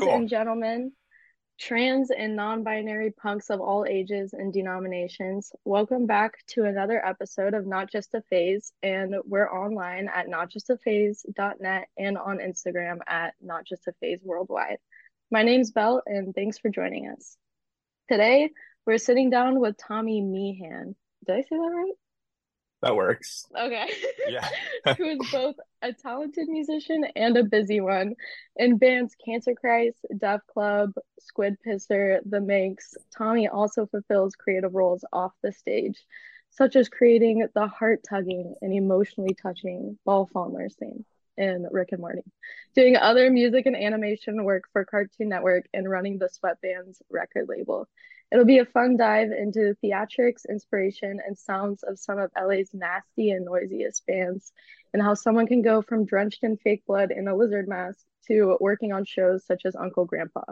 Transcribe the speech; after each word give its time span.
Ladies 0.00 0.12
cool. 0.12 0.18
and 0.20 0.28
gentlemen, 0.30 0.92
trans 1.58 2.10
and 2.10 2.34
non 2.34 2.64
binary 2.64 3.10
punks 3.10 3.50
of 3.50 3.60
all 3.60 3.84
ages 3.86 4.32
and 4.32 4.50
denominations, 4.50 5.52
welcome 5.66 6.06
back 6.06 6.38
to 6.46 6.64
another 6.64 7.04
episode 7.04 7.52
of 7.52 7.66
Not 7.66 7.90
Just 7.92 8.14
a 8.14 8.22
Phase. 8.22 8.72
And 8.82 9.14
we're 9.26 9.50
online 9.50 10.08
at 10.08 10.28
notjustaphase.net 10.28 11.88
and 11.98 12.16
on 12.16 12.38
Instagram 12.38 13.00
at 13.06 13.34
Not 13.42 13.66
Just 13.66 13.88
a 13.88 13.92
Phase 14.00 14.20
Worldwide. 14.24 14.78
My 15.30 15.42
name's 15.42 15.70
Belle, 15.70 16.02
and 16.06 16.34
thanks 16.34 16.58
for 16.58 16.70
joining 16.70 17.10
us. 17.10 17.36
Today, 18.08 18.48
we're 18.86 18.96
sitting 18.96 19.28
down 19.28 19.60
with 19.60 19.76
Tommy 19.76 20.22
Meehan. 20.22 20.96
Did 21.26 21.36
I 21.36 21.42
say 21.42 21.56
that 21.56 21.72
right? 21.74 21.92
That 22.82 22.96
works. 22.96 23.46
Okay. 23.54 23.90
Yeah. 24.28 24.48
Who 24.96 25.04
is 25.04 25.18
both 25.30 25.56
a 25.82 25.92
talented 25.92 26.48
musician 26.48 27.04
and 27.14 27.36
a 27.36 27.44
busy 27.44 27.80
one 27.80 28.14
in 28.56 28.78
bands 28.78 29.14
Cancer 29.22 29.54
Christ, 29.54 29.98
Death 30.16 30.40
Club, 30.46 30.92
Squid 31.18 31.58
Pisser, 31.66 32.20
The 32.24 32.40
Manx. 32.40 32.94
Tommy 33.16 33.48
also 33.48 33.86
fulfills 33.86 34.34
creative 34.34 34.74
roles 34.74 35.04
off 35.12 35.32
the 35.42 35.52
stage, 35.52 36.04
such 36.50 36.74
as 36.74 36.88
creating 36.88 37.46
the 37.54 37.66
heart 37.66 38.00
tugging 38.08 38.54
and 38.62 38.72
emotionally 38.72 39.34
touching 39.34 39.98
Ball 40.04 40.28
Fondler 40.34 40.70
scene 40.70 41.04
in 41.36 41.66
Rick 41.70 41.92
and 41.92 42.00
Morty, 42.00 42.22
doing 42.74 42.96
other 42.96 43.30
music 43.30 43.66
and 43.66 43.76
animation 43.76 44.44
work 44.44 44.64
for 44.72 44.84
Cartoon 44.84 45.28
Network, 45.28 45.66
and 45.72 45.88
running 45.88 46.18
the 46.18 46.28
Sweatbands 46.28 47.00
record 47.10 47.46
label. 47.48 47.88
It'll 48.32 48.44
be 48.44 48.58
a 48.58 48.64
fun 48.64 48.96
dive 48.96 49.32
into 49.32 49.76
theatrics, 49.82 50.48
inspiration, 50.48 51.18
and 51.26 51.36
sounds 51.36 51.82
of 51.82 51.98
some 51.98 52.18
of 52.18 52.30
LA's 52.40 52.70
nasty 52.72 53.30
and 53.30 53.44
noisiest 53.44 54.06
bands, 54.06 54.52
and 54.92 55.02
how 55.02 55.14
someone 55.14 55.46
can 55.46 55.62
go 55.62 55.82
from 55.82 56.04
drenched 56.04 56.44
in 56.44 56.56
fake 56.56 56.84
blood 56.86 57.10
in 57.10 57.26
a 57.26 57.34
lizard 57.34 57.68
mask 57.68 58.04
to 58.28 58.56
working 58.60 58.92
on 58.92 59.04
shows 59.04 59.44
such 59.44 59.62
as 59.64 59.74
Uncle 59.74 60.04
Grandpa. 60.04 60.42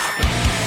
You 0.00 0.24
wanna 0.24 0.46
go 0.46 0.59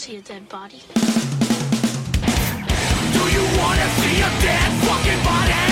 see 0.00 0.16
a 0.16 0.22
dead 0.22 0.48
body? 0.48 0.80
Do 0.94 1.02
you 3.36 3.44
wanna 3.60 3.88
see 4.00 4.16
a 4.22 4.30
dead 4.40 4.70
fucking 4.86 5.24
body? 5.24 5.69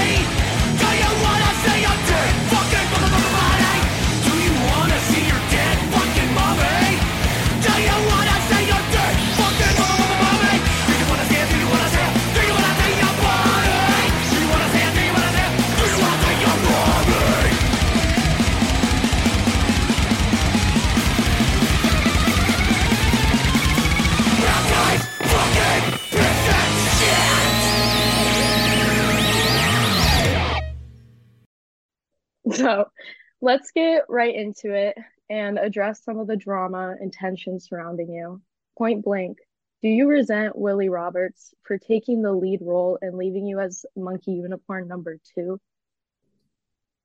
Let's 33.49 33.71
get 33.71 34.05
right 34.11 34.35
into 34.35 34.75
it 34.75 34.95
and 35.31 35.59
address 35.59 36.05
some 36.05 36.19
of 36.19 36.27
the 36.27 36.37
drama 36.37 36.95
and 37.01 37.11
tension 37.11 37.59
surrounding 37.59 38.13
you. 38.13 38.43
Point 38.77 39.03
blank, 39.03 39.39
do 39.81 39.89
you 39.89 40.07
resent 40.07 40.55
Willie 40.55 40.91
Roberts 40.91 41.55
for 41.63 41.79
taking 41.79 42.21
the 42.21 42.31
lead 42.31 42.61
role 42.61 42.99
and 43.01 43.17
leaving 43.17 43.47
you 43.47 43.59
as 43.59 43.87
Monkey 43.97 44.33
Unicorn 44.33 44.87
number 44.87 45.17
two? 45.35 45.59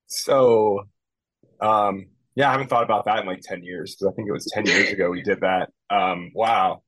So, 0.07 0.83
um, 1.61 2.07
yeah, 2.35 2.49
I 2.49 2.51
haven't 2.51 2.67
thought 2.67 2.83
about 2.83 3.05
that 3.05 3.19
in 3.19 3.25
like 3.25 3.39
10 3.41 3.63
years 3.63 3.95
because 3.95 4.11
I 4.11 4.15
think 4.15 4.27
it 4.27 4.33
was 4.33 4.51
10 4.53 4.65
years 4.65 4.91
ago 4.91 5.11
we 5.11 5.21
did 5.21 5.39
that. 5.39 5.69
Um, 5.89 6.31
wow. 6.35 6.81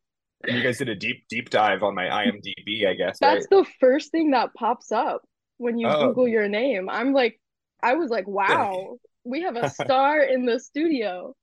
And 0.46 0.58
you 0.58 0.64
guys 0.64 0.80
did 0.80 0.90
a 0.90 0.96
deep, 0.96 1.30
deep 1.30 1.50
dive 1.50 1.82
on 1.82 1.96
my 1.96 2.08
IMDb, 2.08 2.88
I 2.90 2.94
guess, 2.94 3.20
right? 3.22 3.36
That's 3.36 3.48
the 3.48 3.66
first 3.80 4.12
thing 4.12 4.32
that 4.32 4.54
pops 4.54 4.92
up 4.92 5.22
when 5.60 5.80
you 5.80 5.88
Oh. 5.88 6.08
Google 6.08 6.28
your 6.28 6.50
name. 6.50 6.90
I'm 6.90 7.14
like, 7.14 7.40
I 7.82 7.94
was 7.94 8.10
like, 8.10 8.28
wow, 8.28 8.98
we 9.26 9.42
have 9.42 9.56
a 9.56 9.70
star 9.84 10.22
in 10.22 10.46
the 10.46 10.60
studio. 10.60 11.36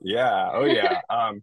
Yeah. 0.00 0.50
Oh, 0.52 0.64
yeah. 0.64 1.00
Um, 1.10 1.42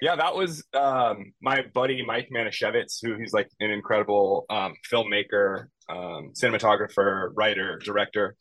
yeah, 0.00 0.14
that 0.16 0.34
was 0.34 0.64
um 0.74 1.32
my 1.40 1.62
buddy 1.74 2.04
Mike 2.04 2.28
Manischewitz, 2.32 2.98
who 3.02 3.16
he's 3.16 3.32
like 3.32 3.50
an 3.60 3.70
incredible 3.70 4.46
um 4.48 4.74
filmmaker, 4.90 5.66
um, 5.88 6.32
cinematographer, 6.34 7.30
writer, 7.34 7.80
director. 7.82 8.36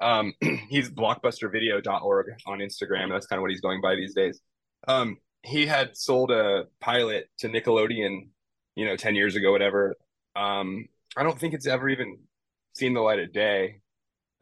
Um, 0.00 0.34
he's 0.68 0.90
blockbustervideo.org 0.90 2.26
on 2.46 2.58
Instagram. 2.58 3.10
That's 3.10 3.26
kind 3.26 3.38
of 3.38 3.42
what 3.42 3.50
he's 3.50 3.60
going 3.60 3.80
by 3.80 3.94
these 3.94 4.14
days. 4.14 4.40
Um, 4.88 5.16
he 5.42 5.66
had 5.66 5.96
sold 5.96 6.30
a 6.32 6.64
pilot 6.80 7.30
to 7.38 7.48
Nickelodeon, 7.48 8.28
you 8.74 8.84
know, 8.84 8.96
10 8.96 9.14
years 9.14 9.36
ago, 9.36 9.52
whatever. 9.52 9.94
Um, 10.34 10.86
I 11.16 11.22
don't 11.22 11.38
think 11.38 11.54
it's 11.54 11.66
ever 11.66 11.88
even 11.88 12.18
seen 12.74 12.94
the 12.94 13.00
light 13.00 13.20
of 13.20 13.32
day. 13.32 13.76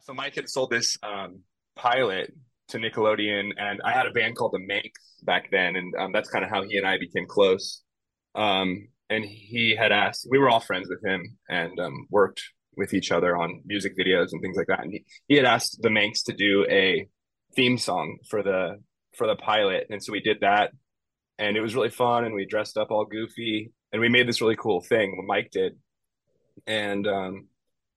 So 0.00 0.14
Mike 0.14 0.34
had 0.34 0.48
sold 0.48 0.70
this 0.70 0.96
um 1.02 1.40
pilot 1.76 2.32
to 2.68 2.78
Nickelodeon, 2.78 3.50
and 3.58 3.80
I 3.84 3.92
had 3.92 4.06
a 4.06 4.10
band 4.10 4.36
called 4.36 4.52
the 4.52 4.58
Manx 4.58 4.90
back 5.22 5.50
then, 5.50 5.76
and 5.76 5.94
um, 5.96 6.12
that's 6.12 6.30
kind 6.30 6.44
of 6.44 6.50
how 6.50 6.62
he 6.62 6.78
and 6.78 6.86
I 6.86 6.98
became 6.98 7.26
close. 7.26 7.82
Um, 8.34 8.88
and 9.10 9.24
he 9.24 9.76
had 9.76 9.92
asked, 9.92 10.26
we 10.30 10.38
were 10.38 10.48
all 10.48 10.60
friends 10.60 10.88
with 10.88 11.04
him 11.04 11.36
and 11.48 11.78
um, 11.78 12.06
worked 12.10 12.42
with 12.76 12.94
each 12.94 13.12
other 13.12 13.36
on 13.36 13.62
music 13.64 13.96
videos 13.96 14.28
and 14.32 14.40
things 14.40 14.56
like 14.56 14.66
that. 14.66 14.82
And 14.82 14.92
he, 14.92 15.04
he 15.28 15.36
had 15.36 15.44
asked 15.44 15.78
the 15.80 15.90
Manx 15.90 16.22
to 16.24 16.32
do 16.32 16.66
a 16.68 17.06
theme 17.54 17.78
song 17.78 18.18
for 18.28 18.42
the 18.42 18.80
for 19.16 19.28
the 19.28 19.36
pilot, 19.36 19.86
and 19.90 20.02
so 20.02 20.12
we 20.12 20.20
did 20.20 20.40
that, 20.40 20.72
and 21.38 21.56
it 21.56 21.60
was 21.60 21.74
really 21.74 21.90
fun. 21.90 22.24
And 22.24 22.34
we 22.34 22.46
dressed 22.46 22.76
up 22.76 22.90
all 22.90 23.04
goofy, 23.04 23.72
and 23.92 24.00
we 24.00 24.08
made 24.08 24.26
this 24.26 24.40
really 24.40 24.56
cool 24.56 24.80
thing. 24.80 25.24
Mike 25.26 25.50
did, 25.52 25.78
and 26.66 27.06
um, 27.06 27.46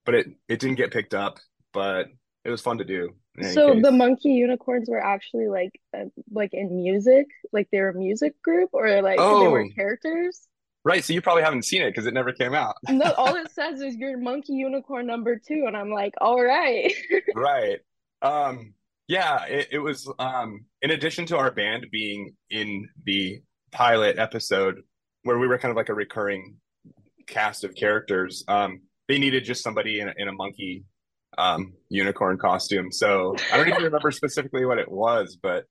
but 0.05 0.13
it 0.13 0.27
it 0.47 0.59
didn't 0.59 0.77
get 0.77 0.91
picked 0.91 1.15
up, 1.15 1.39
but 1.73 2.07
it 2.47 2.49
was 2.51 2.61
fun 2.61 2.77
to 2.77 2.85
do. 2.85 3.13
So 3.51 3.73
case. 3.73 3.83
the 3.83 3.91
monkey 3.91 4.29
unicorns 4.29 4.89
were 4.89 5.03
actually 5.03 5.49
like 5.49 5.79
uh, 5.95 6.05
like 6.31 6.53
in 6.53 6.81
music, 6.81 7.27
like 7.51 7.67
they 7.71 7.81
were 7.81 7.89
a 7.89 7.93
music 7.93 8.41
group 8.41 8.69
or 8.71 9.01
like 9.01 9.17
they 9.17 9.47
were 9.47 9.65
Oh. 9.65 9.69
characters. 9.75 10.47
Right, 10.85 11.03
so 11.03 11.11
you 11.11 11.21
probably 11.21 11.43
haven't 11.43 11.65
seen 11.65 11.81
it 11.81 11.89
because 11.89 12.05
it 12.05 12.13
never 12.13 12.31
came 12.31 12.53
out. 12.53 12.75
No, 12.87 13.11
all 13.17 13.35
it 13.41 13.51
says 13.51 13.81
is 13.81 13.97
you're 13.97 14.17
monkey 14.17 14.53
unicorn 14.53 15.05
number 15.05 15.35
two, 15.37 15.65
and 15.67 15.75
I'm 15.75 15.91
like, 15.91 16.13
all 16.21 16.41
right. 16.41 16.93
Right. 17.35 17.79
Um, 18.21 18.73
yeah, 19.09 19.43
it, 19.45 19.67
it 19.73 19.79
was 19.79 20.09
um 20.19 20.63
in 20.81 20.91
addition 20.91 21.25
to 21.27 21.37
our 21.37 21.51
band 21.51 21.87
being 21.91 22.33
in 22.49 22.87
the 23.03 23.41
pilot 23.71 24.17
episode 24.17 24.81
where 25.23 25.37
we 25.37 25.47
were 25.47 25.57
kind 25.57 25.71
of 25.71 25.75
like 25.75 25.89
a 25.89 25.93
recurring 25.93 26.55
cast 27.27 27.65
of 27.65 27.75
characters, 27.75 28.45
um, 28.47 28.79
they 29.09 29.19
needed 29.19 29.43
just 29.43 29.61
somebody 29.61 29.99
in 29.99 30.07
a, 30.07 30.13
in 30.17 30.29
a 30.29 30.31
monkey 30.33 30.85
um 31.37 31.73
unicorn 31.89 32.37
costume. 32.37 32.91
So 32.91 33.35
I 33.51 33.57
don't 33.57 33.67
even 33.69 33.83
remember 33.83 34.11
specifically 34.11 34.65
what 34.65 34.79
it 34.79 34.91
was, 34.91 35.37
but 35.41 35.65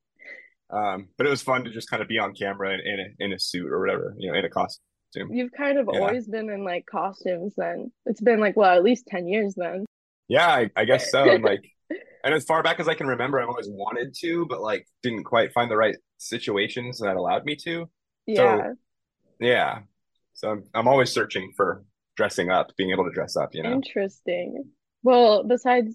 um, 0.70 1.08
but 1.16 1.26
it 1.26 1.30
was 1.30 1.42
fun 1.42 1.64
to 1.64 1.70
just 1.70 1.88
kind 1.88 2.02
of 2.02 2.08
be 2.08 2.18
on 2.18 2.34
camera 2.34 2.74
in, 2.74 2.80
in 2.80 3.00
a 3.00 3.24
in 3.24 3.32
a 3.32 3.38
suit 3.38 3.70
or 3.70 3.80
whatever, 3.80 4.14
you 4.18 4.30
know, 4.32 4.38
in 4.38 4.44
a 4.44 4.50
costume. 4.50 4.80
You've 5.30 5.52
kind 5.52 5.78
of 5.78 5.88
Yeah. 5.92 6.00
always 6.00 6.26
been 6.26 6.50
in 6.50 6.64
like 6.64 6.84
costumes 6.90 7.54
then. 7.56 7.92
It's 8.04 8.20
been 8.20 8.40
like, 8.40 8.56
well, 8.56 8.76
at 8.76 8.82
least 8.82 9.06
10 9.06 9.28
years 9.28 9.54
then. 9.56 9.86
Yeah, 10.28 10.48
I, 10.48 10.70
I 10.76 10.84
guess 10.84 11.10
so. 11.10 11.30
And 11.30 11.44
like, 11.44 11.62
and 12.24 12.34
as 12.34 12.44
far 12.44 12.62
back 12.62 12.80
as 12.80 12.88
I 12.88 12.94
can 12.94 13.06
remember, 13.06 13.40
I've 13.40 13.48
always 13.48 13.68
wanted 13.68 14.14
to, 14.22 14.44
but 14.46 14.60
like 14.60 14.86
didn't 15.02 15.24
quite 15.24 15.52
find 15.52 15.70
the 15.70 15.76
right 15.76 15.96
situations 16.18 16.98
that 16.98 17.16
allowed 17.16 17.44
me 17.44 17.54
to. 17.64 17.88
Yeah. 18.26 18.72
Yeah. 19.38 19.78
So 20.34 20.50
I'm 20.50 20.64
I'm 20.74 20.88
always 20.88 21.12
searching 21.12 21.52
for 21.56 21.84
dressing 22.16 22.50
up, 22.50 22.72
being 22.76 22.90
able 22.90 23.04
to 23.04 23.10
dress 23.12 23.36
up, 23.36 23.50
you 23.54 23.62
know. 23.62 23.72
Interesting. 23.72 24.64
Well, 25.06 25.44
besides 25.44 25.94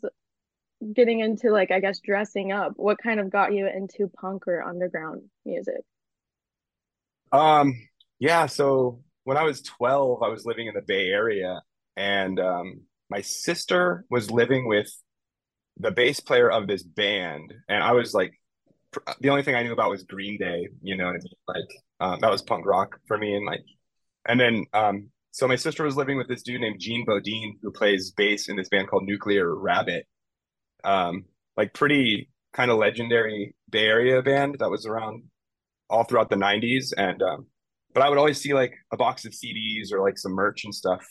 getting 0.93 1.19
into 1.19 1.51
like 1.51 1.69
I 1.69 1.81
guess 1.81 1.99
dressing 1.99 2.53
up, 2.53 2.75
what 2.77 2.97
kind 2.97 3.19
of 3.19 3.29
got 3.29 3.53
you 3.53 3.67
into 3.67 4.07
punk 4.07 4.47
or 4.47 4.63
underground 4.63 5.23
music? 5.45 5.81
Um, 7.33 7.73
yeah, 8.19 8.45
so 8.45 9.03
when 9.25 9.35
I 9.35 9.43
was 9.43 9.61
12, 9.63 10.23
I 10.23 10.29
was 10.29 10.45
living 10.45 10.67
in 10.67 10.75
the 10.75 10.81
Bay 10.81 11.09
Area 11.09 11.61
and 11.97 12.39
um 12.39 12.83
my 13.09 13.19
sister 13.19 14.05
was 14.09 14.31
living 14.31 14.65
with 14.65 14.89
the 15.77 15.91
bass 15.91 16.21
player 16.21 16.49
of 16.49 16.67
this 16.67 16.81
band 16.81 17.53
and 17.67 17.83
I 17.83 17.91
was 17.91 18.13
like 18.13 18.31
the 19.19 19.29
only 19.29 19.43
thing 19.43 19.55
I 19.55 19.63
knew 19.63 19.73
about 19.73 19.89
was 19.89 20.03
Green 20.03 20.37
Day, 20.37 20.69
you 20.81 20.95
know 20.95 21.07
what 21.07 21.15
I 21.15 21.17
mean? 21.17 21.33
Like 21.49 21.81
um, 21.99 22.19
that 22.21 22.31
was 22.31 22.43
punk 22.43 22.65
rock 22.65 22.97
for 23.09 23.17
me 23.17 23.35
and 23.35 23.45
like 23.45 23.65
and 24.25 24.39
then 24.39 24.65
um 24.71 25.10
so 25.31 25.47
my 25.47 25.55
sister 25.55 25.83
was 25.83 25.95
living 25.95 26.17
with 26.17 26.27
this 26.27 26.43
dude 26.43 26.61
named 26.61 26.79
Jean 26.79 27.05
Baudin 27.05 27.53
who 27.61 27.71
plays 27.71 28.11
bass 28.11 28.49
in 28.49 28.55
this 28.55 28.69
band 28.69 28.89
called 28.89 29.03
Nuclear 29.03 29.55
Rabbit. 29.55 30.05
Um 30.83 31.25
like 31.57 31.73
pretty 31.73 32.29
kind 32.53 32.71
of 32.71 32.77
legendary 32.77 33.55
Bay 33.69 33.85
Area 33.85 34.21
band 34.21 34.57
that 34.59 34.69
was 34.69 34.85
around 34.85 35.23
all 35.89 36.03
throughout 36.03 36.29
the 36.29 36.35
90s 36.35 36.93
and 36.95 37.21
um 37.21 37.47
but 37.93 38.03
I 38.03 38.09
would 38.09 38.17
always 38.17 38.39
see 38.39 38.53
like 38.53 38.73
a 38.91 38.97
box 38.97 39.25
of 39.25 39.33
CDs 39.33 39.91
or 39.91 40.01
like 40.01 40.17
some 40.17 40.31
merch 40.31 40.63
and 40.63 40.73
stuff 40.73 41.05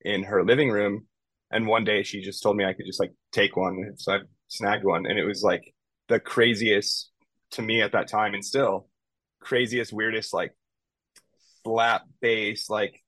in 0.00 0.22
her 0.24 0.44
living 0.44 0.70
room. 0.70 1.06
And 1.50 1.66
one 1.66 1.84
day 1.84 2.02
she 2.02 2.22
just 2.22 2.42
told 2.42 2.56
me 2.56 2.64
I 2.64 2.72
could 2.72 2.86
just 2.86 3.00
like 3.00 3.12
take 3.32 3.56
one. 3.56 3.92
So 3.96 4.12
I 4.12 4.18
snagged 4.48 4.84
one. 4.84 5.06
And 5.06 5.18
it 5.18 5.24
was 5.24 5.42
like 5.42 5.74
the 6.08 6.18
craziest 6.20 7.10
to 7.52 7.62
me 7.62 7.82
at 7.82 7.92
that 7.92 8.08
time 8.08 8.34
and 8.34 8.44
still 8.44 8.88
craziest 9.40 9.92
weirdest 9.92 10.32
like 10.32 10.52
slap 11.62 12.02
bass 12.20 12.70
like 12.70 13.03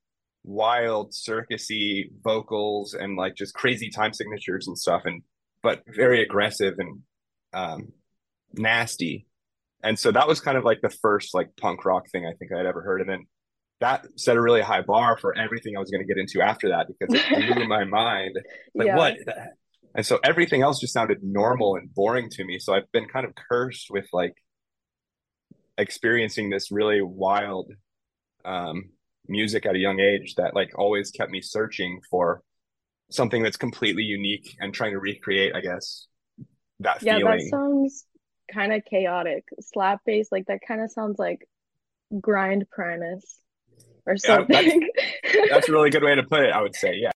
wild 0.47 1.13
circusy 1.13 2.05
vocals 2.23 2.95
and 2.95 3.17
like 3.17 3.35
just 3.35 3.53
crazy 3.55 3.91
time 3.91 4.13
signatures 4.13 4.67
and 4.67 4.79
stuff 4.79 5.03
and 5.05 5.23
but 5.63 5.83
very 5.87 6.23
aggressive 6.23 6.75
and 6.79 7.03
um 7.53 7.93
nasty 8.55 9.27
and 9.83 9.99
so 9.99 10.11
that 10.11 10.27
was 10.27 10.41
kind 10.41 10.57
of 10.57 10.65
like 10.65 10.81
the 10.81 10.91
first 10.91 11.35
like 11.35 11.55
punk 11.57 11.85
rock 11.85 12.11
thing 12.11 12.27
I 12.27 12.33
think 12.33 12.53
I'd 12.53 12.67
ever 12.67 12.83
heard. 12.83 13.01
And 13.01 13.09
then 13.09 13.27
that 13.81 14.07
set 14.17 14.37
a 14.37 14.43
really 14.43 14.63
high 14.63 14.83
bar 14.83 15.17
for 15.17 15.37
everything 15.39 15.77
I 15.77 15.81
was 15.81 15.91
going 15.91 16.01
to 16.01 16.07
get 16.13 16.19
into 16.19 16.41
after 16.41 16.71
that 16.71 16.89
because 16.89 17.15
it 17.15 17.55
blew 17.55 17.65
my 17.69 17.85
mind. 17.85 18.37
Like 18.75 18.87
Yeah. 18.87 18.97
what? 18.97 19.17
And 19.95 20.05
so 20.05 20.19
everything 20.25 20.63
else 20.63 20.81
just 20.81 20.93
sounded 20.93 21.23
normal 21.23 21.77
and 21.77 21.93
boring 21.95 22.31
to 22.31 22.45
me. 22.45 22.59
So 22.59 22.75
I've 22.75 22.91
been 22.93 23.07
kind 23.07 23.27
of 23.27 23.35
cursed 23.35 23.87
with 23.91 24.07
like 24.13 24.35
experiencing 25.79 26.51
this 26.51 26.73
really 26.73 27.03
wild 27.03 27.71
um 28.45 28.91
music 29.29 29.67
at 29.67 29.75
a 29.75 29.79
young 29.79 30.01
age 30.01 30.35
that 30.37 30.55
like 30.55 30.73
always 30.79 31.11
kept 31.11 31.31
me 31.31 31.41
searching 31.41 32.01
for 32.11 32.43
something 33.11 33.43
that's 33.43 33.57
completely 33.57 34.03
unique 34.03 34.57
and 34.61 34.75
trying 34.75 34.93
to 34.93 34.99
recreate, 34.99 35.55
I 35.55 35.61
guess, 35.61 36.07
that 36.81 37.03
Yeah, 37.03 37.19
that 37.21 37.41
sounds 37.51 38.05
kind 38.53 38.73
of 38.73 38.85
chaotic. 38.85 39.45
Slap 39.61 40.01
bass, 40.05 40.29
like 40.33 40.47
that 40.47 40.61
kind 40.67 40.81
of 40.81 40.91
sounds 40.91 41.19
like 41.19 41.49
grind 42.21 42.67
Primus 42.71 43.39
or 44.07 44.15
Yeah, 44.25 44.45
that's- 44.49 44.71
something. 44.73 44.91
That's 45.51 45.69
a 45.69 45.73
really 45.73 45.91
good 45.91 46.03
way 46.03 46.15
to 46.15 46.23
put 46.23 46.41
it, 46.45 46.53
I 46.53 46.63
would 46.63 46.75
say. 46.75 46.95
Yeah. 46.97 47.11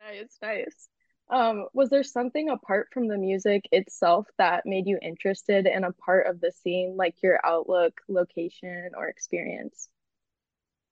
Nice, 0.00 0.36
nice. 0.42 0.88
Um, 1.30 1.66
was 1.72 1.90
there 1.90 2.02
something 2.02 2.48
apart 2.50 2.88
from 2.92 3.06
the 3.08 3.16
music 3.16 3.68
itself 3.72 4.26
that 4.38 4.66
made 4.66 4.86
you 4.86 4.98
interested 5.00 5.66
in 5.66 5.84
a 5.84 5.92
part 5.92 6.26
of 6.26 6.40
the 6.40 6.50
scene, 6.50 6.96
like 6.96 7.14
your 7.22 7.38
outlook, 7.44 8.00
location, 8.08 8.90
or 8.96 9.06
experience? 9.08 9.88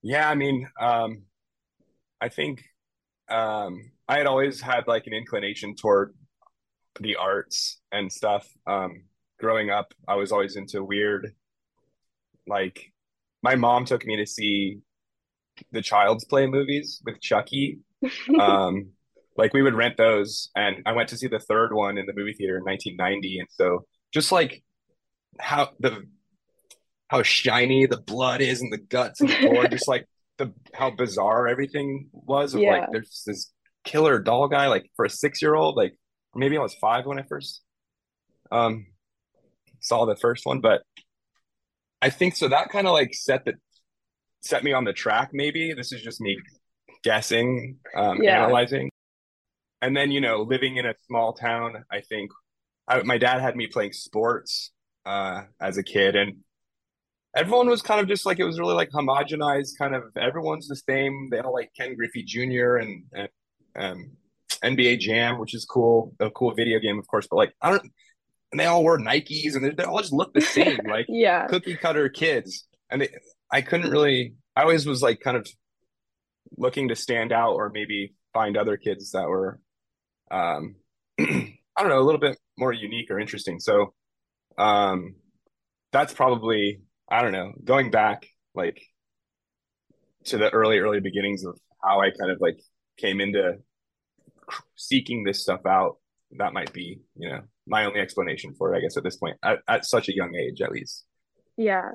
Yeah, 0.03 0.29
I 0.29 0.35
mean, 0.35 0.69
um, 0.81 1.23
I 2.21 2.29
think 2.29 2.63
um, 3.29 3.91
I 4.09 4.19
had 4.19 4.27
always 4.27 4.61
had 4.61 4.87
like 4.87 5.07
an 5.07 5.13
inclination 5.13 5.75
toward 5.75 6.15
the 7.01 7.17
arts 7.17 7.81
and 7.93 8.11
stuff. 8.11 8.47
Um, 8.67 9.05
growing 9.39 9.71
up, 9.71 9.93
I 10.07 10.17
was 10.17 10.33
always 10.33 10.57
into 10.57 10.85
weird, 10.85 11.33
like 12.47 12.93
my 13.43 13.55
mom 13.55 13.85
took 13.85 14.05
me 14.07 14.17
to 14.17 14.27
see 14.27 14.79
the 15.73 15.83
Child's 15.83 16.25
Play 16.25 16.47
movies 16.47 17.01
with 17.05 17.21
Chucky. 17.21 17.79
Um, 18.39 18.91
like 19.37 19.53
we 19.53 19.63
would 19.63 19.75
rent 19.75 19.97
those, 19.97 20.51
and 20.57 20.83
I 20.87 20.93
went 20.93 21.09
to 21.11 21.17
see 21.17 21.29
the 21.29 21.39
third 21.39 21.73
one 21.73 21.99
in 21.99 22.07
the 22.07 22.15
movie 22.15 22.33
theater 22.33 22.59
in 22.59 22.65
1990, 22.65 23.39
and 23.41 23.49
so 23.51 23.85
just 24.13 24.33
like 24.33 24.63
how 25.39 25.71
the 25.81 26.05
how 27.09 27.23
shiny 27.23 27.87
the 27.87 28.01
blood 28.01 28.41
is 28.41 28.61
and 28.61 28.73
the 28.73 28.79
guts 28.79 29.21
and 29.21 29.31
the 29.31 29.39
gore, 29.43 29.67
just 29.71 29.89
like 29.89 30.07
the 30.39 30.53
how 30.75 30.91
bizarre 30.91 31.49
everything 31.49 32.09
was 32.13 32.55
of 32.55 32.61
Yeah. 32.63 32.73
like 32.73 32.85
there's 32.93 33.23
this 33.27 33.53
killer 33.85 34.19
doll 34.21 34.49
guy 34.49 34.69
like 34.69 34.91
for 34.97 35.05
a 35.05 35.11
six 35.11 35.41
year 35.43 35.55
old 35.55 35.77
like 35.77 35.95
maybe 36.35 36.57
I 36.57 36.61
was 36.61 36.75
five 36.75 37.07
when 37.07 37.19
I 37.19 37.23
first 37.29 37.63
um 38.53 38.87
saw 39.81 40.05
the 40.05 40.17
first 40.17 40.45
one 40.47 40.61
but 40.61 40.83
I 42.03 42.11
think 42.11 42.37
so 42.37 42.49
that 42.49 42.69
kind 42.71 42.87
of 42.87 42.93
like 42.93 43.15
set 43.15 43.45
the 43.45 43.55
set 44.43 44.63
me 44.63 44.73
on 44.73 44.85
the 44.85 44.93
track 44.93 45.31
maybe 45.33 45.73
this 45.73 45.93
is 45.93 46.03
just 46.03 46.21
me 46.21 46.39
guessing 47.03 47.79
um 47.97 48.21
Yeah. 48.23 48.45
analyzing 48.45 48.91
and 49.83 49.97
then 49.97 50.11
you 50.11 50.21
know 50.21 50.43
living 50.43 50.77
in 50.77 50.87
a 50.87 50.95
small 51.07 51.33
town 51.33 51.85
I 51.91 52.01
think 52.03 52.31
I, 52.87 53.03
my 53.03 53.19
dad 53.19 53.41
had 53.41 53.57
me 53.57 53.67
playing 53.67 53.93
sports 53.93 54.73
uh 55.07 55.43
as 55.61 55.79
a 55.79 55.83
kid 55.83 56.15
and 56.17 56.39
everyone 57.39 57.69
was 57.69 57.83
kind 57.83 58.01
of 58.01 58.09
just 58.09 58.27
like 58.27 58.39
it 58.39 58.45
was 58.45 58.59
really 58.59 58.75
like 58.75 58.91
homogenized 58.91 59.79
kind 59.79 59.95
of 59.95 60.05
everyone's 60.17 60.69
the 60.69 60.77
same. 60.77 61.29
They 61.31 61.39
all 61.39 61.53
like 61.53 61.71
ken 61.77 61.95
griffey 61.95 62.23
jr 62.25 62.77
and, 62.77 63.05
and 63.13 63.29
um 63.77 64.11
nba 64.65 64.99
jam 64.99 65.39
which 65.39 65.55
is 65.55 65.65
cool 65.65 66.15
a 66.19 66.31
cool 66.31 66.53
video 66.53 66.81
game 66.81 66.99
of 66.99 67.07
course 67.07 67.29
but 67.31 67.37
like 67.37 67.55
i 67.63 67.71
don't 67.71 67.83
and 68.51 68.59
they 68.59 68.65
all 68.65 68.83
wore 68.83 68.99
nikes 68.99 69.55
and 69.55 69.65
they, 69.65 69.71
they 69.71 69.85
all 69.85 70.01
just 70.01 70.13
looked 70.13 70.35
the 70.35 70.41
same 70.41 70.79
like 70.89 71.07
Yeah, 71.09 71.47
cookie 71.47 71.77
cutter 71.77 72.09
kids. 72.09 72.67
And 72.91 73.03
they, 73.03 73.09
i 73.53 73.61
couldn't 73.61 73.91
really 73.91 74.35
i 74.57 74.63
always 74.63 74.87
was 74.87 75.03
like 75.03 75.21
kind 75.21 75.37
of 75.37 75.47
looking 76.57 76.89
to 76.89 76.97
stand 76.97 77.31
out 77.31 77.53
or 77.53 77.71
maybe 77.71 78.15
find 78.33 78.57
other 78.57 78.77
kids 78.77 79.13
that 79.13 79.29
were 79.29 79.61
um 80.31 80.77
i 81.21 81.55
don't 81.79 81.89
know 81.91 82.01
a 82.01 82.09
little 82.09 82.21
bit 82.21 82.39
more 82.59 82.73
unique 82.73 83.11
or 83.11 83.21
interesting. 83.21 83.61
So 83.61 83.95
um 84.59 85.15
that's 85.93 86.13
probably 86.13 86.81
i 87.11 87.23
don't 87.23 87.33
know 87.33 87.53
going 87.65 87.91
back 87.91 88.27
like 88.55 88.81
to 90.25 90.37
the 90.37 90.51
early 90.51 90.79
early 90.79 91.01
beginnings 91.01 91.45
of 91.45 91.59
how 91.83 92.01
i 92.01 92.11
kind 92.11 92.31
of 92.31 92.41
like 92.41 92.61
came 92.97 93.21
into 93.21 93.55
seeking 94.77 95.25
this 95.25 95.43
stuff 95.43 95.65
out 95.67 95.97
that 96.33 96.53
might 96.53 96.73
be 96.73 97.01
you 97.17 97.29
know 97.29 97.41
my 97.67 97.85
only 97.85 98.01
explanation 98.01 98.55
for 98.57 98.75
it 98.75 98.79
i 98.79 98.81
guess 98.81 98.97
at 98.97 99.05
this 99.05 99.17
point 99.17 99.37
at, 99.43 99.59
at 99.69 99.85
such 99.85 100.09
a 100.09 100.15
young 100.15 100.35
age 100.35 100.61
at 100.61 100.73
least 100.73 101.05
yeah. 101.59 101.91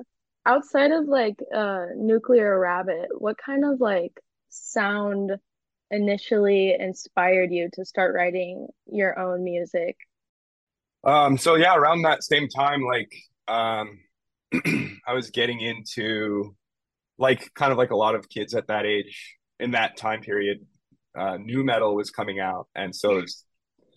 Outside 0.46 0.92
of 0.92 1.06
like 1.06 1.42
uh 1.52 1.86
Nuclear 1.96 2.60
Rabbit, 2.60 3.08
what 3.18 3.36
kind 3.38 3.64
of 3.64 3.80
like 3.80 4.12
sound 4.50 5.32
initially 5.90 6.76
inspired 6.78 7.50
you 7.50 7.70
to 7.72 7.84
start 7.84 8.14
writing 8.14 8.68
your 8.86 9.18
own 9.18 9.42
music? 9.42 9.96
Um, 11.02 11.38
so 11.38 11.56
yeah, 11.56 11.74
around 11.74 12.02
that 12.02 12.22
same 12.22 12.48
time, 12.48 12.82
like 12.82 13.12
um 13.48 13.98
I 15.06 15.12
was 15.14 15.30
getting 15.30 15.60
into 15.60 16.54
like 17.18 17.52
kind 17.54 17.72
of 17.72 17.78
like 17.78 17.90
a 17.90 17.96
lot 17.96 18.14
of 18.14 18.28
kids 18.28 18.54
at 18.54 18.66
that 18.68 18.86
age 18.86 19.36
in 19.60 19.72
that 19.72 19.96
time 19.96 20.20
period, 20.20 20.66
uh 21.18 21.36
nu 21.40 21.64
metal 21.64 21.94
was 21.94 22.10
coming 22.10 22.40
out 22.40 22.68
and 22.74 22.94
so 22.94 23.22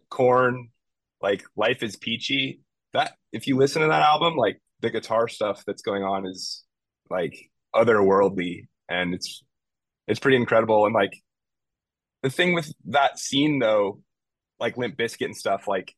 Korn, 0.10 0.70
like 1.22 1.44
Life 1.56 1.84
is 1.84 1.96
Peachy. 1.96 2.62
That 2.94 3.14
if 3.32 3.48
you 3.48 3.58
listen 3.58 3.82
to 3.82 3.88
that 3.90 4.02
album, 4.02 4.36
like 4.36 4.62
the 4.82 4.90
guitar 4.90 5.28
stuff 5.28 5.64
that's 5.66 5.82
going 5.82 6.04
on 6.04 6.26
is 6.26 6.64
like 7.10 7.36
otherworldly 7.76 8.68
and 8.90 9.14
it's 9.14 9.44
it's 10.08 10.20
pretty 10.20 10.38
incredible 10.38 10.86
and 10.86 10.96
like 10.96 11.14
the 12.24 12.30
thing 12.30 12.54
with 12.54 12.74
that 12.86 13.20
scene 13.20 13.60
though, 13.60 14.02
like 14.60 14.78
Limp 14.78 14.98
Bizkit 14.98 15.26
and 15.26 15.38
stuff, 15.38 15.68
like 15.68 15.94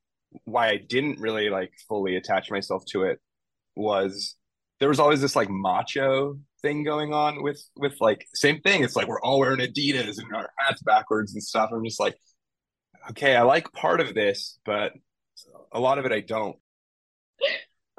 why 0.46 0.70
I 0.70 0.78
didn't 0.78 1.20
really 1.20 1.50
like 1.50 1.72
fully 1.88 2.16
attach 2.16 2.52
myself 2.52 2.84
to 2.90 3.04
it 3.04 3.20
was 3.76 4.36
there 4.80 4.90
was 4.90 5.00
always 5.00 5.22
this 5.22 5.36
like 5.36 5.50
macho 5.50 6.38
thing 6.62 6.84
going 6.84 7.14
on 7.14 7.44
with 7.44 7.62
with 7.76 7.96
like 8.00 8.28
same 8.34 8.62
thing. 8.62 8.84
It's 8.84 8.96
like 8.96 9.08
we're 9.08 9.22
all 9.22 9.40
wearing 9.40 9.60
Adidas 9.60 10.18
and 10.18 10.34
our 10.34 10.50
hats 10.58 10.82
backwards 10.82 11.34
and 11.34 11.44
stuff. 11.44 11.70
I'm 11.74 11.84
just 11.84 12.00
like, 12.00 12.18
okay, 13.12 13.36
I 13.36 13.42
like 13.44 13.72
part 13.74 14.00
of 14.00 14.14
this, 14.14 14.60
but 14.66 14.94
a 15.72 15.80
lot 15.80 16.00
of 16.00 16.06
it 16.06 16.12
I 16.12 16.22
don't. 16.22 16.58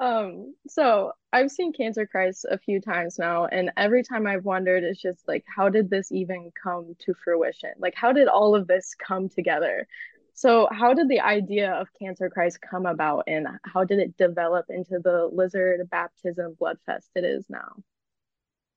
Um, 0.01 0.55
so 0.67 1.11
I've 1.31 1.51
seen 1.51 1.73
Cancer 1.73 2.07
Christ 2.07 2.47
a 2.49 2.57
few 2.57 2.81
times 2.81 3.19
now, 3.19 3.45
and 3.45 3.69
every 3.77 4.01
time 4.01 4.25
I've 4.25 4.43
wondered, 4.43 4.83
it's 4.83 4.99
just 4.99 5.27
like, 5.27 5.45
how 5.45 5.69
did 5.69 5.91
this 5.91 6.11
even 6.11 6.51
come 6.61 6.95
to 7.01 7.13
fruition? 7.23 7.69
Like, 7.77 7.93
how 7.95 8.11
did 8.11 8.27
all 8.27 8.55
of 8.55 8.65
this 8.65 8.95
come 8.95 9.29
together? 9.29 9.87
So, 10.33 10.67
how 10.71 10.93
did 10.93 11.09
the 11.09 11.19
idea 11.19 11.71
of 11.73 11.87
Cancer 11.99 12.29
Christ 12.29 12.59
come 12.61 12.85
about, 12.85 13.25
and 13.27 13.47
how 13.63 13.83
did 13.83 13.99
it 13.99 14.17
develop 14.17 14.65
into 14.69 14.99
the 14.99 15.29
Lizard 15.31 15.89
Baptism 15.89 16.55
Blood 16.59 16.77
Fest 16.85 17.09
it 17.15 17.23
is 17.23 17.45
now? 17.49 17.75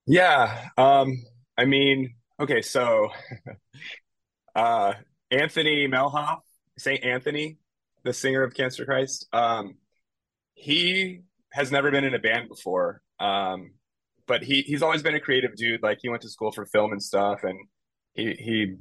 Yeah. 0.07 0.69
Um, 0.77 1.23
I 1.57 1.65
mean, 1.65 2.15
okay, 2.41 2.61
so 2.63 3.09
uh 4.55 4.95
Anthony 5.31 5.89
Melhoff, 5.89 6.41
Saint 6.79 7.05
Anthony, 7.05 7.59
the 8.05 8.13
singer 8.13 8.43
of 8.43 8.55
Cancer 8.55 8.85
Christ, 8.85 9.27
um, 9.33 9.77
he 10.55 11.23
has 11.51 11.73
never 11.73 11.91
been 11.91 12.05
in 12.05 12.15
a 12.15 12.19
band 12.19 12.49
before. 12.49 13.01
Um, 13.21 13.73
but 14.27 14.43
he 14.43 14.63
he's 14.63 14.83
always 14.83 15.03
been 15.03 15.15
a 15.15 15.21
creative 15.21 15.55
dude. 15.57 15.83
Like 15.83 15.99
he 16.01 16.09
went 16.09 16.23
to 16.23 16.29
school 16.29 16.51
for 16.51 16.67
film 16.67 16.93
and 16.93 17.03
stuff, 17.03 17.45
and 17.45 17.59
he 18.15 18.33
he 18.33 18.75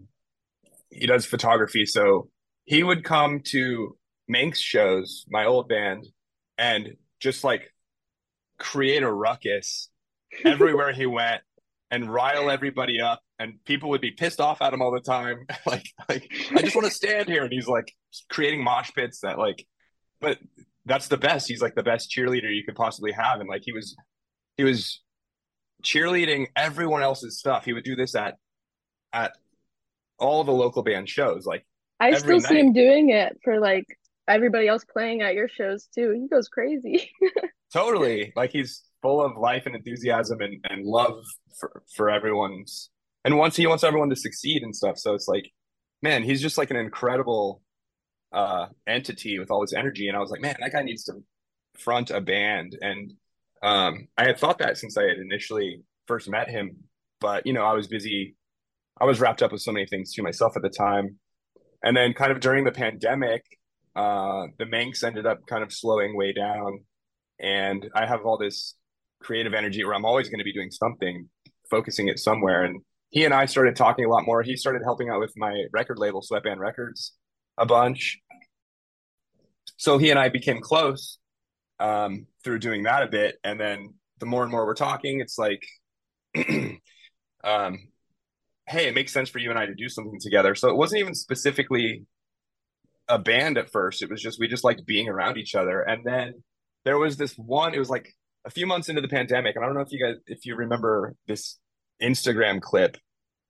he 0.90 1.08
does 1.08 1.26
photography. 1.26 1.86
So 1.86 2.30
he 2.66 2.84
would 2.84 3.04
come 3.04 3.42
to 3.46 3.98
Manx 4.28 4.60
shows, 4.60 5.26
my 5.30 5.46
old 5.46 5.68
band, 5.68 6.08
and 6.58 6.96
just 7.20 7.44
like 7.44 7.74
create 8.60 9.04
a 9.04 9.12
ruckus 9.12 9.90
everywhere 10.46 10.94
he 10.94 11.06
went 11.06 11.42
and 11.92 12.12
rile 12.12 12.50
everybody 12.50 13.00
up 13.00 13.22
and 13.40 13.64
people 13.66 13.90
would 13.90 14.02
be 14.02 14.12
pissed 14.12 14.40
off 14.40 14.62
at 14.62 14.74
him 14.74 14.82
all 14.82 14.92
the 14.92 15.00
time. 15.00 15.46
Like 15.66 15.86
like 16.10 16.32
i 16.52 16.62
just 16.62 16.76
want 16.76 16.88
to 16.88 16.94
stand 16.94 17.28
here. 17.28 17.44
And 17.44 17.52
he's 17.52 17.68
like 17.68 17.94
creating 18.30 18.64
mosh 18.64 18.92
pits 18.94 19.20
that 19.22 19.38
like 19.38 19.66
but 20.20 20.40
that's 20.86 21.08
the 21.08 21.18
best. 21.18 21.48
He's 21.48 21.62
like 21.62 21.76
the 21.76 21.84
best 21.84 22.12
cheerleader 22.12 22.54
you 22.54 22.64
could 22.64 22.76
possibly 22.76 23.12
have. 23.12 23.40
And 23.40 23.50
like 23.50 23.62
he 23.64 23.72
was 23.72 23.96
he 24.58 24.64
was 24.64 25.02
cheerleading 25.84 26.48
everyone 26.56 27.04
else's 27.04 27.38
stuff. 27.38 27.66
He 27.66 27.74
would 27.74 27.84
do 27.84 27.96
this 27.96 28.16
at 28.16 28.36
at 29.12 29.34
all 30.18 30.44
the 30.44 30.52
local 30.52 30.84
band 30.84 31.10
shows. 31.10 31.46
Like 31.46 31.66
I 32.00 32.10
Every 32.10 32.20
still 32.20 32.42
see 32.42 32.60
him 32.60 32.74
doing 32.74 33.10
it 33.10 33.38
for 33.44 33.60
like 33.60 33.86
everybody 34.28 34.68
else 34.68 34.84
playing 34.92 35.22
at 35.22 35.36
your 35.36 35.48
shows 35.48 35.88
too. 35.94 36.12
He 36.12 36.28
goes 36.28 36.48
crazy. 36.48 37.12
totally. 37.74 38.34
Like 38.36 38.52
he's 38.52 38.84
full 39.02 39.22
of 39.22 39.38
life 39.38 39.64
and 39.66 39.76
enthusiasm 39.76 40.42
and, 40.42 40.66
and 40.70 40.86
love 40.86 41.24
for 41.60 41.84
for 41.96 42.10
everyone's 42.10 42.90
and 43.26 43.38
wants 43.38 43.58
he 43.58 43.68
wants 43.68 43.84
everyone 43.84 44.10
to 44.10 44.16
succeed 44.16 44.64
and 44.64 44.76
stuff. 44.76 44.98
So 44.98 45.14
it's 45.14 45.28
like 45.28 45.50
man 46.02 46.24
he's 46.24 46.42
just 46.42 46.58
like 46.58 46.72
an 46.72 46.78
incredible 46.78 47.62
uh 48.32 48.68
entity 48.88 49.40
with 49.40 49.52
all 49.52 49.62
this 49.62 49.74
energy. 49.74 50.08
And 50.08 50.18
i 50.18 50.20
was 50.20 50.32
like 50.32 50.42
man 50.42 50.56
that 50.60 50.72
guy 50.72 50.84
needs 50.84 51.04
to 51.06 51.14
front 51.78 52.12
a 52.12 52.22
band. 52.22 52.78
And 52.82 53.14
um 53.62 54.08
i 54.18 54.26
had 54.26 54.38
thought 54.38 54.60
that 54.60 54.78
since 54.78 54.98
i 54.98 55.04
had 55.04 55.18
initially 55.18 55.82
first 56.06 56.30
met 56.30 56.50
him 56.50 56.76
but 57.22 57.48
you 57.48 57.54
know 57.54 57.64
i 57.64 57.74
was 57.74 57.88
busy 57.88 58.36
i 59.00 59.06
was 59.06 59.22
wrapped 59.22 59.42
up 59.42 59.54
with 59.54 59.62
so 59.62 59.72
many 59.72 59.88
things 59.88 60.14
to 60.14 60.22
myself 60.22 60.58
at 60.58 60.62
the 60.62 60.70
time 60.70 61.18
and 61.84 61.96
then 61.96 62.14
kind 62.14 62.32
of 62.32 62.40
during 62.40 62.64
the 62.64 62.72
pandemic 62.72 63.44
uh 63.96 64.48
the 64.58 64.66
manx 64.66 65.04
ended 65.04 65.26
up 65.26 65.46
kind 65.48 65.64
of 65.64 65.72
slowing 65.72 66.16
way 66.16 66.34
down 66.34 66.80
and 67.40 67.90
I 67.94 68.06
have 68.06 68.26
all 68.26 68.38
this 68.38 68.76
creative 69.22 69.54
energy 69.54 69.84
where 69.84 69.94
I'm 69.94 70.06
always 70.06 70.30
going 70.30 70.40
to 70.40 70.44
be 70.46 70.54
doing 70.54 70.72
something, 70.72 71.30
focusing 71.70 72.08
it 72.08 72.20
somewhere. 72.20 72.64
And 72.64 72.82
he 73.10 73.26
and 73.26 73.34
I 73.34 73.46
started 73.46 73.76
talking 73.76 74.06
a 74.06 74.10
lot 74.10 74.26
more. 74.26 74.44
He 74.44 74.56
started 74.56 74.82
helping 74.84 75.10
out 75.10 75.20
with 75.20 75.34
my 75.36 75.66
record 75.72 76.00
label, 76.00 76.22
Sweatband 76.22 76.60
Records, 76.60 77.14
a 77.58 77.66
bunch. 77.66 78.20
So 79.78 79.98
he 79.98 80.10
and 80.10 80.20
I 80.20 80.30
became 80.30 80.62
close 80.62 81.18
um, 81.80 82.28
through 82.44 82.60
doing 82.60 82.84
that 82.84 83.04
a 83.04 83.08
bit. 83.08 83.38
And 83.44 83.60
then 83.60 83.94
the 84.20 84.26
more 84.26 84.44
and 84.44 84.52
more 84.52 84.66
we're 84.66 84.74
talking, 84.74 85.20
it's 85.20 85.38
like, 85.38 85.64
um, 87.44 87.80
hey, 88.68 88.88
it 88.88 88.96
makes 88.96 89.12
sense 89.12 89.30
for 89.30 89.40
you 89.40 89.50
and 89.50 89.60
I 89.60 89.66
to 89.66 89.76
do 89.76 89.90
something 89.90 90.20
together. 90.20 90.56
So 90.56 90.70
it 90.70 90.78
wasn't 90.78 91.02
even 91.02 91.16
specifically 91.16 92.06
a 93.08 93.20
band 93.20 93.58
at 93.58 93.70
first. 93.72 94.02
It 94.02 94.10
was 94.10 94.22
just 94.22 94.40
we 94.40 94.48
just 94.48 94.64
liked 94.64 94.86
being 94.86 95.10
around 95.10 95.38
each 95.38 95.56
other. 95.56 95.82
And 95.82 96.06
then 96.06 96.44
there 96.86 96.98
was 96.98 97.18
this 97.18 97.34
one. 97.36 97.74
It 97.74 97.80
was 97.80 97.90
like 97.90 98.14
a 98.46 98.50
few 98.50 98.66
months 98.66 98.90
into 98.90 99.02
the 99.02 99.08
pandemic, 99.08 99.56
and 99.56 99.64
I 99.64 99.68
don't 99.68 99.76
know 99.76 99.82
if 99.82 99.92
you 99.92 100.04
guys 100.04 100.16
if 100.28 100.46
you 100.46 100.56
remember 100.56 101.16
this 101.28 101.58
Instagram 102.02 102.62
clip. 102.62 102.98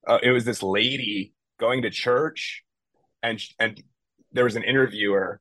Uh, 0.06 0.18
it 0.22 0.30
was 0.30 0.44
this 0.44 0.62
lady 0.62 1.32
going 1.58 1.82
to 1.82 1.90
church, 1.90 2.62
and 3.22 3.42
and 3.58 3.82
there 4.32 4.44
was 4.44 4.56
an 4.56 4.62
interviewer. 4.62 5.40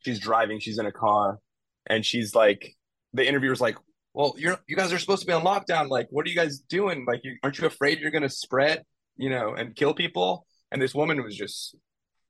She's 0.00 0.20
driving. 0.20 0.60
She's 0.60 0.78
in 0.78 0.86
a 0.86 0.92
car, 0.92 1.38
and 1.86 2.04
she's 2.04 2.34
like, 2.34 2.74
the 3.12 3.26
interviewer's 3.26 3.60
like, 3.60 3.76
"Well, 4.14 4.34
you're 4.38 4.58
you 4.68 4.76
guys 4.76 4.92
are 4.92 4.98
supposed 4.98 5.22
to 5.22 5.26
be 5.26 5.32
on 5.32 5.42
lockdown. 5.42 5.88
Like, 5.88 6.06
what 6.10 6.26
are 6.26 6.28
you 6.30 6.36
guys 6.36 6.60
doing? 6.60 7.04
Like, 7.06 7.20
you, 7.24 7.36
aren't 7.42 7.58
you 7.58 7.66
afraid 7.66 7.98
you're 8.00 8.10
gonna 8.10 8.30
spread, 8.30 8.82
you 9.16 9.30
know, 9.30 9.54
and 9.54 9.74
kill 9.74 9.94
people?" 9.94 10.46
And 10.72 10.80
this 10.82 10.94
woman 10.94 11.22
was 11.22 11.36
just 11.36 11.76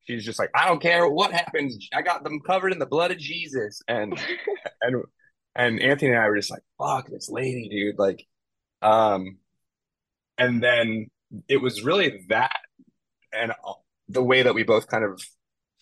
she's 0.07 0.25
just 0.25 0.39
like, 0.39 0.51
I 0.55 0.67
don't 0.67 0.81
care 0.81 1.09
what 1.09 1.33
happens. 1.33 1.89
I 1.93 2.03
got 2.03 2.25
them 2.25 2.41
covered 2.41 2.73
in 2.73 2.79
the 2.79 2.87
blood 2.87 3.11
of 3.11 3.19
Jesus. 3.19 3.83
And 3.89 4.19
and 4.81 5.05
and 5.55 5.81
Anthony 5.81 6.13
and 6.13 6.21
I 6.21 6.29
were 6.29 6.37
just 6.37 6.51
like, 6.51 6.63
fuck 6.79 7.09
this 7.09 7.29
lady, 7.31 7.69
dude. 7.69 7.99
Like, 7.99 8.27
um, 8.83 9.39
and 10.39 10.63
then 10.63 11.09
it 11.49 11.57
was 11.57 11.83
really 11.83 12.25
that 12.29 12.53
and 13.33 13.53
the 14.09 14.23
way 14.23 14.43
that 14.43 14.55
we 14.55 14.63
both 14.63 14.87
kind 14.87 15.05
of 15.05 15.21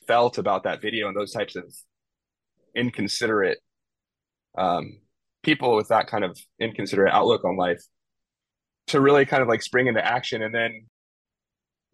felt 0.07 0.39
about 0.39 0.65
that 0.65 0.81
video 0.81 1.09
and 1.09 1.17
those 1.17 1.33
types 1.33 1.57
of 1.57 1.65
inconsiderate 2.75 3.59
um 4.57 4.99
people 5.43 5.77
with 5.77 5.89
that 5.89 6.07
kind 6.07 6.25
of 6.25 6.39
inconsiderate 6.59 7.13
outlook 7.13 7.45
on 7.45 7.57
life 7.57 7.83
to 8.87 9.01
really 9.01 9.25
kind 9.27 9.43
of 9.43 9.49
like 9.49 9.63
spring 9.63 9.87
into 9.87 10.05
action 10.05 10.43
and 10.43 10.55
then 10.55 10.87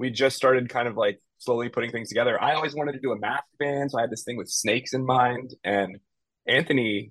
we 0.00 0.09
just 0.09 0.35
started 0.35 0.71
kind 0.71 0.88
of 0.88 0.97
like 0.97 1.21
slowly 1.37 1.69
putting 1.69 1.90
things 1.90 2.09
together. 2.09 2.42
I 2.42 2.54
always 2.54 2.75
wanted 2.75 2.92
to 2.92 3.00
do 3.00 3.12
a 3.12 3.19
math 3.19 3.45
band, 3.59 3.90
so 3.90 3.99
I 3.99 4.00
had 4.00 4.11
this 4.11 4.25
thing 4.25 4.38
with 4.38 4.49
snakes 4.49 4.95
in 4.95 5.04
mind. 5.04 5.54
And 5.62 5.99
Anthony, 6.49 7.11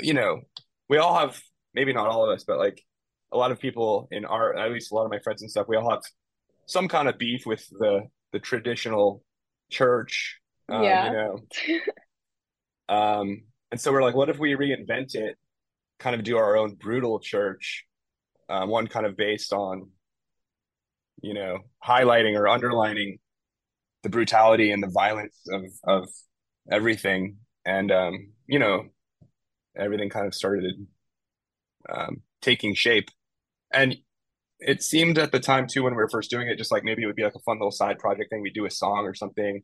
you 0.00 0.12
know, 0.12 0.40
we 0.88 0.98
all 0.98 1.16
have 1.16 1.40
maybe 1.74 1.92
not 1.92 2.08
all 2.08 2.24
of 2.28 2.36
us, 2.36 2.42
but 2.42 2.58
like 2.58 2.82
a 3.30 3.36
lot 3.36 3.52
of 3.52 3.60
people 3.60 4.08
in 4.10 4.24
our 4.24 4.58
at 4.58 4.72
least 4.72 4.90
a 4.90 4.96
lot 4.96 5.04
of 5.04 5.12
my 5.12 5.20
friends 5.20 5.42
and 5.42 5.50
stuff, 5.50 5.68
we 5.68 5.76
all 5.76 5.88
have 5.90 6.02
some 6.66 6.88
kind 6.88 7.08
of 7.08 7.18
beef 7.18 7.46
with 7.46 7.64
the 7.70 8.02
the 8.32 8.40
traditional 8.40 9.22
church. 9.70 10.40
Um, 10.68 10.82
Yeah. 10.82 11.06
You 11.06 11.12
know. 11.12 11.38
Um, 12.88 13.44
and 13.70 13.80
so 13.80 13.90
we're 13.90 14.02
like, 14.02 14.14
what 14.14 14.28
if 14.28 14.38
we 14.38 14.52
reinvent 14.54 15.14
it, 15.14 15.38
kind 15.98 16.14
of 16.14 16.24
do 16.24 16.36
our 16.36 16.58
own 16.58 16.74
brutal 16.74 17.20
church, 17.20 17.86
um, 18.50 18.68
one 18.68 18.86
kind 18.86 19.06
of 19.06 19.16
based 19.16 19.54
on, 19.54 19.88
you 21.22 21.34
know, 21.34 21.58
highlighting 21.84 22.38
or 22.38 22.48
underlining 22.48 23.18
the 24.02 24.10
brutality 24.10 24.70
and 24.72 24.82
the 24.82 24.90
violence 24.90 25.38
of 25.50 25.62
of 25.84 26.08
everything, 26.70 27.36
and 27.64 27.90
um, 27.92 28.32
you 28.46 28.58
know, 28.58 28.84
everything 29.76 30.10
kind 30.10 30.26
of 30.26 30.34
started 30.34 30.74
um, 31.88 32.22
taking 32.40 32.74
shape, 32.74 33.08
and 33.72 33.96
it 34.58 34.82
seemed 34.82 35.18
at 35.18 35.32
the 35.32 35.40
time 35.40 35.66
too 35.66 35.84
when 35.84 35.94
we 35.94 36.02
were 36.02 36.08
first 36.08 36.30
doing 36.30 36.48
it, 36.48 36.58
just 36.58 36.72
like 36.72 36.84
maybe 36.84 37.02
it 37.02 37.06
would 37.06 37.16
be 37.16 37.24
like 37.24 37.34
a 37.34 37.40
fun 37.40 37.58
little 37.58 37.72
side 37.72 37.98
project 37.98 38.30
thing. 38.30 38.42
We'd 38.42 38.54
do 38.54 38.66
a 38.66 38.70
song 38.70 39.04
or 39.06 39.14
something, 39.14 39.62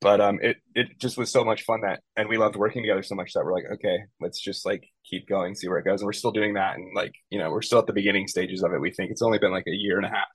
but 0.00 0.20
um, 0.20 0.38
it 0.42 0.56
it 0.74 0.98
just 1.00 1.18
was 1.18 1.30
so 1.30 1.44
much 1.44 1.64
fun 1.64 1.82
that, 1.82 2.00
and 2.16 2.28
we 2.28 2.38
loved 2.38 2.56
working 2.56 2.82
together 2.82 3.02
so 3.02 3.14
much 3.14 3.32
that 3.34 3.44
we're 3.44 3.54
like, 3.54 3.64
okay, 3.74 3.98
let's 4.20 4.40
just 4.40 4.66
like 4.66 4.84
keep 5.08 5.28
going, 5.28 5.54
see 5.54 5.68
where 5.68 5.78
it 5.78 5.84
goes, 5.84 6.00
and 6.00 6.06
we're 6.06 6.12
still 6.14 6.32
doing 6.32 6.54
that, 6.54 6.76
and 6.76 6.94
like 6.96 7.12
you 7.30 7.38
know, 7.38 7.50
we're 7.50 7.62
still 7.62 7.78
at 7.78 7.86
the 7.86 7.92
beginning 7.92 8.26
stages 8.28 8.62
of 8.62 8.72
it. 8.72 8.80
We 8.80 8.90
think. 8.90 9.10
It's 9.10 9.22
only 9.22 9.38
been 9.38 9.52
like 9.52 9.66
a 9.66 9.70
year 9.70 9.98
and 9.98 10.06
a 10.06 10.10
half 10.10 10.28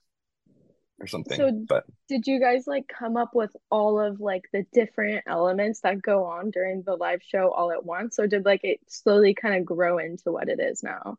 or 1.00 1.06
something, 1.06 1.36
So- 1.38 1.64
but 1.68 1.84
Did 2.08 2.26
you 2.26 2.38
guys 2.40 2.66
like 2.66 2.86
come 2.88 3.16
up 3.16 3.34
with 3.34 3.54
all 3.70 3.98
of 3.98 4.20
like 4.20 4.44
the 4.52 4.64
different 4.72 5.24
elements 5.26 5.80
that 5.80 6.02
go 6.02 6.24
on 6.24 6.50
during 6.50 6.82
the 6.82 6.94
live 6.96 7.22
show 7.22 7.50
all 7.50 7.72
at 7.72 7.84
once, 7.84 8.18
or 8.18 8.26
did 8.26 8.44
like 8.44 8.60
it 8.64 8.80
slowly 8.88 9.34
kind 9.34 9.54
of 9.54 9.64
grow 9.64 9.98
into 9.98 10.30
what 10.32 10.48
it 10.48 10.60
is 10.60 10.82
now? 10.82 11.16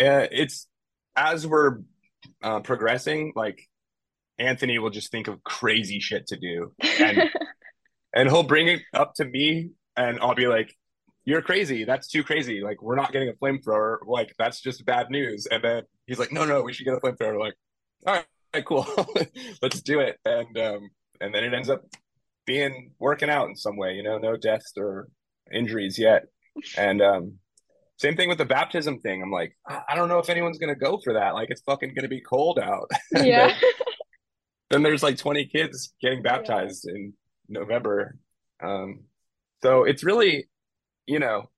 uh, 0.00 0.26
it's 0.30 0.66
as 1.14 1.46
we're 1.46 1.80
uh, 2.42 2.60
progressing, 2.60 3.32
like 3.36 3.68
Anthony 4.38 4.78
will 4.78 4.90
just 4.90 5.10
think 5.10 5.28
of 5.28 5.44
crazy 5.44 6.00
shit 6.00 6.28
to 6.28 6.36
do, 6.36 6.72
and 6.80 7.30
and 8.14 8.28
he'll 8.30 8.42
bring 8.44 8.68
it 8.68 8.80
up 8.94 9.14
to 9.16 9.24
me, 9.24 9.72
and 9.96 10.18
I'll 10.20 10.34
be 10.34 10.46
like, 10.46 10.74
"You're 11.26 11.42
crazy. 11.42 11.84
That's 11.84 12.08
too 12.08 12.22
crazy. 12.24 12.62
Like 12.62 12.80
we're 12.80 12.96
not 12.96 13.12
getting 13.12 13.28
a 13.28 13.34
flamethrower. 13.34 13.98
Like 14.06 14.34
that's 14.38 14.60
just 14.60 14.84
bad 14.86 15.10
news." 15.10 15.46
And 15.50 15.62
then 15.62 15.82
he's 16.06 16.18
like, 16.18 16.32
"No, 16.32 16.44
no, 16.46 16.62
we 16.62 16.72
should 16.72 16.84
get 16.86 16.94
a 16.94 17.00
flamethrower." 17.00 17.38
Like, 17.38 17.54
all 18.06 18.14
right, 18.14 18.24
all 18.54 18.58
right, 18.60 18.64
cool, 18.66 18.86
let's 19.62 19.80
do 19.82 20.00
it. 20.00 20.18
And 20.24 20.56
um, 20.58 20.90
and 21.20 21.34
then 21.34 21.44
it 21.44 21.54
ends 21.54 21.70
up 21.70 21.82
being 22.46 22.92
working 22.98 23.30
out 23.30 23.48
in 23.48 23.56
some 23.56 23.76
way. 23.76 23.94
You 23.94 24.02
know, 24.02 24.18
no 24.18 24.36
deaths 24.36 24.72
or 24.76 25.08
injuries 25.52 25.98
yet, 25.98 26.24
and 26.76 27.02
um. 27.02 27.38
Same 27.98 28.16
thing 28.16 28.28
with 28.28 28.38
the 28.38 28.44
baptism 28.44 28.98
thing. 28.98 29.22
I'm 29.22 29.30
like, 29.30 29.56
I 29.68 29.94
don't 29.94 30.08
know 30.08 30.18
if 30.18 30.28
anyone's 30.28 30.58
gonna 30.58 30.74
go 30.74 30.98
for 31.04 31.12
that. 31.12 31.34
Like, 31.34 31.50
it's 31.50 31.60
fucking 31.60 31.94
gonna 31.94 32.08
be 32.08 32.20
cold 32.20 32.58
out. 32.58 32.90
Yeah. 33.14 33.48
then, 33.48 33.56
then 34.70 34.82
there's 34.82 35.04
like 35.04 35.18
20 35.18 35.46
kids 35.46 35.94
getting 36.00 36.20
baptized 36.20 36.88
in 36.88 37.12
November. 37.48 38.16
Um, 38.60 39.04
so 39.62 39.84
it's 39.84 40.02
really, 40.02 40.48
you 41.06 41.20
know, 41.20 41.48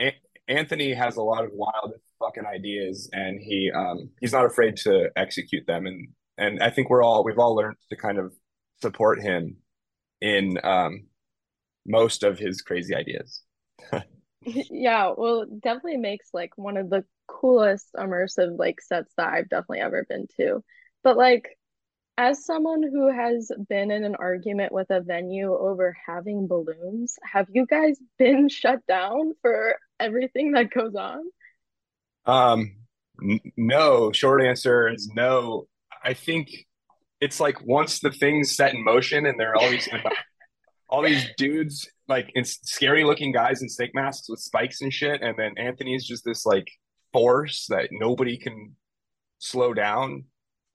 A- 0.00 0.14
Anthony 0.46 0.92
has 0.94 1.16
a 1.16 1.22
lot 1.22 1.44
of 1.44 1.50
wild 1.52 1.94
fucking 2.20 2.46
ideas, 2.46 3.10
and 3.12 3.40
he 3.40 3.70
um, 3.74 4.10
he's 4.20 4.32
not 4.32 4.46
afraid 4.46 4.76
to 4.78 5.10
execute 5.16 5.66
them. 5.66 5.86
And 5.86 6.08
and 6.38 6.62
I 6.62 6.70
think 6.70 6.90
we're 6.90 7.02
all 7.02 7.24
we've 7.24 7.38
all 7.38 7.56
learned 7.56 7.76
to 7.90 7.96
kind 7.96 8.18
of 8.18 8.32
support 8.82 9.20
him 9.22 9.56
in 10.20 10.58
um 10.64 11.06
most 11.86 12.22
of 12.22 12.38
his 12.38 12.62
crazy 12.62 12.94
ideas. 12.94 13.42
Yeah, 14.42 15.12
well, 15.16 15.42
it 15.42 15.60
definitely 15.60 15.98
makes 15.98 16.30
like 16.32 16.56
one 16.56 16.78
of 16.78 16.88
the 16.88 17.04
coolest 17.26 17.90
immersive 17.96 18.58
like 18.58 18.80
sets 18.80 19.12
that 19.16 19.28
I've 19.32 19.48
definitely 19.50 19.80
ever 19.80 20.06
been 20.08 20.26
to. 20.38 20.64
But 21.04 21.18
like 21.18 21.58
as 22.18 22.44
someone 22.44 22.82
who 22.82 23.10
has 23.10 23.50
been 23.68 23.90
in 23.90 24.04
an 24.04 24.14
argument 24.16 24.72
with 24.72 24.90
a 24.90 25.00
venue 25.00 25.54
over 25.54 25.96
having 26.06 26.48
balloons, 26.48 27.18
have 27.22 27.48
you 27.50 27.66
guys 27.66 27.98
been 28.18 28.48
shut 28.50 28.86
down 28.86 29.32
for 29.42 29.76
everything 29.98 30.52
that 30.52 30.70
goes 30.70 30.94
on? 30.94 31.22
Um, 32.26 32.76
n- 33.22 33.40
no, 33.56 34.12
short 34.12 34.42
answer 34.42 34.88
is 34.88 35.10
no. 35.14 35.66
I 36.02 36.14
think 36.14 36.48
it's 37.20 37.40
like 37.40 37.64
once 37.64 38.00
the 38.00 38.10
thing's 38.10 38.56
set 38.56 38.74
in 38.74 38.82
motion 38.82 39.26
and 39.26 39.38
there 39.38 39.50
are 39.50 39.56
all 39.56 39.70
these 39.70 39.88
all 40.88 41.02
these 41.02 41.26
dudes 41.36 41.88
like 42.08 42.32
scary 42.44 43.04
looking 43.04 43.30
guys 43.32 43.62
in 43.62 43.68
snake 43.68 43.94
masks 43.94 44.28
with 44.28 44.40
spikes 44.40 44.80
and 44.80 44.92
shit, 44.92 45.22
and 45.22 45.36
then 45.38 45.54
Anthony's 45.56 46.04
just 46.04 46.24
this 46.24 46.44
like 46.44 46.68
force 47.12 47.66
that 47.68 47.88
nobody 47.92 48.36
can 48.36 48.74
slow 49.38 49.72
down. 49.72 50.24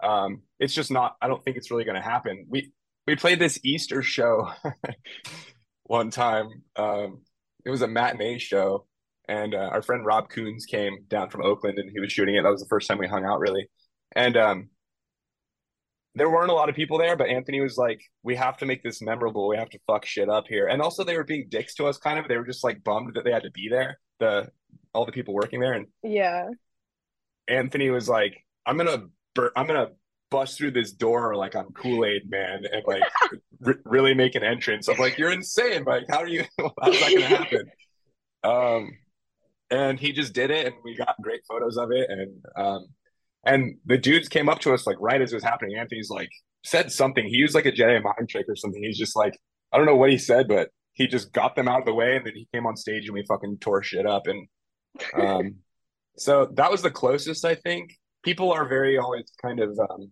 Um, 0.02 0.44
it's 0.60 0.74
just 0.74 0.92
not. 0.92 1.16
I 1.22 1.28
don't 1.28 1.44
think 1.44 1.58
it's 1.58 1.72
really 1.72 1.84
going 1.84 1.96
to 1.96 2.02
happen. 2.02 2.46
We 2.50 2.72
we 3.06 3.16
played 3.16 3.40
this 3.40 3.60
Easter 3.64 4.02
show 4.02 4.50
one 5.84 6.10
time. 6.10 6.64
Um, 6.76 7.22
it 7.66 7.70
was 7.70 7.82
a 7.82 7.88
matinee 7.88 8.40
show, 8.40 8.86
and 9.28 9.54
uh, 9.56 9.70
our 9.72 9.82
friend 9.82 10.06
Rob 10.06 10.30
Coons 10.30 10.66
came 10.66 11.06
down 11.08 11.30
from 11.30 11.44
Oakland, 11.44 11.80
and 11.80 11.90
he 11.92 12.00
was 12.00 12.12
shooting 12.12 12.36
it. 12.36 12.44
That 12.44 12.52
was 12.52 12.62
the 12.62 12.68
first 12.70 12.88
time 12.88 12.98
we 12.98 13.08
hung 13.08 13.26
out, 13.26 13.40
really. 13.40 13.68
And 14.16 14.38
um, 14.38 14.70
there 16.16 16.30
weren't 16.30 16.50
a 16.52 16.54
lot 16.54 16.70
of 16.70 16.76
people 16.76 16.98
there, 16.98 17.16
but 17.18 17.28
Anthony 17.30 17.60
was 17.62 17.78
like, 17.78 18.00
"We 18.24 18.36
have 18.36 18.58
to 18.58 18.66
make 18.66 18.84
this 18.84 19.02
memorable. 19.02 19.48
We 19.48 19.58
have 19.58 19.70
to 19.72 19.80
fuck 19.88 20.06
shit 20.06 20.30
up 20.30 20.46
here." 20.48 20.68
And 20.68 20.82
also, 20.82 21.04
they 21.04 21.18
were 21.18 21.24
being 21.24 21.48
dicks 21.50 21.76
to 21.76 21.86
us, 21.88 21.98
kind 21.98 22.18
of. 22.20 22.28
They 22.28 22.38
were 22.38 22.46
just 22.46 22.64
like 22.64 22.84
bummed 22.84 23.14
that 23.16 23.24
they 23.26 23.32
had 23.32 23.44
to 23.44 23.52
be 23.52 23.68
there. 23.70 24.00
The 24.20 24.50
all 24.94 25.06
the 25.06 25.12
people 25.12 25.34
working 25.34 25.60
there, 25.60 25.74
and 25.74 25.88
Yeah. 26.04 26.50
Anthony 27.48 27.90
was 27.90 28.08
like, 28.08 28.44
"I'm 28.66 28.78
gonna, 28.78 29.04
bur- 29.34 29.52
I'm 29.56 29.68
gonna 29.68 29.90
bust 30.32 30.58
through 30.58 30.72
this 30.72 30.92
door 30.94 31.36
like 31.36 31.56
I'm 31.56 31.72
Kool 31.74 32.06
Aid 32.06 32.30
Man 32.30 32.64
and 32.72 32.84
like 32.88 33.04
r- 33.66 33.76
really 33.86 34.14
make 34.14 34.36
an 34.36 34.44
entrance." 34.44 34.88
I'm 34.88 34.98
like, 34.98 35.18
"You're 35.18 35.32
insane! 35.34 35.84
Like, 35.84 36.06
how 36.10 36.20
are 36.20 36.28
you? 36.28 36.44
How's 36.82 37.00
that 37.00 37.12
gonna 37.14 37.26
happen?" 37.26 37.72
Um, 38.44 38.92
and 39.70 40.00
he 40.00 40.12
just 40.12 40.34
did 40.34 40.52
it, 40.52 40.68
and 40.68 40.76
we 40.84 40.96
got 40.96 41.16
great 41.22 41.42
photos 41.48 41.78
of 41.78 41.92
it, 41.92 42.10
and 42.10 42.44
um, 42.58 42.88
and 43.46 43.78
the 43.86 43.98
dudes 43.98 44.28
came 44.28 44.50
up 44.50 44.60
to 44.60 44.74
us 44.74 44.88
like 44.88 44.98
right 45.00 45.22
as 45.22 45.32
it 45.32 45.36
was 45.36 45.44
happening. 45.44 45.78
Anthony's 45.78 46.10
like 46.10 46.30
said 46.64 46.92
something. 46.92 47.26
He 47.26 47.36
used 47.36 47.56
like 47.56 47.66
a 47.66 47.72
Jedi 47.72 48.02
mind 48.02 48.30
trick 48.30 48.48
or 48.50 48.56
something. 48.56 48.82
He's 48.84 48.98
just 48.98 49.16
like, 49.16 49.38
I 49.72 49.78
don't 49.78 49.86
know 49.86 49.96
what 49.96 50.10
he 50.10 50.18
said, 50.18 50.48
but 50.48 50.70
he 50.94 51.08
just 51.08 51.32
got 51.32 51.56
them 51.56 51.68
out 51.68 51.80
of 51.80 51.86
the 51.86 51.94
way, 51.94 52.16
and 52.16 52.26
then 52.26 52.34
he 52.36 52.48
came 52.54 52.66
on 52.66 52.76
stage 52.76 53.06
and 53.06 53.14
we 53.14 53.24
fucking 53.28 53.58
tore 53.60 53.84
shit 53.84 54.06
up. 54.06 54.28
And 54.28 54.48
um, 55.14 55.56
so 56.18 56.50
that 56.56 56.72
was 56.72 56.82
the 56.82 56.92
closest 56.92 57.46
I 57.46 57.56
think. 57.56 57.92
People 58.24 58.52
are 58.52 58.68
very 58.68 58.98
always 58.98 59.32
kind 59.42 59.60
of 59.60 59.78
um, 59.80 60.10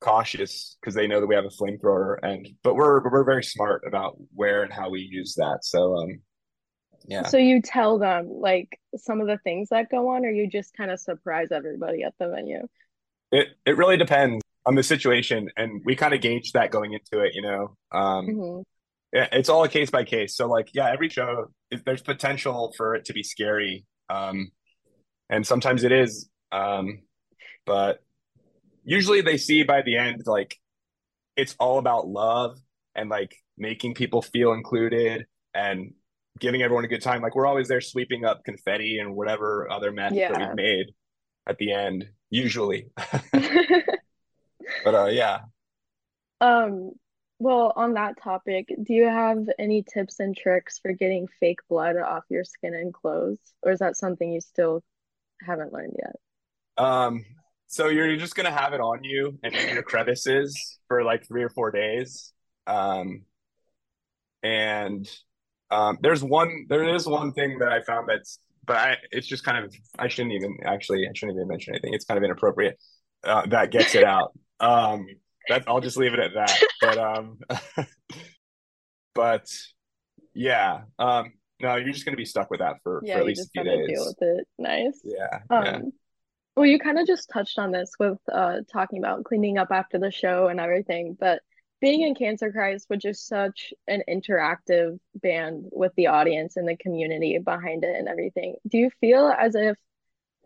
cautious 0.00 0.78
because 0.80 0.94
they 0.94 1.06
know 1.06 1.20
that 1.20 1.26
we 1.26 1.34
have 1.34 1.44
a 1.44 1.48
flamethrower, 1.48 2.16
and 2.22 2.48
but 2.62 2.74
we're 2.74 3.02
we're 3.10 3.24
very 3.24 3.44
smart 3.44 3.82
about 3.86 4.16
where 4.34 4.62
and 4.62 4.72
how 4.72 4.88
we 4.88 5.00
use 5.00 5.34
that. 5.34 5.58
So 5.62 5.96
um, 5.96 6.20
yeah. 7.06 7.26
So 7.26 7.36
you 7.36 7.62
tell 7.62 7.98
them 7.98 8.28
like 8.28 8.78
some 8.96 9.20
of 9.20 9.26
the 9.26 9.38
things 9.38 9.68
that 9.70 9.90
go 9.90 10.08
on, 10.08 10.24
or 10.24 10.30
you 10.30 10.48
just 10.48 10.74
kind 10.74 10.90
of 10.90 11.00
surprise 11.00 11.48
everybody 11.50 12.02
at 12.02 12.14
the 12.18 12.28
venue? 12.28 12.66
It 13.32 13.48
it 13.64 13.76
really 13.76 13.96
depends 13.96 14.42
on 14.66 14.74
the 14.74 14.82
situation, 14.82 15.50
and 15.56 15.82
we 15.84 15.96
kind 15.96 16.14
of 16.14 16.20
gauge 16.20 16.52
that 16.52 16.70
going 16.70 16.92
into 16.92 17.24
it. 17.24 17.34
You 17.34 17.42
know, 17.42 17.76
um, 17.92 18.26
Mhm. 18.26 18.64
yeah, 19.12 19.28
it's 19.32 19.48
all 19.48 19.64
a 19.64 19.68
case 19.68 19.90
by 19.90 20.04
case. 20.04 20.36
So 20.36 20.46
like, 20.46 20.70
yeah, 20.74 20.90
every 20.90 21.08
show 21.08 21.46
if 21.70 21.84
there's 21.84 22.02
potential 22.02 22.72
for 22.76 22.94
it 22.94 23.04
to 23.06 23.12
be 23.12 23.22
scary, 23.22 23.86
um, 24.08 24.50
and 25.28 25.46
sometimes 25.46 25.84
it 25.84 25.92
is, 25.92 26.28
um, 26.52 27.02
but 27.64 28.02
usually 28.84 29.20
they 29.20 29.36
see 29.36 29.62
by 29.62 29.82
the 29.82 29.96
end 29.96 30.22
like 30.26 30.56
it's 31.36 31.54
all 31.60 31.78
about 31.78 32.08
love 32.08 32.58
and 32.94 33.08
like 33.08 33.36
making 33.56 33.94
people 33.94 34.22
feel 34.22 34.52
included 34.52 35.26
and 35.54 35.92
giving 36.40 36.62
everyone 36.62 36.84
a 36.84 36.88
good 36.88 37.02
time. 37.02 37.22
Like 37.22 37.34
we're 37.34 37.46
always 37.46 37.68
there 37.68 37.80
sweeping 37.80 38.24
up 38.24 38.44
confetti 38.44 38.98
and 38.98 39.14
whatever 39.14 39.70
other 39.70 39.92
mess 39.92 40.12
that 40.12 40.38
we've 40.38 40.54
made 40.56 40.86
at 41.46 41.58
the 41.58 41.72
end, 41.72 42.08
usually. 42.30 42.88
But 44.84 44.94
uh, 44.94 45.06
yeah. 45.06 45.40
Um, 46.40 46.92
well, 47.38 47.72
on 47.76 47.94
that 47.94 48.20
topic, 48.22 48.68
do 48.82 48.94
you 48.94 49.06
have 49.08 49.38
any 49.58 49.82
tips 49.82 50.20
and 50.20 50.36
tricks 50.36 50.78
for 50.78 50.92
getting 50.92 51.26
fake 51.38 51.60
blood 51.68 51.96
off 51.96 52.24
your 52.28 52.44
skin 52.44 52.74
and 52.74 52.92
clothes, 52.92 53.38
or 53.62 53.72
is 53.72 53.78
that 53.78 53.96
something 53.96 54.30
you 54.30 54.40
still 54.40 54.82
haven't 55.42 55.72
learned 55.72 55.96
yet? 55.98 56.16
Um, 56.76 57.24
so 57.66 57.88
you're 57.88 58.16
just 58.16 58.34
gonna 58.34 58.50
have 58.50 58.72
it 58.72 58.80
on 58.80 59.04
you 59.04 59.38
and 59.42 59.54
in 59.54 59.74
your 59.74 59.82
crevices 59.82 60.78
for 60.88 61.02
like 61.02 61.26
three 61.26 61.42
or 61.42 61.50
four 61.50 61.70
days. 61.70 62.32
Um, 62.66 63.22
and 64.42 65.10
um, 65.70 65.98
there's 66.02 66.22
one, 66.22 66.66
there 66.68 66.94
is 66.94 67.06
one 67.06 67.32
thing 67.32 67.58
that 67.60 67.68
I 67.72 67.82
found 67.82 68.08
that's, 68.08 68.38
but 68.66 68.76
I, 68.76 68.96
it's 69.12 69.26
just 69.26 69.44
kind 69.44 69.64
of, 69.64 69.74
I 69.98 70.08
shouldn't 70.08 70.34
even 70.34 70.56
actually, 70.64 71.06
I 71.08 71.12
shouldn't 71.14 71.36
even 71.36 71.48
mention 71.48 71.74
anything. 71.74 71.94
It's 71.94 72.04
kind 72.04 72.18
of 72.18 72.24
inappropriate. 72.24 72.78
Uh, 73.24 73.46
that 73.46 73.70
gets 73.70 73.94
it 73.94 74.04
out. 74.04 74.32
Um, 74.60 75.06
that 75.48 75.64
I'll 75.66 75.80
just 75.80 75.96
leave 75.96 76.12
it 76.14 76.20
at 76.20 76.32
that. 76.34 76.60
But 76.80 76.98
um, 76.98 77.38
but 79.14 79.50
yeah, 80.34 80.82
um, 80.98 81.32
no, 81.60 81.76
you're 81.76 81.92
just 81.92 82.04
gonna 82.04 82.16
be 82.16 82.24
stuck 82.24 82.50
with 82.50 82.60
that 82.60 82.76
for 82.82 83.02
Yeah, 83.04 83.14
for 83.14 83.20
at 83.20 83.26
least 83.26 83.46
a 83.46 83.50
few 83.50 83.64
days. 83.64 83.86
deal 83.88 84.06
with 84.06 84.16
it. 84.20 84.46
Nice. 84.58 85.00
Yeah, 85.04 85.40
Um, 85.50 85.64
yeah. 85.64 85.80
well, 86.56 86.66
you 86.66 86.78
kind 86.78 86.98
of 86.98 87.06
just 87.06 87.30
touched 87.32 87.58
on 87.58 87.72
this 87.72 87.90
with 87.98 88.18
uh 88.32 88.58
talking 88.72 88.98
about 88.98 89.24
cleaning 89.24 89.58
up 89.58 89.68
after 89.70 89.98
the 89.98 90.10
show 90.10 90.48
and 90.48 90.60
everything, 90.60 91.16
but 91.18 91.42
being 91.80 92.02
in 92.02 92.14
Cancer 92.14 92.52
Christ, 92.52 92.86
which 92.88 93.04
is 93.04 93.20
such 93.20 93.72
an 93.88 94.02
interactive 94.08 94.98
band 95.14 95.66
with 95.72 95.92
the 95.96 96.08
audience 96.08 96.56
and 96.56 96.68
the 96.68 96.76
community 96.76 97.38
behind 97.38 97.84
it 97.84 97.96
and 97.96 98.08
everything, 98.08 98.56
do 98.68 98.78
you 98.78 98.90
feel 99.00 99.28
as 99.28 99.54
if 99.54 99.76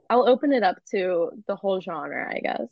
I'll 0.09 0.29
open 0.29 0.53
it 0.53 0.62
up 0.62 0.79
to 0.90 1.31
the 1.47 1.57
whole 1.57 1.81
genre, 1.81 2.31
I 2.31 2.40
guess. 2.40 2.68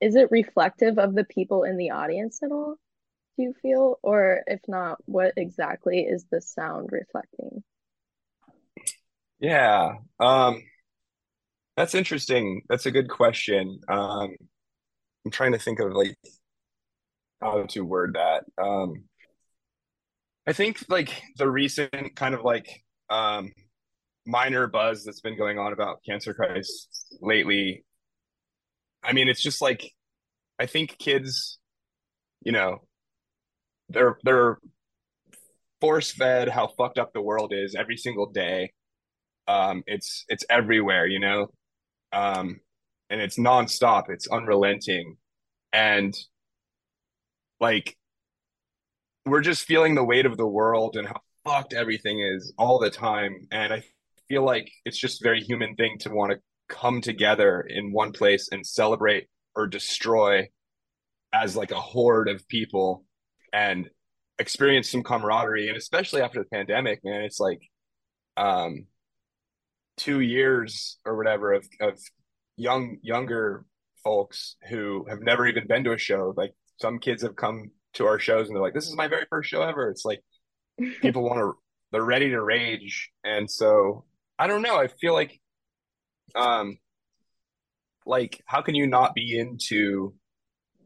Is 0.00 0.16
it 0.16 0.30
reflective 0.30 0.98
of 0.98 1.14
the 1.14 1.24
people 1.24 1.64
in 1.64 1.76
the 1.76 1.90
audience 1.90 2.42
at 2.42 2.50
all, 2.50 2.76
do 3.36 3.42
you 3.42 3.54
feel? 3.60 3.98
Or 4.02 4.42
if 4.46 4.60
not, 4.66 4.98
what 5.04 5.34
exactly 5.36 6.00
is 6.00 6.24
the 6.30 6.40
sound 6.40 6.88
reflecting? 6.90 7.62
Yeah. 9.38 9.96
Um, 10.18 10.62
that's 11.76 11.94
interesting. 11.94 12.62
That's 12.68 12.86
a 12.86 12.90
good 12.90 13.08
question. 13.08 13.80
Um, 13.88 14.36
I'm 15.24 15.30
trying 15.30 15.52
to 15.52 15.58
think 15.58 15.80
of 15.80 15.92
like 15.92 16.16
how 17.40 17.62
to 17.62 17.84
word 17.84 18.14
that. 18.14 18.44
Um, 18.62 19.04
I 20.46 20.52
think 20.52 20.84
like 20.88 21.22
the 21.36 21.48
recent 21.48 22.16
kind 22.16 22.34
of 22.34 22.42
like 22.42 22.82
um 23.08 23.52
minor 24.26 24.66
buzz 24.66 25.04
that's 25.04 25.20
been 25.20 25.36
going 25.36 25.58
on 25.58 25.72
about 25.72 26.00
Cancer 26.08 26.34
Christ 26.34 27.16
lately. 27.20 27.84
I 29.02 29.12
mean, 29.12 29.28
it's 29.28 29.42
just 29.42 29.62
like 29.62 29.92
I 30.58 30.66
think 30.66 30.98
kids, 30.98 31.58
you 32.42 32.52
know, 32.52 32.78
they're 33.88 34.18
they're 34.24 34.58
force 35.80 36.10
fed 36.10 36.48
how 36.48 36.68
fucked 36.68 36.98
up 36.98 37.12
the 37.12 37.22
world 37.22 37.52
is 37.54 37.74
every 37.74 37.96
single 37.96 38.30
day. 38.30 38.72
Um, 39.48 39.82
it's 39.86 40.24
it's 40.28 40.44
everywhere, 40.50 41.06
you 41.06 41.18
know, 41.18 41.48
um, 42.12 42.60
and 43.08 43.20
it's 43.20 43.38
nonstop. 43.38 44.04
It's 44.08 44.28
unrelenting, 44.28 45.16
and 45.72 46.14
like 47.60 47.96
we're 49.26 49.40
just 49.40 49.64
feeling 49.64 49.94
the 49.94 50.04
weight 50.04 50.26
of 50.26 50.36
the 50.36 50.46
world 50.46 50.96
and 50.96 51.06
how 51.06 51.20
fucked 51.44 51.72
everything 51.72 52.20
is 52.20 52.52
all 52.58 52.78
the 52.78 52.90
time. 52.90 53.46
And 53.50 53.72
I 53.72 53.82
feel 54.28 54.44
like 54.44 54.70
it's 54.84 54.98
just 54.98 55.20
a 55.20 55.24
very 55.24 55.40
human 55.40 55.74
thing 55.76 55.98
to 56.00 56.10
want 56.10 56.32
to 56.32 56.38
come 56.68 57.00
together 57.00 57.60
in 57.60 57.92
one 57.92 58.12
place 58.12 58.48
and 58.50 58.66
celebrate 58.66 59.28
or 59.54 59.66
destroy 59.66 60.48
as 61.32 61.56
like 61.56 61.70
a 61.70 61.80
horde 61.80 62.28
of 62.28 62.46
people 62.48 63.04
and 63.52 63.90
experience 64.38 64.90
some 64.90 65.02
camaraderie. 65.02 65.68
And 65.68 65.76
especially 65.76 66.22
after 66.22 66.40
the 66.40 66.48
pandemic, 66.48 67.00
man, 67.04 67.22
it's 67.22 67.40
like 67.40 67.60
um 68.36 68.86
two 69.96 70.20
years 70.20 70.98
or 71.04 71.16
whatever 71.16 71.52
of 71.52 71.68
of 71.80 71.98
young 72.56 72.96
younger 73.02 73.64
folks 74.02 74.56
who 74.68 75.04
have 75.08 75.20
never 75.20 75.46
even 75.46 75.66
been 75.66 75.84
to 75.84 75.92
a 75.92 75.98
show. 75.98 76.32
Like 76.36 76.54
some 76.80 76.98
kids 76.98 77.22
have 77.22 77.36
come 77.36 77.70
to 77.94 78.06
our 78.06 78.18
shows 78.18 78.46
and 78.46 78.56
they're 78.56 78.62
like, 78.62 78.74
"This 78.74 78.88
is 78.88 78.96
my 78.96 79.08
very 79.08 79.26
first 79.30 79.48
show 79.50 79.62
ever." 79.62 79.90
It's 79.90 80.04
like 80.04 80.20
people 81.02 81.22
want 81.22 81.38
to, 81.38 81.54
they're 81.92 82.04
ready 82.04 82.30
to 82.30 82.42
rage, 82.42 83.10
and 83.24 83.50
so 83.50 84.04
I 84.38 84.46
don't 84.46 84.62
know. 84.62 84.76
I 84.76 84.88
feel 84.88 85.12
like, 85.12 85.40
um, 86.34 86.78
like 88.06 88.42
how 88.46 88.62
can 88.62 88.74
you 88.74 88.86
not 88.86 89.14
be 89.14 89.38
into 89.38 90.14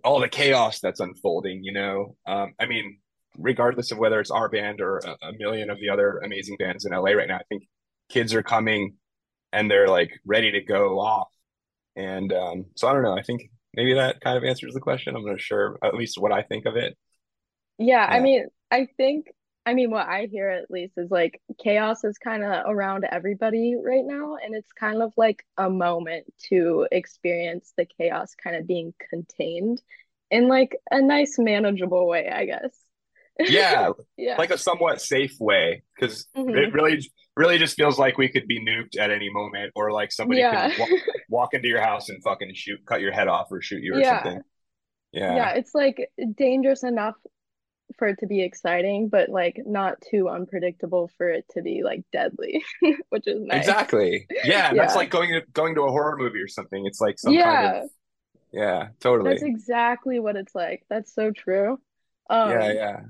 all 0.04 0.20
the 0.20 0.28
chaos 0.28 0.80
that's 0.80 1.00
unfolding? 1.00 1.62
You 1.62 1.72
know, 1.72 2.16
um, 2.26 2.54
I 2.60 2.66
mean, 2.66 2.98
regardless 3.38 3.92
of 3.92 3.98
whether 3.98 4.20
it's 4.20 4.30
our 4.30 4.48
band 4.48 4.80
or 4.80 4.98
a, 4.98 5.28
a 5.28 5.32
million 5.38 5.70
of 5.70 5.78
the 5.80 5.90
other 5.90 6.18
amazing 6.18 6.56
bands 6.58 6.84
in 6.84 6.92
LA 6.92 7.12
right 7.12 7.28
now, 7.28 7.36
I 7.36 7.44
think 7.48 7.64
kids 8.08 8.34
are 8.34 8.42
coming 8.42 8.96
and 9.52 9.70
they're 9.70 9.88
like 9.88 10.12
ready 10.24 10.50
to 10.52 10.60
go 10.60 11.00
off. 11.00 11.28
And 11.96 12.32
um, 12.32 12.66
so 12.76 12.88
I 12.88 12.92
don't 12.92 13.02
know. 13.02 13.16
I 13.16 13.22
think 13.22 13.50
maybe 13.76 13.94
that 13.94 14.20
kind 14.20 14.36
of 14.38 14.44
answers 14.44 14.74
the 14.74 14.80
question. 14.80 15.16
I'm 15.16 15.24
not 15.24 15.40
sure, 15.40 15.78
at 15.82 15.94
least 15.94 16.18
what 16.18 16.32
I 16.32 16.42
think 16.42 16.66
of 16.66 16.76
it. 16.76 16.96
Yeah, 17.78 18.04
I 18.08 18.20
mean, 18.20 18.46
I 18.70 18.86
think, 18.96 19.26
I 19.66 19.74
mean, 19.74 19.90
what 19.90 20.06
I 20.06 20.26
hear 20.26 20.48
at 20.48 20.70
least 20.70 20.94
is 20.96 21.10
like 21.10 21.40
chaos 21.58 22.04
is 22.04 22.18
kind 22.18 22.44
of 22.44 22.64
around 22.66 23.04
everybody 23.10 23.74
right 23.76 24.04
now, 24.04 24.36
and 24.36 24.54
it's 24.54 24.72
kind 24.72 25.02
of 25.02 25.12
like 25.16 25.44
a 25.56 25.68
moment 25.68 26.26
to 26.50 26.86
experience 26.92 27.72
the 27.76 27.86
chaos 27.86 28.34
kind 28.34 28.56
of 28.56 28.66
being 28.66 28.94
contained 29.10 29.82
in 30.30 30.48
like 30.48 30.76
a 30.90 31.00
nice, 31.02 31.38
manageable 31.38 32.06
way, 32.06 32.28
I 32.28 32.44
guess. 32.46 32.76
Yeah, 33.46 33.90
Yeah. 34.16 34.36
like 34.38 34.50
a 34.50 34.58
somewhat 34.58 35.00
safe 35.00 35.36
way, 35.40 35.82
because 35.94 36.26
Mhm. 36.36 36.56
it 36.56 36.72
really, 36.72 37.00
really 37.36 37.58
just 37.58 37.76
feels 37.76 37.98
like 37.98 38.18
we 38.18 38.28
could 38.28 38.46
be 38.46 38.64
nuked 38.64 38.98
at 38.98 39.10
any 39.10 39.30
moment, 39.30 39.72
or 39.74 39.92
like 39.92 40.12
somebody 40.12 40.40
Yeah. 40.40 40.68
could 40.70 40.78
walk, 40.78 40.90
walk 41.28 41.54
into 41.54 41.68
your 41.68 41.80
house 41.80 42.08
and 42.08 42.22
fucking 42.22 42.52
shoot, 42.54 42.80
cut 42.86 43.00
your 43.00 43.12
head 43.12 43.28
off, 43.28 43.48
or 43.50 43.60
shoot 43.62 43.82
you 43.82 43.94
or 43.94 44.00
Yeah. 44.00 44.22
something. 44.22 44.42
Yeah. 45.12 45.34
Yeah, 45.36 45.50
it's 45.50 45.74
like 45.74 46.10
dangerous 46.36 46.82
enough 46.84 47.16
for 47.98 48.08
it 48.08 48.18
to 48.20 48.26
be 48.26 48.42
exciting, 48.42 49.08
but 49.08 49.28
like 49.28 49.60
not 49.64 50.00
too 50.00 50.28
unpredictable 50.28 51.10
for 51.18 51.28
it 51.28 51.44
to 51.50 51.62
be 51.62 51.82
like 51.84 52.02
deadly, 52.12 52.64
which 53.10 53.26
is 53.26 53.40
nice. 53.42 53.58
Exactly. 53.58 54.26
Yeah, 54.44 54.70
and 54.70 54.78
that's 54.78 54.96
like 54.96 55.10
going 55.10 55.30
to 55.32 55.42
going 55.52 55.74
to 55.76 55.82
a 55.82 55.90
horror 55.90 56.16
movie 56.16 56.40
or 56.40 56.48
something. 56.48 56.84
It's 56.86 57.00
like 57.00 57.18
some 57.18 57.32
kind 57.34 57.40
Yeah, 57.40 57.82
of 57.84 57.90
yeah, 58.52 58.88
totally. 59.00 59.30
that's 59.30 59.42
exactly 59.42 60.18
what 60.20 60.36
it's 60.36 60.54
like. 60.54 60.84
That's 60.88 61.14
so 61.14 61.30
true. 61.30 61.80
Um, 62.30 62.50
Yeah, 62.50 62.72
yeah. 62.72 63.00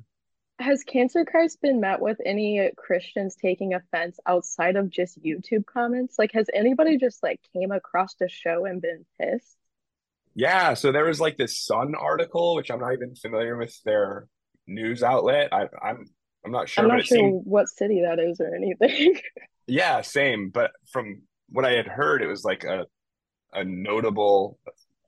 Has 0.59 0.85
Cancer 0.85 1.25
Christ 1.25 1.61
been 1.61 1.81
met 1.81 2.01
with 2.01 2.19
any 2.25 2.71
Christians 2.77 3.37
taking 3.41 3.75
offense 3.75 4.19
outside 4.27 4.77
of 4.77 4.89
just 4.89 5.23
YouTube 5.23 5.67
comments? 5.67 6.17
Like, 6.19 6.33
has 6.33 6.47
anybody 6.55 6.97
just 6.97 7.23
like 7.23 7.41
came 7.53 7.73
across 7.73 8.15
the 8.15 8.29
show 8.29 8.65
and 8.65 8.81
been 8.81 9.05
pissed? 9.21 9.57
Yeah, 10.35 10.75
so 10.75 10.93
there 10.93 11.05
was 11.05 11.21
like 11.21 11.37
this 11.37 11.61
Sun 11.61 11.95
article, 11.95 12.55
which 12.57 12.71
I'm 12.71 12.81
not 12.81 12.93
even 12.93 13.15
familiar 13.15 13.57
with 13.57 13.77
their 13.85 14.27
news 14.67 15.03
outlet. 15.03 15.53
I, 15.53 15.69
I'm 15.83 16.07
I'm 16.45 16.53
not 16.53 16.69
sure, 16.69 16.85
I'm 16.85 16.89
not 16.89 17.05
sure 17.05 17.19
seemed 17.19 17.43
what 17.45 17.69
city 17.69 18.03
that 18.03 18.19
is 18.19 18.41
or 18.41 18.55
anything. 18.55 19.19
yeah, 19.67 20.03
same. 20.03 20.51
But 20.51 20.73
from 20.93 21.23
what 21.49 21.65
I 21.65 21.73
had 21.73 21.87
heard, 21.87 22.23
it 22.23 22.27
was 22.27 22.45
like 22.45 22.65
a 22.65 22.87
a 23.53 23.65
notable, 23.65 24.59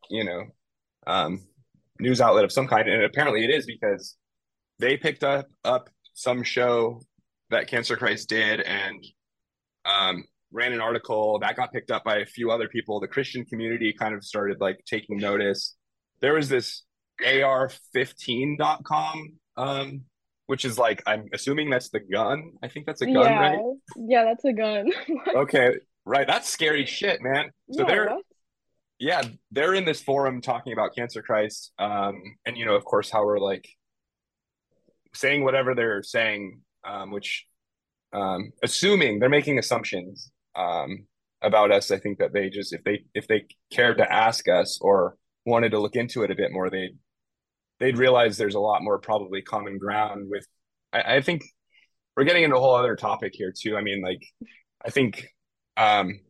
you 0.08 0.24
know, 0.24 0.44
um, 1.06 1.42
news 1.98 2.20
outlet 2.20 2.44
of 2.44 2.52
some 2.52 2.68
kind, 2.68 2.88
and 2.88 3.02
apparently 3.02 3.44
it 3.44 3.50
is 3.50 3.66
because 3.66 4.16
they 4.78 4.96
picked 4.96 5.24
up 5.24 5.46
up 5.64 5.90
some 6.14 6.42
show 6.42 7.00
that 7.50 7.68
Cancer 7.68 7.96
Christ 7.96 8.28
did 8.28 8.60
and 8.60 9.04
um, 9.84 10.24
ran 10.52 10.72
an 10.72 10.80
article 10.80 11.38
that 11.40 11.56
got 11.56 11.72
picked 11.72 11.90
up 11.90 12.04
by 12.04 12.18
a 12.18 12.26
few 12.26 12.50
other 12.50 12.68
people. 12.68 13.00
The 13.00 13.08
Christian 13.08 13.44
community 13.44 13.92
kind 13.92 14.14
of 14.14 14.24
started 14.24 14.60
like 14.60 14.80
taking 14.86 15.18
notice. 15.18 15.76
There 16.20 16.34
was 16.34 16.48
this 16.48 16.82
AR15.com, 17.22 19.32
um, 19.56 20.02
which 20.46 20.64
is 20.64 20.78
like 20.78 21.02
I'm 21.06 21.28
assuming 21.32 21.70
that's 21.70 21.90
the 21.90 22.00
gun. 22.00 22.52
I 22.62 22.68
think 22.68 22.86
that's 22.86 23.02
a 23.02 23.06
gun, 23.06 23.14
Yeah, 23.14 23.38
right? 23.38 23.58
yeah, 23.96 24.24
that's 24.24 24.44
a 24.44 24.52
gun. 24.52 24.90
Okay, 25.34 25.76
right. 26.04 26.26
That's 26.26 26.48
scary 26.48 26.86
shit, 26.86 27.20
man. 27.22 27.50
So 27.72 27.82
Yeah, 27.82 27.86
they're 27.86 28.16
yeah, 28.98 29.22
they're 29.50 29.74
in 29.74 29.84
this 29.84 30.00
forum 30.00 30.40
talking 30.40 30.72
about 30.72 30.94
Cancer 30.94 31.20
Christ, 31.20 31.70
um, 31.78 32.14
and 32.46 32.56
you 32.56 32.64
know, 32.64 32.74
of 32.74 32.84
course, 32.84 33.10
how 33.10 33.26
we're 33.26 33.38
like 33.38 33.68
saying 35.16 35.44
whatever 35.44 35.74
they're 35.74 36.02
saying, 36.02 36.60
um, 36.84 37.10
which 37.10 37.46
um, 38.12 38.52
assuming 38.62 39.18
they're 39.18 39.28
making 39.28 39.58
assumptions 39.58 40.30
um, 40.54 41.06
about 41.42 41.72
us. 41.72 41.90
I 41.90 41.98
think 41.98 42.18
that 42.18 42.32
they 42.32 42.48
just 42.48 42.72
if 42.72 42.82
they 42.84 43.04
if 43.14 43.26
they 43.28 43.44
cared 43.72 43.98
to 43.98 44.10
ask 44.12 44.48
us 44.48 44.78
or 44.80 45.16
wanted 45.44 45.70
to 45.70 45.78
look 45.80 45.96
into 45.96 46.22
it 46.22 46.30
a 46.30 46.34
bit 46.34 46.52
more, 46.52 46.70
they'd 46.70 46.96
they'd 47.80 47.98
realize 47.98 48.36
there's 48.36 48.54
a 48.54 48.60
lot 48.60 48.82
more 48.82 48.98
probably 48.98 49.42
common 49.42 49.78
ground 49.78 50.26
with. 50.30 50.46
I, 50.92 51.16
I 51.16 51.20
think 51.20 51.42
we're 52.16 52.24
getting 52.24 52.44
into 52.44 52.56
a 52.56 52.60
whole 52.60 52.74
other 52.74 52.96
topic 52.96 53.32
here 53.34 53.52
too. 53.56 53.76
I 53.76 53.82
mean, 53.82 54.02
like 54.02 54.22
I 54.84 54.90
think 54.90 55.26
um, 55.76 56.20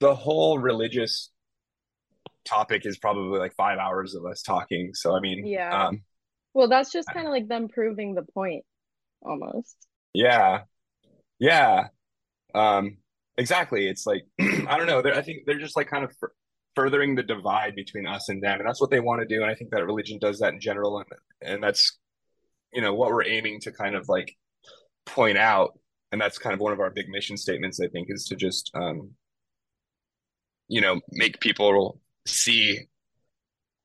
the 0.00 0.14
whole 0.14 0.58
religious 0.58 1.30
topic 2.44 2.86
is 2.86 2.98
probably 2.98 3.38
like 3.38 3.54
five 3.54 3.78
hours 3.78 4.14
of 4.14 4.24
us 4.24 4.42
talking. 4.42 4.92
So 4.94 5.16
I 5.16 5.20
mean, 5.20 5.46
Yeah. 5.46 5.86
um, 5.88 6.02
Well, 6.54 6.68
that's 6.68 6.90
just 6.92 7.08
kind 7.12 7.26
of 7.26 7.32
like 7.32 7.48
them 7.48 7.68
proving 7.68 8.14
the 8.14 8.22
point 8.22 8.64
almost. 9.22 9.76
yeah, 10.14 10.62
yeah, 11.38 11.88
um, 12.54 12.98
exactly. 13.36 13.88
It's 13.88 14.06
like 14.06 14.24
I 14.40 14.76
don't 14.76 14.86
know. 14.86 15.02
I 15.12 15.22
think 15.22 15.40
they're 15.46 15.58
just 15.58 15.76
like 15.76 15.88
kind 15.88 16.04
of 16.04 16.14
fur- 16.18 16.32
furthering 16.74 17.14
the 17.14 17.22
divide 17.22 17.74
between 17.74 18.06
us 18.06 18.28
and 18.28 18.42
them, 18.42 18.60
and 18.60 18.68
that's 18.68 18.80
what 18.80 18.90
they 18.90 19.00
want 19.00 19.20
to 19.20 19.26
do. 19.26 19.42
And 19.42 19.50
I 19.50 19.54
think 19.54 19.70
that 19.70 19.84
religion 19.84 20.18
does 20.18 20.38
that 20.40 20.52
in 20.52 20.60
general, 20.60 20.98
and 20.98 21.06
and 21.42 21.62
that's 21.62 21.98
you 22.72 22.80
know 22.80 22.94
what 22.94 23.10
we're 23.10 23.24
aiming 23.24 23.60
to 23.60 23.72
kind 23.72 23.94
of 23.94 24.08
like 24.08 24.36
point 25.06 25.38
out, 25.38 25.78
and 26.12 26.20
that's 26.20 26.38
kind 26.38 26.54
of 26.54 26.60
one 26.60 26.72
of 26.72 26.80
our 26.80 26.90
big 26.90 27.08
mission 27.08 27.36
statements. 27.36 27.80
I 27.80 27.88
think 27.88 28.08
is 28.10 28.24
to 28.26 28.36
just 28.36 28.70
um, 28.74 29.12
you 30.68 30.80
know 30.80 31.00
make 31.12 31.40
people 31.40 32.00
see 32.26 32.88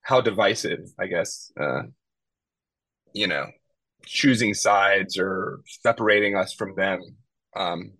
how 0.02 0.22
divisive, 0.22 0.94
I 1.00 1.08
guess, 1.08 1.52
uh, 1.60 1.82
you 3.16 3.28
know, 3.28 3.46
choosing 4.06 4.54
sides 4.54 5.18
or 5.18 5.62
separating 5.66 6.36
us 6.36 6.54
from 6.54 6.76
them 6.76 7.00
um, 7.56 7.94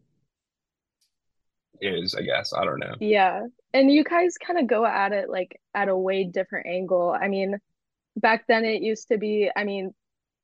is, 1.80 2.14
I 2.14 2.22
guess. 2.22 2.54
I 2.54 2.66
don't 2.66 2.80
know. 2.80 2.96
Yeah. 3.00 3.46
And 3.74 3.90
you 3.90 4.04
guys 4.04 4.36
kind 4.38 4.60
of 4.60 4.68
go 4.68 4.86
at 4.86 5.14
it 5.14 5.30
like 5.30 5.60
at 5.74 5.88
a 5.88 5.98
way 5.98 6.26
different 6.26 6.68
angle. 6.68 7.16
I 7.20 7.30
mean, 7.30 7.58
back 8.18 8.46
then 8.48 8.66
it 8.66 8.82
used 8.82 9.08
to 9.08 9.18
be, 9.18 9.50
I 9.56 9.64
mean, 9.64 9.94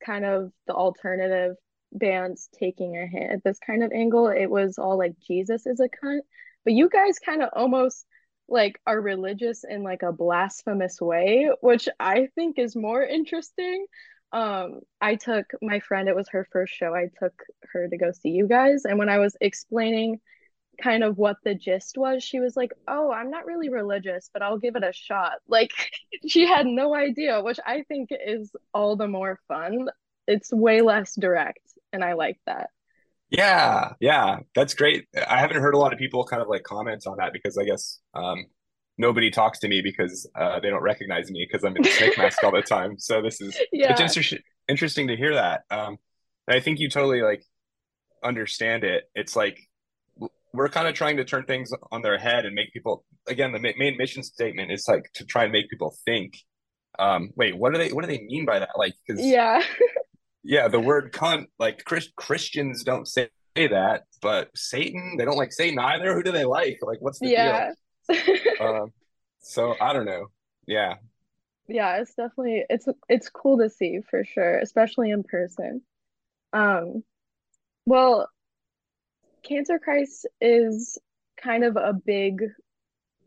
kind 0.05 0.23
of 0.23 0.51
the 0.67 0.73
alternative 0.73 1.57
bands 1.91 2.47
taking 2.57 2.97
a 2.97 3.05
hit 3.05 3.29
at 3.29 3.43
this 3.43 3.59
kind 3.59 3.83
of 3.83 3.91
angle. 3.91 4.29
It 4.29 4.49
was 4.49 4.77
all 4.77 4.97
like 4.97 5.15
Jesus 5.27 5.65
is 5.65 5.81
a 5.81 5.89
cunt. 5.89 6.21
But 6.63 6.73
you 6.73 6.87
guys 6.87 7.19
kind 7.19 7.43
of 7.43 7.49
almost 7.53 8.05
like 8.47 8.79
are 8.87 9.01
religious 9.01 9.65
in 9.69 9.83
like 9.83 10.01
a 10.01 10.13
blasphemous 10.13 11.01
way, 11.01 11.49
which 11.59 11.89
I 11.99 12.29
think 12.35 12.57
is 12.57 12.73
more 12.73 13.03
interesting. 13.03 13.85
Um, 14.33 14.79
I 15.01 15.15
took 15.15 15.51
my 15.61 15.79
friend, 15.81 16.07
it 16.07 16.15
was 16.15 16.29
her 16.29 16.47
first 16.51 16.73
show. 16.73 16.93
I 16.95 17.09
took 17.19 17.33
her 17.73 17.87
to 17.87 17.97
go 17.97 18.11
see 18.11 18.29
you 18.29 18.47
guys. 18.47 18.85
And 18.85 18.97
when 18.97 19.09
I 19.09 19.19
was 19.19 19.35
explaining 19.41 20.19
kind 20.81 21.03
of 21.03 21.17
what 21.17 21.37
the 21.43 21.53
gist 21.53 21.97
was, 21.97 22.23
she 22.23 22.39
was 22.39 22.55
like, 22.55 22.71
Oh, 22.87 23.11
I'm 23.11 23.29
not 23.29 23.45
really 23.45 23.69
religious, 23.69 24.29
but 24.33 24.41
I'll 24.41 24.57
give 24.57 24.75
it 24.75 24.83
a 24.83 24.93
shot. 24.93 25.33
Like, 25.47 25.71
she 26.27 26.47
had 26.47 26.65
no 26.65 26.95
idea, 26.95 27.41
which 27.41 27.59
I 27.65 27.83
think 27.83 28.09
is 28.11 28.51
all 28.73 28.95
the 28.95 29.07
more 29.07 29.39
fun. 29.47 29.87
It's 30.27 30.51
way 30.53 30.81
less 30.81 31.15
direct, 31.15 31.59
and 31.91 32.03
I 32.03 32.13
like 32.13 32.39
that. 32.45 32.69
Yeah, 33.29 33.93
yeah, 33.99 34.39
that's 34.55 34.73
great. 34.73 35.07
I 35.15 35.39
haven't 35.39 35.61
heard 35.61 35.73
a 35.73 35.77
lot 35.77 35.93
of 35.93 35.99
people 35.99 36.25
kind 36.25 36.41
of 36.41 36.49
like 36.49 36.63
comment 36.63 37.07
on 37.07 37.17
that 37.17 37.33
because 37.33 37.57
I 37.57 37.63
guess 37.63 37.99
um, 38.13 38.45
nobody 39.01 39.29
talks 39.29 39.59
to 39.59 39.67
me 39.67 39.81
because 39.81 40.29
uh, 40.39 40.59
they 40.61 40.69
don't 40.69 40.83
recognize 40.83 41.29
me 41.29 41.45
because 41.47 41.63
I'm 41.65 41.75
in 41.75 41.81
the 41.83 41.89
snake 41.89 42.17
mask 42.17 42.43
all 42.43 42.51
the 42.51 42.61
time. 42.61 42.97
So 42.99 43.21
this 43.21 43.41
is 43.41 43.57
Yeah. 43.73 43.91
it's 43.91 43.99
interesting 44.01 44.39
interesting 44.69 45.07
to 45.07 45.15
hear 45.17 45.33
that. 45.33 45.63
Um, 45.69 45.97
I 46.47 46.59
think 46.61 46.79
you 46.79 46.89
totally 46.89 47.21
like 47.21 47.43
understand 48.23 48.83
it. 48.83 49.03
It's 49.15 49.35
like 49.35 49.57
we're 50.53 50.69
kind 50.69 50.87
of 50.87 50.93
trying 50.93 51.17
to 51.17 51.25
turn 51.25 51.45
things 51.45 51.71
on 51.91 52.01
their 52.01 52.17
head 52.17 52.45
and 52.45 52.53
make 52.53 52.71
people 52.73 53.03
again 53.27 53.51
the 53.51 53.59
ma- 53.59 53.77
main 53.77 53.97
mission 53.97 54.23
statement 54.23 54.71
is 54.71 54.85
like 54.87 55.05
to 55.15 55.25
try 55.25 55.43
and 55.43 55.51
make 55.51 55.69
people 55.69 55.95
think. 56.05 56.37
Um, 56.99 57.31
wait, 57.35 57.57
what 57.57 57.73
do 57.73 57.79
they 57.79 57.91
what 57.91 58.01
do 58.05 58.07
they 58.07 58.21
mean 58.23 58.45
by 58.45 58.59
that? 58.59 58.69
Like, 58.77 58.93
because 59.07 59.25
Yeah. 59.25 59.63
yeah, 60.43 60.67
the 60.67 60.79
word 60.79 61.13
cunt, 61.13 61.45
like 61.57 61.83
Chris, 61.85 62.09
Christians 62.15 62.83
don't 62.83 63.07
say 63.07 63.29
that, 63.55 64.03
but 64.21 64.49
Satan, 64.55 65.15
they 65.17 65.25
don't 65.25 65.37
like 65.37 65.51
Satan 65.53 65.79
either. 65.79 66.13
Who 66.13 66.23
do 66.23 66.31
they 66.31 66.45
like? 66.45 66.79
Like, 66.81 66.99
what's 67.01 67.19
the 67.19 67.29
Yeah. 67.29 67.65
deal? 67.67 67.75
Um, 68.59 68.93
so 69.39 69.75
I 69.79 69.93
don't 69.93 70.05
know. 70.05 70.27
Yeah, 70.67 70.95
Yeah, 71.67 71.97
it's 72.01 72.13
definitely 72.15 72.65
it's 72.69 72.87
it's 73.07 73.29
cool 73.29 73.57
to 73.59 73.69
see 73.69 74.01
for 74.09 74.23
sure, 74.25 74.59
especially 74.59 75.11
in 75.11 75.23
person. 75.23 75.81
Um, 76.53 77.03
well, 77.85 78.29
Cancer 79.43 79.77
Christ 79.79 80.25
is 80.39 80.97
kind 81.37 81.63
of 81.63 81.75
a 81.77 81.93
big 81.93 82.43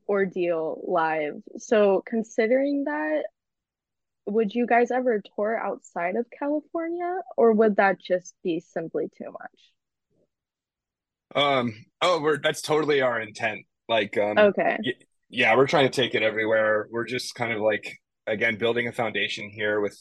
ordeal 0.08 0.82
live. 0.87 1.42
So 1.58 2.02
considering 2.06 2.84
that, 2.84 3.24
would 4.26 4.54
you 4.54 4.66
guys 4.66 4.90
ever 4.90 5.22
tour 5.34 5.58
outside 5.58 6.16
of 6.16 6.26
California, 6.30 7.20
or 7.37 7.52
would 7.52 7.76
that 7.76 8.00
just 8.00 8.34
be 8.42 8.60
simply 8.60 9.08
too 9.18 9.30
much? 9.32 9.72
um, 11.34 11.74
oh, 12.00 12.20
we're 12.20 12.38
that's 12.38 12.62
totally 12.62 13.00
our 13.00 13.20
intent. 13.20 13.66
Like, 13.88 14.16
um, 14.18 14.38
Okay. 14.38 14.79
yeah, 15.29 15.57
we're 15.57 15.66
trying 15.66 15.90
to 15.90 16.03
take 16.03 16.14
it 16.14 16.23
everywhere. 16.23 16.88
We're 16.90 17.05
just 17.07 17.35
kind 17.35 17.53
of 17.53 17.61
like 17.61 17.99
again 18.27 18.57
building 18.57 18.88
a 18.88 18.92
foundation 18.92 19.51
here 19.51 19.81
with 19.81 19.99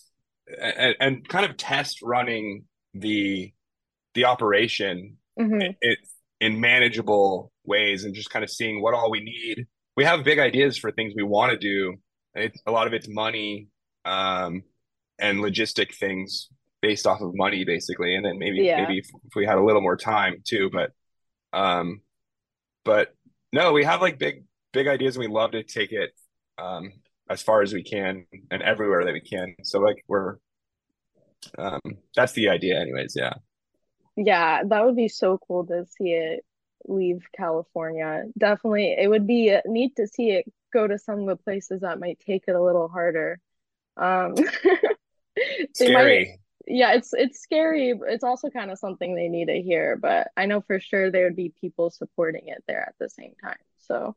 and, 0.61 0.95
and 0.99 1.27
kind 1.27 1.45
of 1.49 1.57
test 1.57 2.01
running 2.01 2.65
the 2.93 3.51
the 4.13 4.25
operation 4.25 5.17
Mhm. 5.39 5.75
it 5.81 5.99
in 6.39 6.59
manageable 6.61 7.51
ways 7.65 8.03
and 8.05 8.13
just 8.13 8.29
kind 8.29 8.43
of 8.43 8.49
seeing 8.51 8.81
what 8.81 8.93
all 8.93 9.09
we 9.09 9.21
need. 9.21 9.65
We 9.97 10.03
have 10.05 10.23
big 10.23 10.39
ideas 10.39 10.77
for 10.77 10.91
things 10.91 11.13
we 11.15 11.23
want 11.23 11.51
to 11.51 11.57
do. 11.57 11.95
It, 12.35 12.53
a 12.65 12.71
lot 12.71 12.87
of 12.87 12.93
it's 12.93 13.07
money 13.09 13.67
um, 14.05 14.63
and 15.19 15.39
logistic 15.39 15.95
things 15.95 16.49
based 16.81 17.07
off 17.07 17.21
of 17.21 17.31
money, 17.35 17.63
basically, 17.65 18.15
and 18.15 18.25
then 18.25 18.37
maybe 18.37 18.59
Yeah. 18.59 18.81
maybe 18.81 18.99
if, 18.99 19.07
if 19.25 19.35
we 19.35 19.45
had 19.45 19.57
a 19.57 19.63
little 19.63 19.81
more 19.81 19.97
time 19.97 20.41
too. 20.45 20.69
But 20.71 20.91
um, 21.53 22.01
but 22.85 23.13
no, 23.53 23.71
we 23.71 23.85
have 23.85 24.01
like 24.01 24.19
big 24.19 24.43
big 24.73 24.87
ideas, 24.87 25.15
and 25.15 25.25
we 25.25 25.31
love 25.31 25.51
to 25.51 25.63
take 25.63 25.91
it 25.93 26.11
um, 26.57 26.91
as 27.29 27.41
far 27.41 27.61
as 27.61 27.71
we 27.71 27.83
can 27.83 28.25
and 28.51 28.61
everywhere 28.61 29.05
that 29.05 29.13
we 29.13 29.21
can. 29.21 29.55
So 29.63 29.79
like 29.79 30.03
we're 30.07 30.37
um, 31.57 31.79
that's 32.15 32.33
the 32.33 32.49
idea, 32.49 32.79
anyways. 32.79 33.13
Yeah. 33.15 33.33
Yeah, 34.15 34.63
that 34.65 34.85
would 34.85 34.95
be 34.95 35.07
so 35.07 35.39
cool 35.47 35.65
to 35.67 35.85
see 35.97 36.11
it 36.11 36.43
leave 36.85 37.25
California. 37.35 38.25
Definitely, 38.37 38.95
it 38.97 39.09
would 39.09 39.27
be 39.27 39.55
neat 39.65 39.95
to 39.95 40.07
see 40.07 40.31
it 40.31 40.51
go 40.73 40.87
to 40.87 40.97
some 40.97 41.21
of 41.21 41.27
the 41.27 41.35
places 41.35 41.81
that 41.81 41.99
might 41.99 42.19
take 42.19 42.45
it 42.47 42.55
a 42.55 42.61
little 42.61 42.87
harder. 42.87 43.39
Um, 43.95 44.35
Scary. 45.73 46.39
Yeah, 46.67 46.93
it's 46.93 47.13
it's 47.13 47.41
scary. 47.41 47.93
but 47.93 48.09
It's 48.09 48.23
also 48.23 48.49
kind 48.49 48.71
of 48.71 48.79
something 48.79 49.15
they 49.15 49.29
need 49.29 49.47
to 49.47 49.61
hear, 49.61 49.97
but 49.97 50.29
I 50.37 50.45
know 50.45 50.61
for 50.61 50.79
sure 50.79 51.11
there 51.11 51.25
would 51.25 51.35
be 51.35 51.53
people 51.61 51.89
supporting 51.91 52.47
it 52.47 52.63
there 52.67 52.81
at 52.81 52.95
the 52.99 53.09
same 53.09 53.33
time. 53.43 53.57
So, 53.79 54.15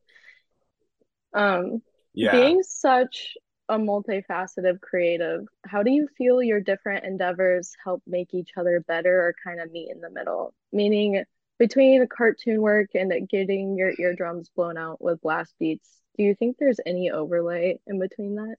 um, 1.34 1.82
Yeah. 2.14 2.30
being 2.30 2.62
such 2.62 3.34
a 3.68 3.78
multifaceted 3.78 4.80
creative, 4.80 5.42
how 5.64 5.82
do 5.82 5.90
you 5.90 6.08
feel 6.16 6.42
your 6.42 6.60
different 6.60 7.04
endeavors 7.04 7.74
help 7.84 8.02
make 8.06 8.32
each 8.34 8.50
other 8.56 8.80
better 8.80 9.20
or 9.26 9.34
kind 9.44 9.60
of 9.60 9.70
meet 9.70 9.90
in 9.90 10.00
the 10.00 10.10
middle? 10.10 10.54
Meaning 10.72 11.24
between 11.58 12.00
the 12.00 12.06
cartoon 12.06 12.60
work 12.62 12.90
and 12.94 13.28
getting 13.28 13.76
your 13.76 13.92
eardrums 13.98 14.48
blown 14.54 14.76
out 14.78 15.00
with 15.02 15.20
blast 15.20 15.54
beats, 15.58 15.88
do 16.16 16.22
you 16.22 16.34
think 16.34 16.56
there's 16.58 16.80
any 16.86 17.10
overlay 17.10 17.78
in 17.86 17.98
between 17.98 18.36
that? 18.36 18.56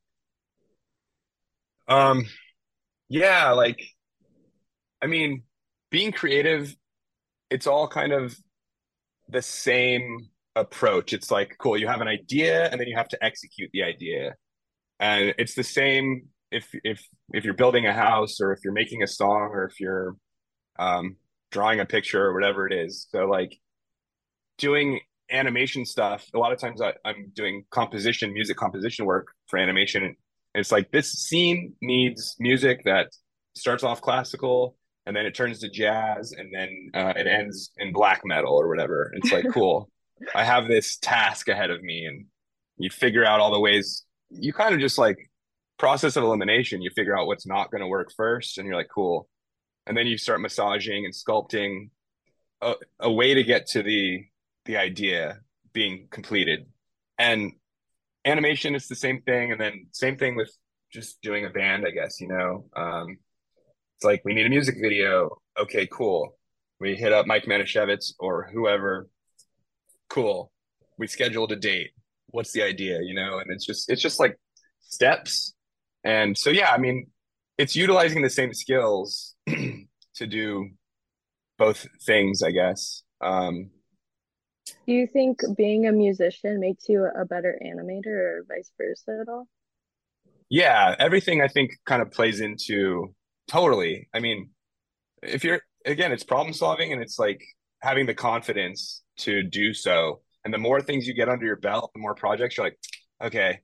Um, 1.88 2.26
yeah, 3.10 3.52
like 3.52 3.82
I 5.02 5.08
mean, 5.08 5.43
being 5.91 6.12
creative, 6.12 6.76
it's 7.50 7.67
all 7.67 7.88
kind 7.88 8.13
of 8.13 8.36
the 9.30 9.41
same 9.41 10.30
approach. 10.56 11.13
It's 11.13 11.32
like, 11.32 11.56
cool, 11.60 11.78
you 11.78 11.88
have 11.88 12.02
an 12.02 12.08
idea 12.08 12.70
and 12.70 12.80
then 12.80 12.88
you 12.88 12.98
have 12.98 13.10
to 13.10 13.24
execute 13.24 13.70
the 13.74 13.84
idea. 13.84 14.36
And 15.00 15.34
it's 15.38 15.56
the 15.56 15.63
same 15.63 16.28
if 16.52 16.70
if 16.84 17.04
if 17.34 17.43
you're 17.46 17.54
building 17.54 17.86
a 17.86 17.93
house 17.93 18.41
or 18.41 18.54
if 18.54 18.60
you're 18.63 18.74
making 18.74 19.04
a 19.04 19.08
song 19.08 19.50
or 19.54 19.65
if 19.65 19.80
you're 19.80 20.15
um 20.80 21.17
drawing 21.52 21.80
a 21.80 21.86
picture 21.86 22.24
or 22.26 22.34
whatever 22.34 22.67
it 22.67 22.74
is. 22.74 23.08
So 23.12 23.26
like 23.28 23.58
doing 24.58 25.00
animation 25.32 25.86
stuff, 25.86 26.26
a 26.34 26.39
lot 26.39 26.54
of 26.54 26.60
times 26.60 26.82
I, 26.82 26.93
I'm 27.06 27.32
doing 27.36 27.65
composition, 27.72 28.34
music 28.34 28.58
composition 28.58 29.06
work 29.06 29.28
for 29.48 29.60
animation. 29.60 30.15
It's 30.58 30.72
like 30.72 30.91
this 30.91 31.12
scene 31.12 31.74
needs 31.82 32.36
music 32.39 32.84
that 32.86 33.10
starts 33.56 33.84
off 33.84 34.02
classical 34.02 34.76
and 35.06 35.15
then 35.15 35.26
it 35.26 35.36
turns 35.36 35.60
to 35.60 35.70
jazz 35.70 36.34
and 36.34 36.54
then 36.54 36.89
uh, 36.93 37.13
it 37.15 37.28
ends 37.28 37.72
in 37.78 37.93
black 37.93 38.22
metal 38.26 38.54
or 38.54 38.67
whatever. 38.67 39.12
It's 39.15 39.32
like, 39.32 39.46
cool. 39.54 39.89
I 40.34 40.43
have 40.43 40.67
this 40.67 40.98
task 40.98 41.48
ahead 41.48 41.70
of 41.70 41.82
me 41.82 42.06
and 42.06 42.26
you 42.78 42.89
figure 42.89 43.26
out 43.26 43.39
all 43.39 43.52
the 43.52 43.60
ways 43.60 44.04
you 44.30 44.52
kind 44.52 44.74
of 44.74 44.80
just 44.80 44.98
like 44.98 45.17
process 45.78 46.15
of 46.15 46.24
elimination. 46.24 46.82
You 46.82 46.89
figure 46.96 47.17
out 47.17 47.28
what's 47.28 47.48
not 47.48 47.72
going 47.72 47.82
to 47.82 47.88
work 47.88 48.12
first 48.15 48.58
and 48.58 48.67
you're 48.67 48.76
like, 48.76 48.89
cool. 48.93 49.30
And 49.86 49.96
then 49.96 50.08
you 50.08 50.17
start 50.17 50.41
massaging 50.41 51.06
and 51.06 51.13
sculpting 51.13 51.89
a, 52.62 52.74
a 53.00 53.12
way 53.12 53.34
to 53.34 53.43
get 53.43 53.67
to 53.67 53.84
the 53.84 54.26
the 54.65 54.78
idea 54.78 55.39
being 55.72 56.08
completed. 56.10 56.65
And 57.17 57.54
animation 58.27 58.75
is 58.75 58.87
the 58.87 58.95
same 58.95 59.21
thing. 59.21 59.51
And 59.51 59.59
then 59.59 59.87
same 59.91 60.17
thing 60.17 60.35
with 60.35 60.51
just 60.91 61.21
doing 61.21 61.45
a 61.45 61.49
band, 61.49 61.85
I 61.87 61.91
guess, 61.91 62.19
you 62.19 62.27
know. 62.27 62.65
Um, 62.75 63.17
it's 63.95 64.03
like 64.03 64.21
we 64.25 64.33
need 64.33 64.45
a 64.45 64.49
music 64.49 64.75
video. 64.81 65.37
Okay, 65.59 65.87
cool. 65.91 66.37
We 66.79 66.95
hit 66.95 67.13
up 67.13 67.25
Mike 67.25 67.45
Manischewitz 67.45 68.13
or 68.19 68.49
whoever. 68.53 69.07
Cool. 70.09 70.51
We 70.97 71.07
scheduled 71.07 71.51
a 71.51 71.55
date. 71.55 71.91
What's 72.27 72.51
the 72.51 72.61
idea, 72.61 72.99
you 73.01 73.15
know? 73.15 73.39
And 73.39 73.51
it's 73.51 73.65
just 73.65 73.89
it's 73.89 74.01
just 74.01 74.19
like 74.19 74.37
steps. 74.79 75.53
And 76.03 76.37
so 76.37 76.49
yeah, 76.49 76.71
I 76.71 76.77
mean, 76.77 77.07
it's 77.57 77.75
utilizing 77.75 78.21
the 78.21 78.29
same 78.29 78.53
skills 78.53 79.35
to 79.47 80.27
do 80.27 80.69
both 81.57 81.87
things, 82.05 82.43
I 82.43 82.51
guess. 82.51 83.03
Um, 83.21 83.71
Do 84.86 84.93
you 84.93 85.08
think 85.08 85.41
being 85.56 85.88
a 85.88 85.91
musician 85.91 86.60
makes 86.60 86.89
you 86.89 87.06
a 87.06 87.25
better 87.25 87.60
animator 87.63 88.08
or 88.08 88.45
vice 88.47 88.71
versa 88.77 89.19
at 89.21 89.30
all? 89.30 89.47
yeah, 90.49 90.95
everything 90.99 91.41
I 91.41 91.47
think 91.47 91.71
kind 91.86 92.01
of 92.01 92.12
plays 92.12 92.39
into 92.39 93.13
totally. 93.47 94.08
I 94.13 94.19
mean, 94.19 94.51
if 95.21 95.43
you're 95.43 95.62
again, 95.86 96.12
it's 96.12 96.23
problem 96.23 96.53
solving 96.53 96.93
and 96.93 97.01
it's 97.01 97.19
like 97.19 97.41
having 97.82 98.06
the 98.06 98.13
confidence 98.13 99.03
to 99.19 99.43
do 99.43 99.73
so. 99.73 100.21
And 100.45 100.53
the 100.53 100.58
more 100.58 100.82
things 100.82 101.08
you 101.08 101.13
get 101.13 101.30
under 101.30 101.45
your 101.45 101.58
belt, 101.58 101.91
the 101.93 101.99
more 101.99 102.15
projects 102.15 102.58
you're 102.58 102.67
like, 102.67 102.80
okay, 103.21 103.60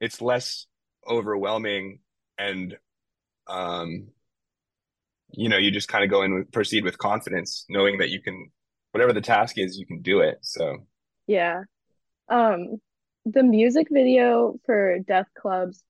it's 0.00 0.20
less 0.20 0.66
overwhelming 1.08 2.00
and 2.38 2.76
um 3.48 4.08
you 5.32 5.48
know, 5.48 5.58
you 5.58 5.70
just 5.70 5.88
kind 5.88 6.04
of 6.04 6.10
go 6.10 6.22
and 6.22 6.50
proceed 6.52 6.84
with 6.84 6.98
confidence, 6.98 7.64
knowing 7.68 7.98
that 7.98 8.10
you 8.10 8.20
can 8.20 8.50
whatever 8.92 9.12
the 9.12 9.20
task 9.20 9.58
is, 9.58 9.78
you 9.78 9.86
can 9.86 10.02
do 10.02 10.20
it. 10.20 10.38
So 10.42 10.78
Yeah. 11.26 11.62
Um, 12.28 12.80
the 13.24 13.42
music 13.42 13.88
video 13.90 14.58
for 14.64 14.98
Death 15.00 15.28
Club's 15.38 15.82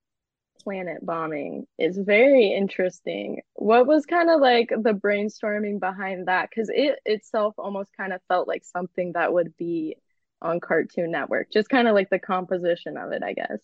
Planet 0.63 1.05
Bombing 1.05 1.65
is 1.77 1.97
very 1.97 2.53
interesting. 2.53 3.41
What 3.53 3.87
was 3.87 4.05
kind 4.05 4.29
of 4.29 4.41
like 4.41 4.69
the 4.69 4.93
brainstorming 4.93 5.79
behind 5.79 6.27
that? 6.27 6.49
Because 6.49 6.69
it 6.73 6.99
itself 7.05 7.55
almost 7.57 7.91
kind 7.97 8.13
of 8.13 8.21
felt 8.27 8.47
like 8.47 8.63
something 8.65 9.13
that 9.13 9.33
would 9.33 9.55
be 9.57 9.95
on 10.41 10.59
Cartoon 10.59 11.11
Network, 11.11 11.51
just 11.51 11.69
kind 11.69 11.87
of 11.87 11.95
like 11.95 12.09
the 12.09 12.19
composition 12.19 12.97
of 12.97 13.11
it, 13.11 13.23
I 13.23 13.33
guess. 13.33 13.59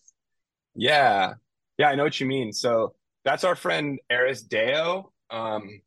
Yeah. 0.74 1.34
Yeah, 1.76 1.88
I 1.90 1.94
know 1.94 2.04
what 2.04 2.18
you 2.20 2.26
mean. 2.26 2.52
So 2.52 2.94
that's 3.24 3.44
our 3.44 3.54
friend 3.54 3.98
Eris 4.10 4.42
Deo, 4.42 5.12
um, 5.30 5.80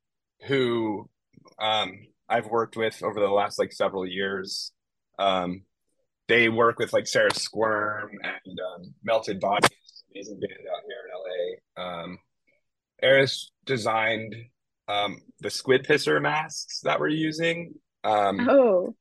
who 0.47 1.09
um, 1.59 2.07
I've 2.31 2.47
worked 2.47 2.77
with 2.77 3.03
over 3.03 3.19
the 3.19 3.27
last 3.27 3.59
like 3.59 3.73
several 3.73 4.07
years. 4.07 4.71
Um, 5.19 5.63
they 6.27 6.47
work 6.47 6.79
with 6.79 6.93
like 6.93 7.07
Sarah 7.07 7.33
Squirm 7.33 8.11
and 8.23 8.59
um, 8.59 8.93
Melted 9.03 9.39
Bodies, 9.39 9.69
amazing 10.15 10.39
band 10.39 10.53
out 10.73 10.83
here 10.87 10.97
in 11.05 11.83
LA. 11.83 12.03
Um, 12.03 12.17
Eris 13.01 13.51
designed 13.65 14.35
um, 14.87 15.19
the 15.41 15.49
squid 15.49 15.85
pisser 15.85 16.21
masks 16.21 16.79
that 16.83 16.99
we're 16.99 17.09
using. 17.09 17.73
Um, 18.03 18.47
Oh, 18.49 18.95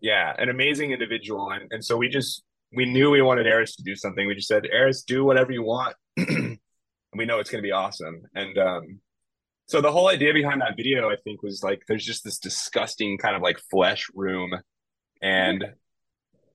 yeah, 0.00 0.34
an 0.38 0.48
amazing 0.48 0.92
individual. 0.92 1.50
And, 1.50 1.70
and 1.72 1.84
so 1.84 1.96
we 1.96 2.08
just, 2.08 2.42
we 2.74 2.84
knew 2.84 3.10
we 3.10 3.22
wanted 3.22 3.46
Eris 3.46 3.76
to 3.76 3.82
do 3.82 3.96
something. 3.96 4.26
We 4.26 4.34
just 4.34 4.48
said, 4.48 4.66
Eris, 4.70 5.02
do 5.02 5.24
whatever 5.24 5.52
you 5.52 5.62
want. 5.62 5.94
we 6.16 7.24
know 7.26 7.38
it's 7.38 7.50
going 7.50 7.62
to 7.62 7.66
be 7.66 7.72
awesome. 7.72 8.22
And 8.34 8.58
um, 8.58 9.00
so 9.70 9.80
the 9.80 9.92
whole 9.92 10.08
idea 10.08 10.32
behind 10.32 10.60
that 10.62 10.76
video, 10.76 11.08
I 11.08 11.16
think, 11.22 11.44
was 11.44 11.62
like, 11.62 11.84
there's 11.86 12.04
just 12.04 12.24
this 12.24 12.38
disgusting 12.38 13.18
kind 13.18 13.36
of 13.36 13.42
like 13.42 13.60
flesh 13.70 14.08
room. 14.12 14.50
And 15.22 15.64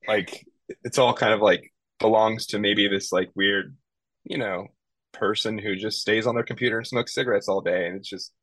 like, 0.06 0.46
it's 0.84 0.98
all 0.98 1.14
kind 1.14 1.32
of 1.32 1.40
like 1.40 1.72
belongs 1.98 2.48
to 2.48 2.60
maybe 2.60 2.90
this 2.90 3.14
like 3.14 3.30
weird, 3.34 3.78
you 4.26 4.38
know, 4.38 4.68
person 5.14 5.58
who 5.58 5.78
just 5.78 6.02
stays 6.02 6.28
on 6.28 6.36
their 6.36 6.44
computer 6.44 6.78
and 6.78 6.86
smokes 6.86 7.14
cigarettes 7.14 7.48
all 7.48 7.62
day. 7.62 7.88
And 7.88 7.96
it's 7.96 8.10
just, 8.10 8.34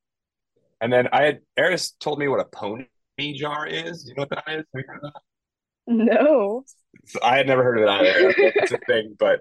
and 0.81 0.91
then 0.91 1.07
I 1.13 1.25
had, 1.25 1.41
Eris 1.55 1.91
told 2.01 2.19
me 2.19 2.29
what 2.29 2.41
a 2.41 2.47
pony 2.47 2.87
jar 3.35 3.67
is. 3.67 4.05
Do 4.05 4.09
you 4.09 4.15
know 4.17 4.27
what 4.27 4.43
that 4.47 4.59
is? 4.59 4.65
No. 5.87 6.65
I 7.23 7.37
had 7.37 7.47
never 7.47 7.63
heard 7.63 7.79
of 7.79 7.85
it 7.85 7.91
either. 7.91 8.35
It's 8.37 8.73
a 8.73 8.79
thing, 8.87 9.17
but 9.19 9.41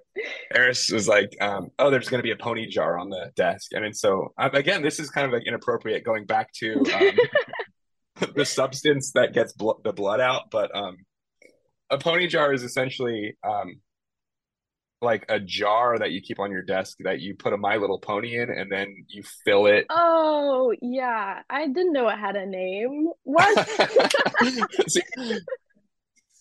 Eris 0.54 0.90
was 0.92 1.08
like, 1.08 1.36
um, 1.42 1.70
"Oh, 1.78 1.90
there's 1.90 2.10
going 2.10 2.20
to 2.20 2.24
be 2.24 2.32
a 2.32 2.36
pony 2.36 2.68
jar 2.68 2.98
on 2.98 3.10
the 3.10 3.32
desk," 3.36 3.72
and 3.74 3.84
then 3.84 3.94
so 3.94 4.34
um, 4.38 4.54
again, 4.54 4.82
this 4.82 5.00
is 5.00 5.10
kind 5.10 5.26
of 5.26 5.34
like 5.34 5.48
inappropriate 5.48 6.04
going 6.04 6.26
back 6.26 6.52
to 6.54 6.84
um, 6.94 7.18
the 8.36 8.46
substance 8.46 9.12
that 9.14 9.34
gets 9.34 9.54
bl- 9.54 9.82
the 9.84 9.94
blood 9.94 10.20
out. 10.20 10.52
But 10.52 10.76
um, 10.76 10.98
a 11.90 11.98
pony 11.98 12.28
jar 12.28 12.54
is 12.54 12.64
essentially 12.64 13.38
um, 13.44 13.82
like 15.02 15.26
a 15.30 15.40
jar 15.40 15.98
that 15.98 16.12
you 16.12 16.22
keep 16.22 16.40
on 16.40 16.52
your 16.52 16.62
desk 16.62 16.98
that 17.04 17.20
you 17.20 17.36
put 17.36 17.54
a 17.54 17.58
My 17.58 17.78
Little 17.78 18.00
Pony 18.00 18.38
in, 18.38 18.50
and 18.50 18.72
then 18.72 19.06
you 19.10 19.24
fill 19.46 19.66
it. 19.66 19.86
Oh, 19.90 20.74
yeah. 20.82 21.42
I 21.50 21.68
didn't 21.68 21.94
know 21.94 22.08
it 22.08 22.18
had 22.18 22.36
a 22.36 22.46
name. 22.46 23.10
What? 23.24 23.70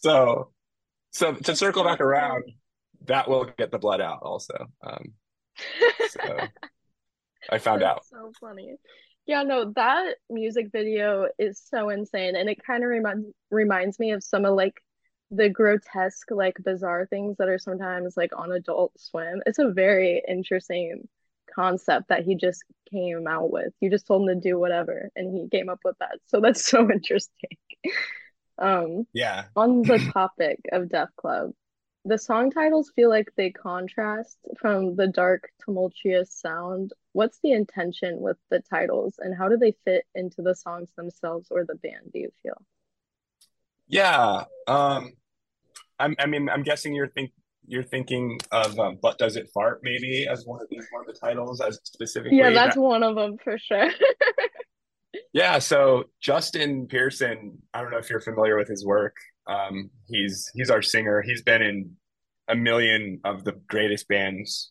so, 0.00 0.50
so 1.10 1.34
to 1.34 1.56
circle 1.56 1.84
back 1.84 2.00
around, 2.00 2.44
that 3.06 3.28
will 3.28 3.44
get 3.44 3.70
the 3.70 3.78
blood 3.78 4.00
out 4.00 4.20
also. 4.22 4.66
Um, 4.82 5.14
so, 6.08 6.38
I 7.50 7.58
found 7.58 7.82
out. 7.82 8.04
So 8.06 8.32
funny. 8.40 8.76
Yeah, 9.26 9.42
no, 9.42 9.72
that 9.76 10.16
music 10.28 10.68
video 10.72 11.28
is 11.38 11.62
so 11.64 11.90
insane, 11.90 12.36
and 12.36 12.48
it 12.48 12.64
kind 12.64 12.82
of 12.82 12.90
reminds 12.90 13.26
reminds 13.50 13.98
me 13.98 14.12
of 14.12 14.24
some 14.24 14.44
of 14.44 14.54
like 14.54 14.74
the 15.30 15.48
grotesque, 15.48 16.30
like 16.30 16.56
bizarre 16.64 17.06
things 17.06 17.36
that 17.38 17.48
are 17.48 17.58
sometimes 17.58 18.16
like 18.16 18.32
on 18.36 18.50
Adult 18.52 18.92
Swim. 18.98 19.42
It's 19.46 19.58
a 19.58 19.70
very 19.70 20.22
interesting 20.26 21.08
concept 21.54 22.08
that 22.08 22.24
he 22.24 22.34
just 22.34 22.64
came 22.90 23.26
out 23.26 23.50
with. 23.52 23.72
You 23.80 23.90
just 23.90 24.06
told 24.06 24.28
him 24.28 24.34
to 24.34 24.48
do 24.48 24.58
whatever, 24.58 25.10
and 25.14 25.32
he 25.32 25.48
came 25.48 25.68
up 25.68 25.80
with 25.84 25.96
that. 26.00 26.18
So 26.26 26.40
that's 26.40 26.64
so 26.68 26.90
interesting. 26.90 27.50
Um, 28.60 29.06
Yeah. 29.12 29.44
on 29.56 29.82
the 29.82 29.98
topic 30.14 30.60
of 30.70 30.88
Death 30.88 31.10
Club, 31.16 31.52
the 32.04 32.18
song 32.18 32.50
titles 32.50 32.92
feel 32.94 33.08
like 33.10 33.30
they 33.36 33.50
contrast 33.50 34.38
from 34.58 34.96
the 34.96 35.06
dark, 35.08 35.50
tumultuous 35.64 36.30
sound. 36.32 36.92
What's 37.12 37.38
the 37.42 37.52
intention 37.52 38.20
with 38.20 38.36
the 38.50 38.60
titles, 38.60 39.16
and 39.18 39.34
how 39.36 39.48
do 39.48 39.56
they 39.56 39.74
fit 39.84 40.04
into 40.14 40.40
the 40.42 40.54
songs 40.54 40.90
themselves 40.96 41.48
or 41.50 41.64
the 41.64 41.74
band, 41.74 42.12
do 42.12 42.20
you 42.20 42.30
feel? 42.42 42.62
Yeah. 43.88 44.44
Um, 44.66 45.12
I'm, 45.98 46.14
I 46.18 46.26
mean, 46.26 46.48
I'm 46.48 46.62
guessing 46.62 46.94
you're 46.94 47.08
think 47.08 47.32
you're 47.66 47.82
thinking 47.82 48.38
of 48.50 48.78
um, 48.78 48.98
"But 49.02 49.18
Does 49.18 49.36
It 49.36 49.50
Fart" 49.52 49.80
maybe 49.82 50.26
as 50.26 50.46
one 50.46 50.60
of 50.62 50.68
one 50.70 51.02
of 51.06 51.06
the 51.06 51.18
titles 51.20 51.60
as 51.60 51.80
specifically. 51.84 52.38
Yeah, 52.38 52.50
that's 52.50 52.76
that- 52.76 52.80
one 52.80 53.02
of 53.02 53.14
them 53.16 53.36
for 53.42 53.58
sure. 53.58 53.88
yeah. 55.32 55.58
So 55.58 56.04
Justin 56.20 56.86
Pearson, 56.86 57.58
I 57.72 57.82
don't 57.82 57.90
know 57.90 57.98
if 57.98 58.10
you're 58.10 58.20
familiar 58.20 58.56
with 58.56 58.68
his 58.68 58.84
work. 58.84 59.16
Um, 59.46 59.90
he's 60.08 60.50
he's 60.54 60.70
our 60.70 60.82
singer. 60.82 61.22
He's 61.22 61.42
been 61.42 61.62
in 61.62 61.96
a 62.48 62.54
million 62.54 63.20
of 63.24 63.44
the 63.44 63.52
greatest 63.68 64.08
bands 64.08 64.70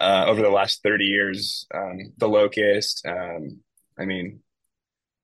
uh, 0.00 0.24
over 0.26 0.42
the 0.42 0.50
last 0.50 0.82
30 0.82 1.04
years. 1.04 1.66
Um, 1.74 2.12
The 2.18 2.28
Locust. 2.28 3.06
Um, 3.06 3.60
I 3.98 4.04
mean, 4.04 4.40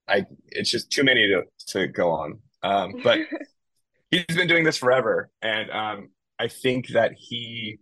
I 0.09 0.27
it's 0.49 0.71
just 0.71 0.91
too 0.91 1.05
many 1.05 1.29
to 1.29 1.43
to 1.69 1.87
go 1.87 2.11
on. 2.11 2.39
Um, 2.63 2.95
but 3.03 3.19
he's 4.11 4.25
been 4.27 4.49
doing 4.49 4.65
this 4.65 4.77
forever, 4.77 5.31
and 5.43 5.71
um, 5.71 6.09
I 6.39 6.49
think 6.49 6.89
that 6.89 7.13
he 7.17 7.79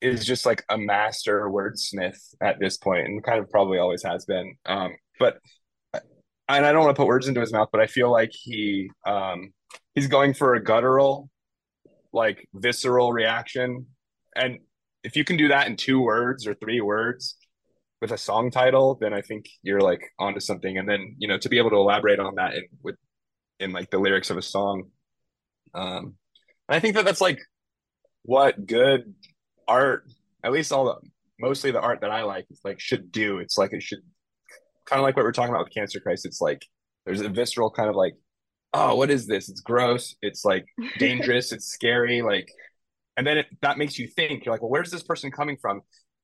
is 0.00 0.24
just 0.24 0.46
like 0.46 0.64
a 0.68 0.78
master 0.78 1.48
wordsmith 1.48 2.34
at 2.40 2.60
this 2.60 2.76
point, 2.76 3.06
and 3.06 3.22
kind 3.22 3.40
of 3.40 3.50
probably 3.50 3.78
always 3.78 4.02
has 4.04 4.24
been. 4.24 4.54
Um, 4.66 4.96
but 5.18 5.38
and 6.48 6.64
I 6.64 6.72
don't 6.72 6.84
want 6.84 6.96
to 6.96 7.00
put 7.00 7.06
words 7.06 7.28
into 7.28 7.40
his 7.40 7.52
mouth, 7.52 7.68
but 7.70 7.80
I 7.80 7.86
feel 7.86 8.10
like 8.10 8.30
he 8.32 8.90
um, 9.06 9.52
he's 9.94 10.06
going 10.06 10.34
for 10.34 10.54
a 10.54 10.62
guttural, 10.62 11.30
like 12.12 12.48
visceral 12.54 13.12
reaction, 13.12 13.86
and 14.34 14.58
if 15.04 15.16
you 15.16 15.24
can 15.24 15.36
do 15.36 15.48
that 15.48 15.66
in 15.66 15.76
two 15.76 16.00
words 16.00 16.46
or 16.46 16.54
three 16.54 16.80
words 16.80 17.36
with 18.00 18.12
a 18.12 18.18
song 18.18 18.50
title, 18.50 18.96
then 19.00 19.12
I 19.12 19.20
think 19.20 19.48
you're 19.62 19.80
like 19.80 20.10
onto 20.18 20.40
something. 20.40 20.78
And 20.78 20.88
then 20.88 21.16
you 21.18 21.28
know 21.28 21.38
to 21.38 21.48
be 21.48 21.58
able 21.58 21.70
to 21.70 21.76
elaborate 21.76 22.18
on 22.18 22.36
that 22.36 22.54
in 22.54 22.64
with 22.82 22.96
in 23.60 23.72
like 23.72 23.90
the 23.90 23.98
lyrics 23.98 24.30
of 24.30 24.36
a 24.36 24.42
song. 24.42 24.90
Um, 25.74 26.14
and 26.68 26.76
I 26.76 26.80
think 26.80 26.94
that 26.94 27.04
that's 27.04 27.20
like 27.20 27.40
what 28.22 28.66
good 28.66 29.14
art, 29.66 30.04
at 30.42 30.52
least 30.52 30.72
all 30.72 30.84
the 30.86 30.96
mostly 31.40 31.70
the 31.70 31.80
art 31.80 32.00
that 32.00 32.10
I 32.10 32.22
like, 32.22 32.46
is 32.50 32.60
like 32.64 32.80
should 32.80 33.12
do. 33.12 33.38
It's 33.38 33.58
like 33.58 33.72
it 33.72 33.82
should 33.82 34.02
kind 34.88 35.00
of 35.00 35.04
like 35.04 35.16
what 35.16 35.24
we're 35.24 35.32
talking 35.32 35.54
about 35.54 35.64
with 35.64 35.74
Cancer 35.74 36.00
Christ. 36.00 36.26
It's 36.26 36.40
like 36.40 36.64
there's 37.06 37.20
a 37.20 37.28
visceral 37.28 37.70
kind 37.70 37.88
of 37.88 37.96
like, 37.96 38.14
oh, 38.74 38.96
what 38.96 39.10
is 39.10 39.26
this? 39.26 39.48
It's 39.48 39.60
gross. 39.60 40.16
It's 40.22 40.44
like 40.44 40.66
dangerous. 40.98 41.52
it's 41.52 41.66
scary. 41.66 42.22
Like, 42.22 42.48
and 43.16 43.26
then 43.26 43.38
it, 43.38 43.46
that 43.62 43.78
makes 43.78 43.98
you 43.98 44.06
think. 44.08 44.44
You're 44.44 44.54
like, 44.54 44.62
well, 44.62 44.70
where's 44.70 44.90
this 44.90 45.02
person 45.02 45.30
coming 45.30 45.56
from? 45.60 45.82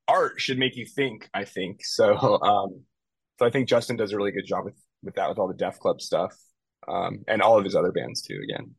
Art 0.09 0.41
should 0.41 0.59
make 0.59 0.77
you 0.77 0.87
think. 0.87 1.29
I 1.35 1.45
think 1.45 1.81
so. 1.85 2.41
Um, 2.43 2.83
so 3.39 3.47
I 3.47 3.51
think 3.51 3.69
Justin 3.69 3.97
does 3.97 4.13
a 4.13 4.17
really 4.17 4.33
good 4.33 4.47
job 4.47 4.65
with 4.65 4.77
with 5.03 5.15
that 5.17 5.29
with 5.29 5.39
all 5.39 5.49
the 5.49 5.55
Death 5.55 5.79
Club 5.81 6.01
stuff 6.01 6.35
um, 6.89 7.25
and 7.29 7.43
all 7.43 7.59
of 7.59 7.65
his 7.65 7.77
other 7.77 7.93
bands 7.93 8.23
too. 8.23 8.41
Again, 8.43 8.75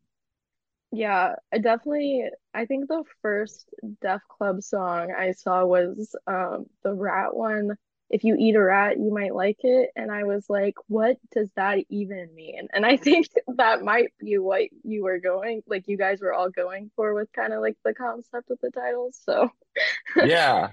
Yeah, 0.92 1.36
I 1.54 1.58
definitely 1.58 2.30
I 2.54 2.66
think 2.66 2.88
the 2.88 3.04
first 3.22 3.70
Death 4.02 4.22
Club 4.30 4.62
song 4.64 5.14
I 5.18 5.32
saw 5.32 5.66
was 5.66 6.16
um 6.28 6.66
the 6.84 6.94
rat 6.94 7.36
one. 7.36 7.76
If 8.10 8.24
you 8.24 8.36
eat 8.38 8.56
a 8.56 8.62
rat, 8.62 9.00
you 9.00 9.12
might 9.12 9.34
like 9.34 9.60
it. 9.64 9.90
And 9.96 10.12
I 10.12 10.24
was 10.24 10.46
like, 10.50 10.76
what 10.88 11.18
does 11.32 11.50
that 11.56 11.80
even 11.90 12.34
mean? 12.36 12.68
And 12.72 12.86
I 12.86 12.98
think 12.98 13.28
that 13.58 13.82
might 13.82 14.14
be 14.20 14.38
what 14.38 14.64
you 14.84 15.04
were 15.04 15.20
going, 15.20 15.64
like 15.68 15.88
you 15.88 15.98
guys 15.98 16.22
were 16.22 16.34
all 16.34 16.50
going 16.50 16.92
for 16.96 17.14
with 17.14 17.32
kind 17.34 17.54
of 17.54 17.62
like 17.62 17.78
the 17.84 17.94
concept 17.94 18.52
of 18.52 18.60
the 18.62 18.72
titles. 18.72 19.20
So 19.24 19.50
yeah, 20.24 20.70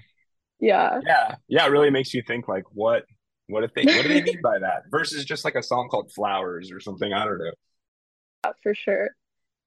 yeah. 0.59 0.99
yeah, 1.05 1.35
yeah. 1.47 1.65
It 1.65 1.71
really 1.71 1.89
makes 1.89 2.13
you 2.13 2.21
think 2.25 2.47
like, 2.47 2.65
what, 2.71 3.05
what 3.47 3.63
if 3.63 3.73
they, 3.73 3.83
what 3.83 4.03
do 4.03 4.07
they 4.07 4.21
mean 4.21 4.41
by 4.41 4.59
that? 4.59 4.83
Versus 4.91 5.25
just 5.25 5.43
like 5.43 5.55
a 5.55 5.63
song 5.63 5.89
called 5.89 6.11
Flowers 6.13 6.71
or 6.71 6.79
something. 6.79 7.11
I 7.11 7.25
don't 7.25 7.39
know. 7.39 7.51
Yeah, 8.45 8.51
for 8.61 8.75
sure. 8.75 9.09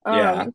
Yeah. 0.06 0.32
Um, 0.42 0.54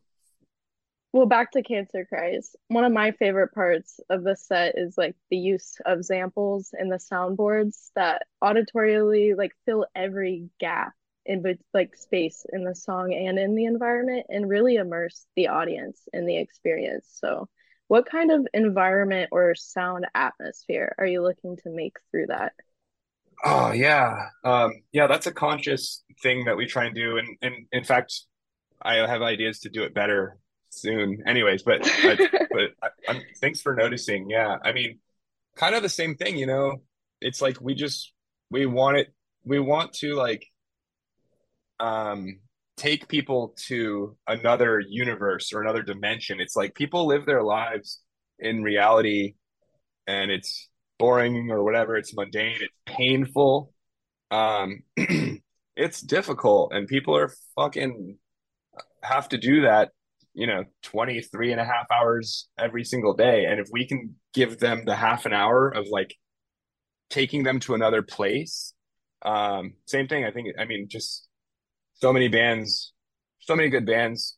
Well, 1.12 1.26
back 1.26 1.52
to 1.52 1.62
Cancer 1.62 2.06
Christ. 2.06 2.56
One 2.68 2.84
of 2.84 2.92
my 2.92 3.10
favorite 3.12 3.52
parts 3.52 4.00
of 4.08 4.24
the 4.24 4.34
set 4.34 4.78
is 4.78 4.96
like 4.96 5.14
the 5.30 5.36
use 5.36 5.76
of 5.84 6.06
samples 6.06 6.70
in 6.78 6.88
the 6.88 6.96
soundboards 6.96 7.90
that 7.94 8.22
auditorially 8.42 9.36
like 9.36 9.52
fill 9.66 9.84
every 9.94 10.48
gap 10.58 10.94
in 11.26 11.44
like 11.74 11.96
space 11.96 12.46
in 12.50 12.64
the 12.64 12.74
song 12.74 13.12
and 13.12 13.38
in 13.38 13.54
the 13.54 13.66
environment 13.66 14.26
and 14.30 14.48
really 14.48 14.76
immerse 14.76 15.26
the 15.36 15.48
audience 15.48 16.00
in 16.14 16.24
the 16.24 16.38
experience. 16.38 17.06
So, 17.20 17.46
what 17.88 18.06
kind 18.06 18.32
of 18.32 18.48
environment 18.54 19.28
or 19.32 19.54
sound 19.54 20.06
atmosphere 20.14 20.94
are 20.96 21.06
you 21.06 21.22
looking 21.22 21.58
to 21.58 21.68
make 21.68 21.98
through 22.10 22.28
that? 22.28 22.54
Oh 23.44 23.72
yeah, 23.72 24.28
um, 24.44 24.72
yeah. 24.92 25.08
That's 25.08 25.26
a 25.26 25.32
conscious 25.32 26.04
thing 26.22 26.46
that 26.46 26.56
we 26.56 26.64
try 26.64 26.86
and 26.86 26.94
do, 26.94 27.18
and 27.18 27.36
and 27.42 27.66
in 27.70 27.84
fact, 27.84 28.22
I 28.80 28.94
have 28.94 29.20
ideas 29.20 29.58
to 29.60 29.68
do 29.68 29.82
it 29.82 29.92
better 29.92 30.38
soon. 30.72 31.22
Anyways, 31.26 31.62
but 31.62 31.82
but, 32.02 32.20
I, 32.82 32.88
I'm, 33.08 33.22
thanks 33.40 33.60
for 33.60 33.74
noticing. 33.74 34.28
Yeah, 34.30 34.56
I 34.64 34.72
mean, 34.72 34.98
kind 35.56 35.74
of 35.74 35.82
the 35.82 35.88
same 35.88 36.16
thing. 36.16 36.36
You 36.36 36.46
know, 36.46 36.76
it's 37.20 37.40
like 37.40 37.60
we 37.60 37.74
just 37.74 38.12
we 38.50 38.66
want 38.66 38.96
it. 38.96 39.08
We 39.44 39.58
want 39.58 39.92
to 39.94 40.14
like 40.14 40.46
um 41.80 42.40
take 42.76 43.08
people 43.08 43.54
to 43.56 44.16
another 44.26 44.80
universe 44.80 45.52
or 45.52 45.60
another 45.60 45.82
dimension. 45.82 46.40
It's 46.40 46.56
like 46.56 46.74
people 46.74 47.06
live 47.06 47.26
their 47.26 47.42
lives 47.42 48.00
in 48.38 48.62
reality, 48.62 49.34
and 50.06 50.30
it's 50.30 50.68
boring 50.98 51.50
or 51.50 51.62
whatever. 51.62 51.96
It's 51.96 52.14
mundane. 52.14 52.56
It's 52.60 52.74
painful. 52.86 53.72
Um, 54.30 54.82
it's 55.76 56.00
difficult, 56.00 56.72
and 56.72 56.88
people 56.88 57.16
are 57.16 57.32
fucking 57.56 58.18
have 59.02 59.28
to 59.28 59.36
do 59.36 59.62
that 59.62 59.90
you 60.34 60.46
know 60.46 60.64
23 60.82 61.52
and 61.52 61.60
a 61.60 61.64
half 61.64 61.86
hours 61.92 62.48
every 62.58 62.84
single 62.84 63.14
day. 63.14 63.46
And 63.46 63.60
if 63.60 63.68
we 63.72 63.86
can 63.86 64.16
give 64.34 64.58
them 64.58 64.84
the 64.84 64.96
half 64.96 65.26
an 65.26 65.32
hour 65.32 65.68
of 65.68 65.86
like 65.90 66.14
taking 67.10 67.42
them 67.42 67.60
to 67.60 67.74
another 67.74 68.02
place 68.02 68.74
um 69.24 69.74
same 69.86 70.08
thing. 70.08 70.24
I 70.24 70.30
think 70.30 70.48
i 70.58 70.64
mean 70.64 70.88
just 70.88 71.28
so 71.94 72.12
many 72.12 72.28
bands 72.28 72.92
so 73.40 73.54
many 73.54 73.68
good 73.68 73.86
bands 73.86 74.36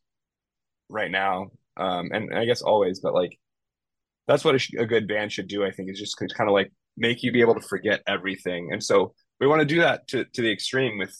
right 0.88 1.11
now 1.11 1.48
um 1.76 2.11
and 2.12 2.35
i 2.35 2.44
guess 2.44 2.62
always 2.62 3.00
but 3.00 3.14
like 3.14 3.38
that's 4.28 4.44
what 4.44 4.54
a, 4.54 4.59
sh- 4.59 4.74
a 4.78 4.87
good 4.87 5.09
band 5.09 5.33
should 5.33 5.48
do 5.48 5.64
i 5.64 5.70
think 5.70 5.90
is 5.90 5.98
just 5.98 6.16
kind 6.18 6.48
of 6.48 6.52
like 6.52 6.70
make 6.96 7.22
you 7.22 7.33
be 7.33 7.40
able 7.40 7.54
to 7.54 7.61
forget 7.61 8.00
everything. 8.07 8.72
And 8.72 8.83
so 8.83 9.14
we 9.40 9.46
want 9.46 9.61
to 9.61 9.66
do 9.66 9.80
that 9.80 10.07
to 10.09 10.24
to 10.24 10.42
the 10.42 10.52
extreme 10.52 10.98
with 10.98 11.16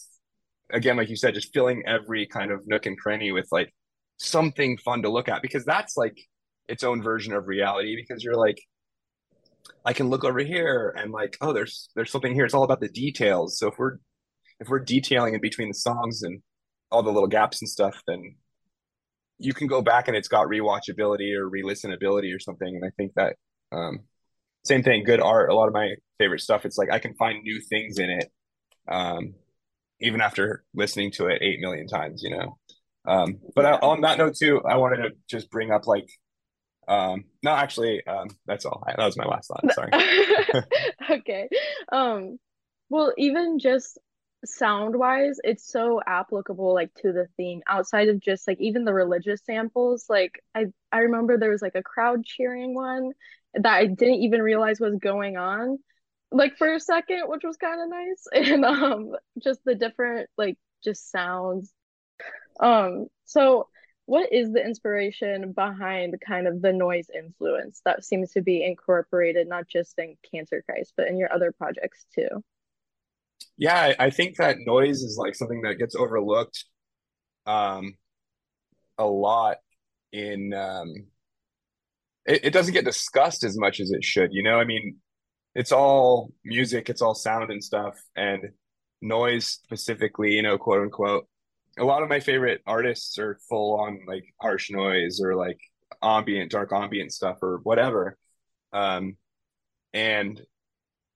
again 0.71 0.97
like 0.97 1.09
you 1.09 1.15
said 1.15 1.33
just 1.33 1.53
filling 1.53 1.83
every 1.85 2.25
kind 2.25 2.51
of 2.51 2.61
nook 2.65 2.85
and 2.85 2.97
cranny 2.97 3.31
with 3.31 3.47
like 3.51 3.71
something 4.17 4.77
fun 4.77 5.01
to 5.03 5.09
look 5.09 5.29
at 5.29 5.41
because 5.41 5.65
that's 5.65 5.97
like 5.97 6.17
its 6.67 6.83
own 6.83 7.01
version 7.01 7.33
of 7.33 7.47
reality 7.47 7.95
because 7.95 8.23
you're 8.23 8.35
like 8.35 8.59
I 9.83 9.93
can 9.93 10.09
look 10.09 10.23
over 10.23 10.39
here 10.39 10.95
and 10.97 11.11
like 11.11 11.37
oh 11.41 11.53
there's 11.53 11.89
there's 11.95 12.11
something 12.11 12.33
here. 12.33 12.45
It's 12.45 12.53
all 12.53 12.63
about 12.63 12.79
the 12.79 12.89
details. 12.89 13.57
So 13.57 13.67
if 13.67 13.75
we're 13.77 13.97
if 14.59 14.69
we're 14.69 14.79
detailing 14.79 15.33
in 15.33 15.41
between 15.41 15.69
the 15.69 15.73
songs 15.73 16.23
and 16.23 16.41
all 16.91 17.03
the 17.03 17.11
little 17.11 17.27
gaps 17.27 17.61
and 17.61 17.69
stuff 17.69 17.95
then 18.07 18.35
you 19.37 19.53
can 19.53 19.67
go 19.67 19.81
back 19.81 20.07
and 20.07 20.15
it's 20.15 20.29
got 20.29 20.47
rewatchability 20.47 21.35
or 21.35 21.49
re-listenability 21.49 22.33
or 22.33 22.39
something. 22.39 22.73
And 22.73 22.85
I 22.85 22.89
think 22.95 23.13
that 23.15 23.35
um 23.71 24.01
same 24.63 24.83
thing 24.83 25.03
good 25.03 25.19
art. 25.21 25.49
A 25.49 25.55
lot 25.55 25.67
of 25.67 25.73
my 25.73 25.95
favorite 26.17 26.41
stuff 26.41 26.65
it's 26.65 26.77
like 26.77 26.91
I 26.91 26.99
can 26.99 27.13
find 27.15 27.43
new 27.43 27.59
things 27.59 27.99
in 27.99 28.09
it 28.09 28.31
um 28.87 29.33
even 29.99 30.21
after 30.21 30.63
listening 30.73 31.11
to 31.11 31.27
it 31.27 31.41
8 31.41 31.59
million 31.59 31.87
times 31.87 32.21
you 32.23 32.29
know 32.29 32.57
um, 33.07 33.39
but 33.55 33.65
I, 33.65 33.73
on 33.73 34.01
that 34.01 34.17
note 34.17 34.35
too, 34.35 34.61
I 34.63 34.77
wanted 34.77 34.97
to 34.97 35.11
just 35.29 35.49
bring 35.51 35.71
up 35.71 35.87
like, 35.87 36.09
um, 36.87 37.25
no, 37.43 37.51
actually, 37.51 38.05
um, 38.07 38.29
that's 38.45 38.65
all. 38.65 38.83
That 38.87 38.97
was 38.99 39.17
my 39.17 39.25
last 39.25 39.47
thought. 39.49 39.65
Sorry. 39.71 39.91
Okay. 41.09 41.49
Um, 41.91 42.39
well, 42.89 43.13
even 43.17 43.59
just 43.59 43.97
sound 44.45 44.95
wise, 44.97 45.37
it's 45.43 45.69
so 45.71 46.01
applicable 46.05 46.73
like 46.73 46.93
to 46.95 47.11
the 47.13 47.27
theme 47.37 47.61
outside 47.67 48.09
of 48.09 48.19
just 48.21 48.47
like 48.47 48.59
even 48.61 48.85
the 48.85 48.93
religious 48.93 49.41
samples. 49.45 50.05
Like 50.09 50.41
I 50.55 50.67
I 50.91 50.99
remember 50.99 51.37
there 51.37 51.51
was 51.51 51.61
like 51.61 51.75
a 51.75 51.83
crowd 51.83 52.25
cheering 52.25 52.75
one 52.75 53.11
that 53.55 53.73
I 53.73 53.87
didn't 53.87 54.23
even 54.23 54.41
realize 54.41 54.79
was 54.79 54.97
going 55.01 55.37
on. 55.37 55.79
like 56.31 56.57
for 56.57 56.73
a 56.73 56.79
second, 56.79 57.23
which 57.27 57.43
was 57.43 57.57
kind 57.57 57.81
of 57.81 57.89
nice, 57.89 58.27
and 58.51 58.65
um, 58.65 59.11
just 59.43 59.61
the 59.65 59.75
different 59.75 60.29
like 60.37 60.57
just 60.83 61.11
sounds. 61.11 61.73
Um, 62.59 63.07
so 63.25 63.67
what 64.05 64.31
is 64.31 64.53
the 64.53 64.63
inspiration 64.63 65.51
behind 65.53 66.15
kind 66.25 66.47
of 66.47 66.61
the 66.61 66.71
noise 66.71 67.07
influence 67.13 67.81
that 67.85 68.05
seems 68.05 68.31
to 68.33 68.41
be 68.41 68.63
incorporated 68.63 69.47
not 69.47 69.67
just 69.67 69.97
in 69.97 70.15
Cancer 70.31 70.63
Christ, 70.67 70.93
but 70.95 71.07
in 71.07 71.17
your 71.17 71.33
other 71.33 71.51
projects 71.51 72.05
too? 72.13 72.43
Yeah, 73.57 73.93
I, 73.97 74.09
think 74.09 74.37
that 74.37 74.57
noise 74.59 75.01
is 75.01 75.17
like 75.17 75.33
something 75.33 75.61
that 75.61 75.79
gets 75.79 75.95
overlooked 75.95 76.65
um 77.47 77.93
a 78.97 79.05
lot 79.05 79.57
in 80.11 80.51
um 80.53 80.91
it, 82.25 82.45
it 82.45 82.53
doesn't 82.53 82.73
get 82.73 82.85
discussed 82.85 83.43
as 83.43 83.57
much 83.57 83.79
as 83.79 83.91
it 83.91 84.03
should, 84.03 84.33
you 84.33 84.43
know? 84.43 84.59
I 84.59 84.65
mean, 84.65 84.97
it's 85.53 85.71
all 85.71 86.31
music, 86.43 86.89
it's 86.89 87.01
all 87.01 87.15
sound 87.15 87.51
and 87.51 87.63
stuff, 87.63 87.95
and 88.15 88.49
noise 89.01 89.45
specifically, 89.45 90.33
you 90.33 90.41
know, 90.41 90.57
quote 90.57 90.81
unquote. 90.81 91.27
A 91.77 91.83
lot 91.83 92.03
of 92.03 92.09
my 92.09 92.19
favorite 92.19 92.61
artists 92.65 93.17
are 93.19 93.37
full 93.49 93.79
on 93.79 94.01
like 94.07 94.23
harsh 94.41 94.71
noise 94.71 95.19
or 95.21 95.35
like 95.35 95.59
ambient, 96.01 96.51
dark 96.51 96.71
ambient 96.71 97.11
stuff 97.11 97.37
or 97.41 97.59
whatever. 97.63 98.17
Um, 98.71 99.17
and 99.93 100.41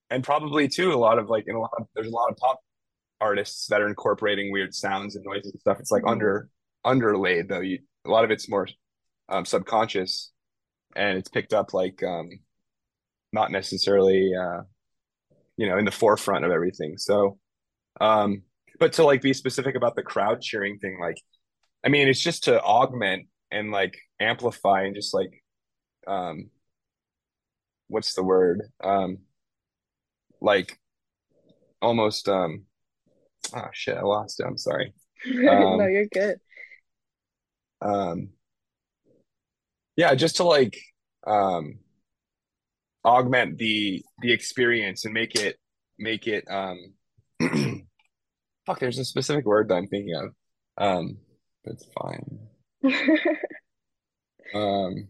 and 0.10 0.24
probably 0.24 0.68
too 0.68 0.94
a 0.94 0.96
lot 0.96 1.20
of 1.20 1.30
like 1.30 1.46
in 1.48 1.56
a 1.56 1.60
lot 1.60 1.72
of, 1.78 1.88
there's 1.96 2.08
a 2.08 2.16
lot 2.16 2.32
of 2.32 2.38
pop 2.38 2.60
artists 3.22 3.68
that 3.68 3.82
are 3.82 3.88
incorporating 3.88 4.52
weird 4.52 4.74
sounds 4.74 5.16
and 5.16 5.26
noises 5.26 5.52
and 5.52 5.60
stuff. 5.60 5.80
It's 5.80 5.92
like 5.92 6.04
under 6.06 6.50
underlaid 6.84 7.48
though. 7.48 7.62
You 7.62 7.80
a 8.06 8.10
lot 8.10 8.24
of 8.24 8.32
it's 8.32 8.50
more 8.50 8.68
um, 9.28 9.46
subconscious 9.46 10.32
and 10.96 11.18
it's 11.18 11.30
picked 11.30 11.54
up 11.54 11.74
like 11.74 12.02
um, 12.04 12.30
not 13.32 13.52
necessarily 13.52 14.34
uh, 14.36 14.62
you 15.58 15.68
know 15.68 15.78
in 15.78 15.86
the 15.86 15.92
forefront 15.92 16.46
of 16.46 16.52
everything. 16.52 16.98
So, 16.98 17.38
um, 18.02 18.44
but 18.80 18.94
to 18.94 19.04
like 19.04 19.22
be 19.22 19.34
specific 19.34 19.76
about 19.76 19.96
the 19.96 20.04
crowd 20.04 20.42
cheering 20.42 20.80
thing, 20.80 20.98
like 21.00 21.18
I 21.86 21.90
mean, 21.90 22.08
it's 22.08 22.22
just 22.22 22.46
to 22.46 22.62
augment 22.62 23.28
and 23.52 23.72
like 23.72 23.98
amplify 24.20 24.84
and 24.84 24.96
just 24.96 25.14
like 25.14 25.32
um, 26.08 26.50
what's 27.88 28.14
the 28.14 28.24
word 28.24 28.62
um, 28.84 29.20
like 30.42 30.78
almost 31.82 32.28
um 32.28 32.66
oh 33.56 33.68
shit 33.74 33.98
i 33.98 34.02
lost 34.02 34.40
it 34.40 34.46
i'm 34.46 34.58
sorry 34.58 34.94
No, 35.26 35.84
um 35.84 35.90
you're 35.90 36.06
good. 36.08 36.40
um 37.82 38.30
yeah 39.96 40.14
just 40.16 40.38
to 40.38 40.44
like 40.44 40.78
um 41.26 41.80
augment 43.06 43.58
the 43.58 44.04
the 44.22 44.32
experience 44.32 45.06
and 45.06 45.14
make 45.14 45.36
it 45.36 45.58
make 45.98 46.28
it 46.28 46.44
um 46.50 46.78
fuck 48.70 48.80
there's 48.80 49.00
a 49.00 49.06
specific 49.06 49.46
word 49.46 49.70
that 49.70 49.76
i'm 49.76 49.88
thinking 49.88 50.16
of 50.16 50.34
um 50.78 51.18
it's 51.66 51.86
fine 52.00 52.40
um 54.54 55.08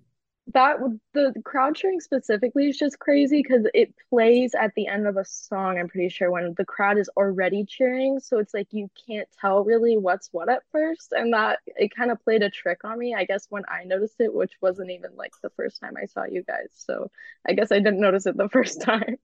That 0.53 0.77
the 1.13 1.31
crowd 1.45 1.75
cheering 1.75 1.99
specifically 1.99 2.69
is 2.69 2.77
just 2.79 2.97
crazy 2.97 3.43
because 3.43 3.67
it 3.75 3.93
plays 4.09 4.55
at 4.55 4.73
the 4.75 4.87
end 4.87 5.05
of 5.05 5.15
a 5.15 5.23
song, 5.23 5.77
I'm 5.77 5.87
pretty 5.87 6.09
sure, 6.09 6.31
when 6.31 6.55
the 6.57 6.65
crowd 6.65 6.97
is 6.97 7.07
already 7.15 7.65
cheering. 7.65 8.19
So 8.19 8.39
it's 8.39 8.51
like 8.51 8.67
you 8.71 8.89
can't 9.07 9.27
tell 9.39 9.63
really 9.63 9.95
what's 9.95 10.29
what 10.31 10.49
at 10.49 10.63
first. 10.71 11.11
And 11.11 11.33
that 11.35 11.59
it 11.67 11.95
kind 11.95 12.09
of 12.09 12.19
played 12.23 12.41
a 12.41 12.49
trick 12.49 12.83
on 12.83 12.97
me, 12.97 13.13
I 13.13 13.25
guess, 13.25 13.45
when 13.51 13.63
I 13.69 13.83
noticed 13.83 14.15
it, 14.19 14.33
which 14.33 14.53
wasn't 14.59 14.89
even 14.89 15.15
like 15.15 15.33
the 15.43 15.51
first 15.51 15.79
time 15.81 15.93
I 16.01 16.07
saw 16.07 16.23
you 16.25 16.41
guys. 16.43 16.69
So 16.73 17.11
I 17.47 17.53
guess 17.53 17.71
I 17.71 17.77
didn't 17.77 18.01
notice 18.01 18.25
it 18.25 18.35
the 18.35 18.49
first 18.53 18.81
time. 18.81 19.17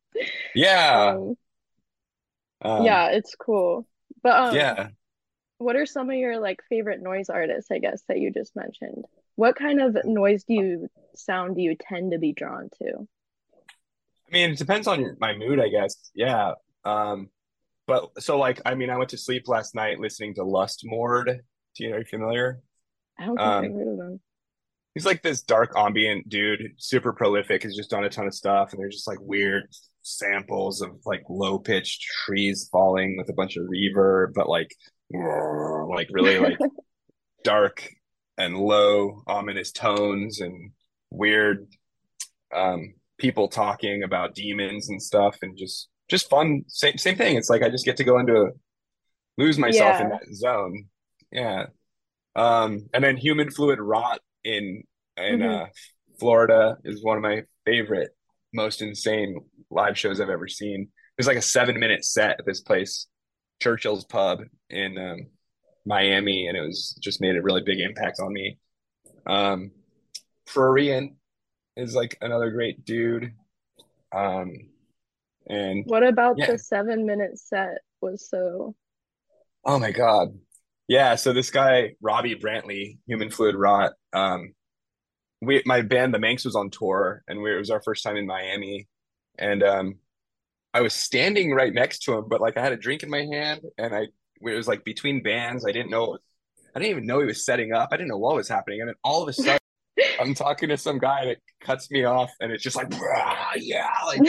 yeah 0.54 1.18
Um, 1.18 1.38
um 2.62 3.00
yeah, 3.02 3.10
it's 3.12 3.36
cool. 3.36 3.88
But 4.26 4.50
um, 4.50 4.56
yeah 4.56 4.88
what 5.58 5.76
are 5.76 5.86
some 5.86 6.10
of 6.10 6.16
your 6.16 6.40
like 6.40 6.60
favorite 6.68 7.02
noise 7.02 7.30
artists, 7.30 7.72
I 7.72 7.80
guess, 7.80 8.04
that 8.08 8.20
you 8.20 8.32
just 8.32 8.56
mentioned? 8.56 9.06
What 9.36 9.56
kind 9.56 9.82
of 9.82 9.98
noise 10.04 10.44
do 10.44 10.54
you 10.54 10.90
sound 11.16 11.56
do 11.56 11.62
you 11.62 11.76
tend 11.80 12.12
to 12.12 12.20
be 12.20 12.34
drawn 12.34 12.70
to? 12.82 13.08
i 14.28 14.34
mean 14.34 14.52
it 14.52 14.58
depends 14.58 14.88
on 14.88 15.16
my 15.20 15.38
mood 15.38 15.60
i 15.60 15.68
guess 15.68 16.10
yeah 16.16 16.54
um 16.84 17.30
but 17.86 18.10
so 18.18 18.40
like 18.40 18.60
i 18.66 18.74
mean 18.74 18.90
i 18.90 18.98
went 18.98 19.12
to 19.12 19.18
sleep 19.20 19.48
last 19.48 19.76
night 19.76 20.00
listening 20.00 20.34
to 20.34 20.42
Lustmord 20.42 21.26
do 21.26 21.84
you 21.84 21.90
know 21.90 21.96
are 21.96 22.00
you 22.00 22.06
familiar 22.06 22.60
I 23.20 23.28
don't 23.28 23.38
think 23.38 23.48
I've 23.48 23.64
um 23.66 23.74
heard 23.74 23.88
of 23.88 23.98
them. 23.98 24.20
He's 24.96 25.06
like 25.06 25.22
this 25.22 25.44
dark 25.44 25.74
ambient 25.78 26.28
dude, 26.30 26.74
super 26.78 27.14
prolific. 27.14 27.64
He's 27.64 27.76
just 27.76 27.90
done 27.90 28.06
a 28.06 28.10
ton 28.10 28.28
of 28.28 28.34
stuff, 28.34 28.72
and 28.72 28.80
they're 28.80 28.90
just 28.90 29.08
like 29.08 29.20
weird 29.20 29.68
samples 30.06 30.82
of 30.82 30.92
like 31.06 31.24
low 31.30 31.60
pitched 31.60 32.04
trees 32.26 32.70
falling 32.72 33.18
with 33.18 33.30
a 33.30 33.34
bunch 33.34 33.58
of 33.58 33.66
reverb, 33.66 34.34
but 34.34 34.50
like 34.50 34.76
like 35.90 36.10
really 36.12 36.40
like 36.40 36.58
dark 37.44 37.90
and 38.38 38.58
low, 38.58 39.24
ominous 39.28 39.72
tones 39.72 40.42
and 40.42 40.72
weird 41.12 41.68
um 42.54 42.94
people 43.18 43.48
talking 43.48 44.04
about 44.04 44.36
demons 44.36 44.90
and 44.90 45.02
stuff 45.02 45.38
and 45.42 45.58
just 45.58 45.90
just 46.10 46.30
fun. 46.30 46.64
Same 46.68 46.98
same 46.98 47.18
thing. 47.18 47.38
It's 47.38 47.50
like 47.50 47.64
I 47.64 47.70
just 47.70 47.86
get 47.86 47.98
to 47.98 48.04
go 48.04 48.20
into 48.20 48.52
lose 49.38 49.58
myself 49.58 50.00
in 50.00 50.10
that 50.10 50.24
zone. 50.34 50.86
Yeah. 51.32 51.68
Um, 52.36 52.88
and 52.94 53.04
then 53.04 53.18
human 53.18 53.52
fluid 53.52 53.80
rot 53.80 54.20
in 54.44 54.84
in 55.18 55.42
hmm 55.42 55.44
uh, 55.44 55.66
Florida 56.20 56.78
is 56.86 57.04
one 57.04 57.18
of 57.18 57.24
my 57.24 57.44
favorite, 57.66 58.15
most 58.56 58.82
insane 58.82 59.40
live 59.70 59.98
shows 59.98 60.20
I've 60.20 60.30
ever 60.30 60.48
seen. 60.48 60.90
There's 61.18 61.28
like 61.28 61.38
a 61.38 61.42
seven 61.42 61.80
minute 61.80 62.04
set 62.04 62.40
at 62.40 62.46
this 62.46 62.62
place, 62.62 63.08
Churchill's 63.62 64.06
Pub 64.06 64.40
in 64.70 64.98
um, 64.98 65.28
Miami, 65.86 66.48
and 66.48 66.58
it 66.58 66.62
was 66.62 66.98
just 67.02 67.22
made 67.22 67.36
a 67.36 67.42
really 67.42 67.62
big 67.62 67.80
impact 67.80 68.20
on 68.20 68.34
me. 68.34 68.58
Um, 69.28 69.72
Prurient 70.48 71.14
is 71.76 71.96
like 71.96 72.18
another 72.22 72.52
great 72.52 72.86
dude. 72.86 73.34
Um, 74.14 74.54
and 75.48 75.84
What 75.86 76.04
about 76.04 76.38
yeah, 76.38 76.52
the 76.52 76.58
seven 76.58 77.06
minute 77.06 77.38
set 77.38 77.80
was 78.02 78.28
so 78.30 78.76
oh 79.64 79.80
my 79.80 79.92
God. 79.92 80.38
Yeah, 80.88 81.16
so 81.16 81.34
this 81.34 81.50
guy, 81.50 81.96
Robbie 82.02 82.36
Brantley, 82.36 83.00
Human 83.08 83.32
Fluid 83.32 83.56
Rot, 83.56 83.94
um, 84.14 84.54
we 85.42 85.62
my 85.66 85.82
band 85.82 86.14
the 86.14 86.20
Manx 86.20 86.46
was 86.46 86.56
on 86.56 86.70
tour 86.70 87.24
and 87.28 87.42
we, 87.42 87.54
it 87.54 87.58
was 87.58 87.70
our 87.70 87.82
first 87.82 88.04
time 88.04 88.18
in 88.18 88.26
Miami. 88.26 88.88
And 89.38 89.64
um 89.64 89.96
I 90.74 90.82
was 90.82 90.94
standing 90.94 91.54
right 91.54 91.74
next 91.74 92.00
to 92.04 92.14
him 92.14 92.26
but 92.28 92.42
like 92.42 92.58
I 92.58 92.64
had 92.64 92.74
a 92.74 92.78
drink 92.78 93.04
in 93.04 93.10
my 93.10 93.26
hand 93.26 93.62
and 93.78 93.94
I 93.94 94.08
it 94.42 94.56
was 94.56 94.68
like 94.68 94.84
between 94.84 95.24
bands. 95.24 95.66
I 95.66 95.72
didn't 95.72 95.90
know 95.92 96.18
I 96.76 96.80
didn't 96.80 96.92
even 96.92 97.06
know 97.06 97.20
he 97.20 97.26
was 97.26 97.46
setting 97.46 97.74
up. 97.74 97.90
I 97.92 97.98
didn't 97.98 98.10
know 98.10 98.18
what 98.18 98.36
was 98.36 98.50
happening. 98.50 98.82
And 98.82 98.90
then 98.90 98.96
all 99.04 99.24
of 99.24 99.30
a 99.30 99.34
sudden 99.34 99.60
I'm 100.20 100.34
talking 100.34 100.70
to 100.70 100.78
some 100.78 101.00
guy 101.00 101.26
that 101.26 101.38
cuts 101.62 101.90
me 101.92 102.04
off 102.06 102.32
and 102.40 102.52
it's 102.52 102.64
just 102.64 102.76
like 102.76 102.90
"Brah, 102.90 103.54
yeah 103.58 103.90
like 104.06 104.22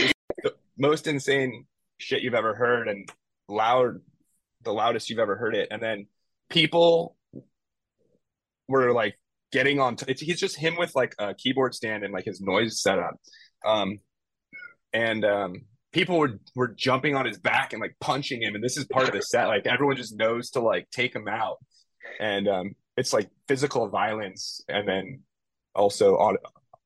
the 0.42 0.54
most 0.78 1.06
insane 1.06 1.66
shit 1.98 2.22
you've 2.22 2.34
ever 2.34 2.54
heard 2.54 2.88
and 2.88 3.10
loud 3.48 4.00
the 4.66 4.72
loudest 4.72 5.08
you've 5.08 5.18
ever 5.18 5.36
heard 5.36 5.54
it. 5.54 5.68
And 5.70 5.82
then 5.82 6.06
people 6.50 7.16
were 8.68 8.92
like 8.92 9.18
getting 9.52 9.80
on. 9.80 9.96
T- 9.96 10.06
it's, 10.08 10.20
he's 10.20 10.40
just 10.40 10.56
him 10.56 10.76
with 10.76 10.94
like 10.94 11.14
a 11.18 11.34
keyboard 11.34 11.74
stand 11.74 12.04
and 12.04 12.12
like 12.12 12.24
his 12.24 12.40
noise 12.40 12.80
setup. 12.80 13.14
Um, 13.64 14.00
and 14.92 15.24
um, 15.24 15.54
people 15.92 16.18
were 16.18 16.38
were 16.54 16.68
jumping 16.68 17.14
on 17.14 17.26
his 17.26 17.38
back 17.38 17.72
and 17.72 17.80
like 17.80 17.96
punching 18.00 18.42
him. 18.42 18.54
And 18.54 18.62
this 18.62 18.76
is 18.76 18.84
part 18.86 19.08
of 19.08 19.14
the 19.14 19.22
set. 19.22 19.46
Like 19.46 19.66
everyone 19.66 19.96
just 19.96 20.16
knows 20.16 20.50
to 20.50 20.60
like 20.60 20.88
take 20.90 21.14
him 21.14 21.28
out. 21.28 21.56
And 22.20 22.48
um, 22.48 22.74
it's 22.96 23.12
like 23.12 23.28
physical 23.48 23.88
violence, 23.88 24.62
and 24.68 24.88
then 24.88 25.20
also 25.74 26.18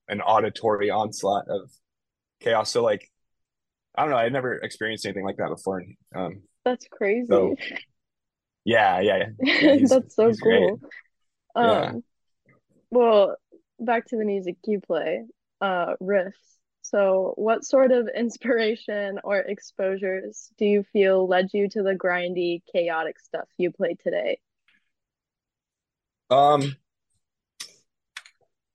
an 0.08 0.20
auditory 0.20 0.90
onslaught 0.90 1.44
of 1.48 1.70
chaos. 2.40 2.70
So 2.70 2.82
like 2.82 3.08
I 3.94 4.02
don't 4.02 4.10
know. 4.10 4.16
I 4.16 4.28
never 4.28 4.54
experienced 4.54 5.04
anything 5.04 5.24
like 5.24 5.36
that 5.36 5.48
before. 5.48 5.84
Um, 6.14 6.42
that's 6.64 6.86
crazy. 6.90 7.26
so 7.28 7.54
yeah, 8.64 9.00
yeah, 9.00 9.24
yeah. 9.40 9.54
Yeah, 9.60 9.86
That's 9.88 10.14
so 10.14 10.32
cool. 10.34 10.80
Yeah. 11.56 11.62
Um, 11.62 12.04
well, 12.90 13.36
back 13.78 14.06
to 14.08 14.16
the 14.16 14.24
music 14.24 14.56
you 14.66 14.80
play, 14.80 15.24
uh, 15.60 15.94
riffs. 16.02 16.32
So, 16.82 17.34
what 17.36 17.64
sort 17.64 17.92
of 17.92 18.08
inspiration 18.16 19.20
or 19.24 19.38
exposures 19.38 20.50
do 20.58 20.64
you 20.64 20.84
feel 20.92 21.26
led 21.26 21.48
you 21.52 21.68
to 21.70 21.82
the 21.82 21.94
grindy, 21.94 22.62
chaotic 22.72 23.18
stuff 23.20 23.48
you 23.58 23.70
play 23.70 23.96
today? 24.02 24.38
Um, 26.30 26.76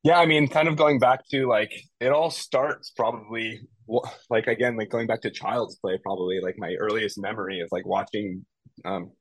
Yeah, 0.03 0.20
I 0.20 0.28
mean, 0.28 0.47
kind 0.47 0.68
of 0.68 0.76
going 0.78 0.99
back 0.99 1.28
to 1.30 1.47
like 1.47 1.74
it 1.99 2.09
all 2.09 2.30
starts 2.30 2.91
probably 2.91 3.61
like 4.30 4.45
again, 4.45 4.78
like 4.78 4.89
going 4.89 5.07
back 5.07 5.22
to 5.22 5.32
Child's 5.32 5.78
Play, 5.78 5.97
probably 6.03 6.39
like 6.41 6.55
my 6.59 6.76
earliest 6.80 7.20
memory 7.20 7.61
of 7.61 7.70
like 7.72 7.88
watching 7.88 8.45
um 8.86 9.11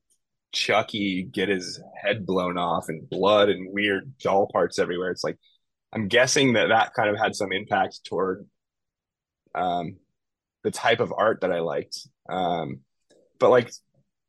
Chucky 0.54 1.24
get 1.24 1.48
his 1.48 1.80
head 2.02 2.24
blown 2.24 2.56
off 2.56 2.86
and 2.88 3.08
blood 3.08 3.48
and 3.50 3.72
weird 3.72 4.16
doll 4.18 4.48
parts 4.52 4.78
everywhere. 4.78 5.10
It's 5.10 5.24
like 5.24 5.38
I'm 5.92 6.08
guessing 6.08 6.54
that 6.54 6.68
that 6.68 6.94
kind 6.94 7.10
of 7.10 7.18
had 7.18 7.34
some 7.36 7.52
impact 7.52 8.00
toward 8.04 8.46
um 9.54 9.96
the 10.64 10.70
type 10.70 10.98
of 11.00 11.12
art 11.16 11.42
that 11.42 11.52
I 11.52 11.60
liked. 11.60 12.08
Um, 12.28 12.80
but 13.38 13.50
like, 13.50 13.70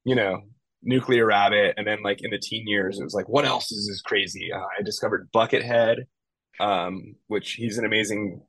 you 0.03 0.13
know, 0.13 0.41
Nuclear 0.84 1.26
Rabbit, 1.26 1.73
and 1.78 1.88
then 1.88 2.03
like 2.03 2.21
in 2.21 2.30
the 2.30 2.38
teen 2.38 2.67
years, 2.67 2.99
it 2.99 3.03
was 3.03 3.15
like, 3.15 3.28
what 3.28 3.45
else 3.45 3.71
is 3.71 3.88
this 3.88 4.01
crazy? 4.01 4.51
Uh, 4.53 4.59
I 4.59 4.84
discovered 4.84 5.30
Buckethead, 5.34 6.03
um, 6.59 7.15
which 7.28 7.53
he's 7.53 7.80
an 7.80 7.86
amazing, 7.86 8.41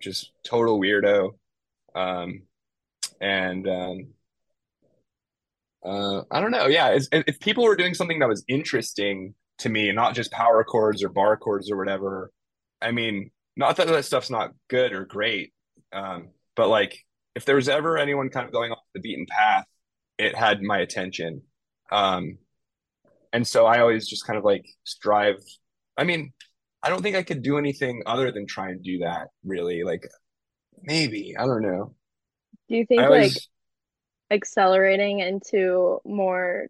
just 0.00 0.30
total 0.44 0.78
weirdo. 0.78 1.30
Um, 1.94 2.42
and 3.20 3.66
um, 3.66 4.08
uh, 5.84 6.22
I 6.30 6.40
don't 6.40 6.50
know. 6.50 6.66
Yeah, 6.66 6.98
if 7.12 7.40
people 7.40 7.64
were 7.64 7.76
doing 7.76 7.94
something 7.94 8.18
that 8.18 8.28
was 8.28 8.44
interesting 8.48 9.34
to 9.58 9.68
me, 9.68 9.88
and 9.88 9.96
not 9.96 10.14
just 10.14 10.32
power 10.32 10.64
chords 10.64 11.02
or 11.02 11.08
bar 11.08 11.36
chords 11.36 11.70
or 11.70 11.76
whatever, 11.76 12.30
I 12.80 12.92
mean, 12.92 13.30
not 13.56 13.76
that 13.76 13.88
that 13.88 14.04
stuff's 14.04 14.30
not 14.30 14.52
good 14.68 14.92
or 14.92 15.04
great, 15.04 15.52
um, 15.92 16.28
but 16.56 16.68
like 16.68 16.98
if 17.34 17.44
there 17.44 17.56
was 17.56 17.68
ever 17.68 17.98
anyone 17.98 18.30
kind 18.30 18.46
of 18.46 18.52
going 18.52 18.72
off 18.72 18.78
the 18.94 19.00
beaten 19.00 19.26
path, 19.28 19.64
it 20.18 20.34
had 20.34 20.62
my 20.62 20.78
attention. 20.78 21.42
Um, 21.90 22.38
and 23.32 23.46
so 23.46 23.66
I 23.66 23.80
always 23.80 24.08
just 24.08 24.26
kind 24.26 24.38
of 24.38 24.44
like 24.44 24.66
strive. 24.84 25.36
I 25.96 26.04
mean, 26.04 26.32
I 26.82 26.88
don't 26.88 27.02
think 27.02 27.16
I 27.16 27.22
could 27.22 27.42
do 27.42 27.58
anything 27.58 28.02
other 28.06 28.32
than 28.32 28.46
try 28.46 28.70
and 28.70 28.82
do 28.82 28.98
that. 28.98 29.28
Really, 29.44 29.82
like 29.82 30.06
maybe 30.82 31.34
I 31.38 31.44
don't 31.44 31.62
know. 31.62 31.94
Do 32.68 32.76
you 32.76 32.86
think 32.86 33.02
always, 33.02 33.34
like 33.34 33.42
accelerating 34.30 35.20
into 35.20 36.00
more 36.04 36.68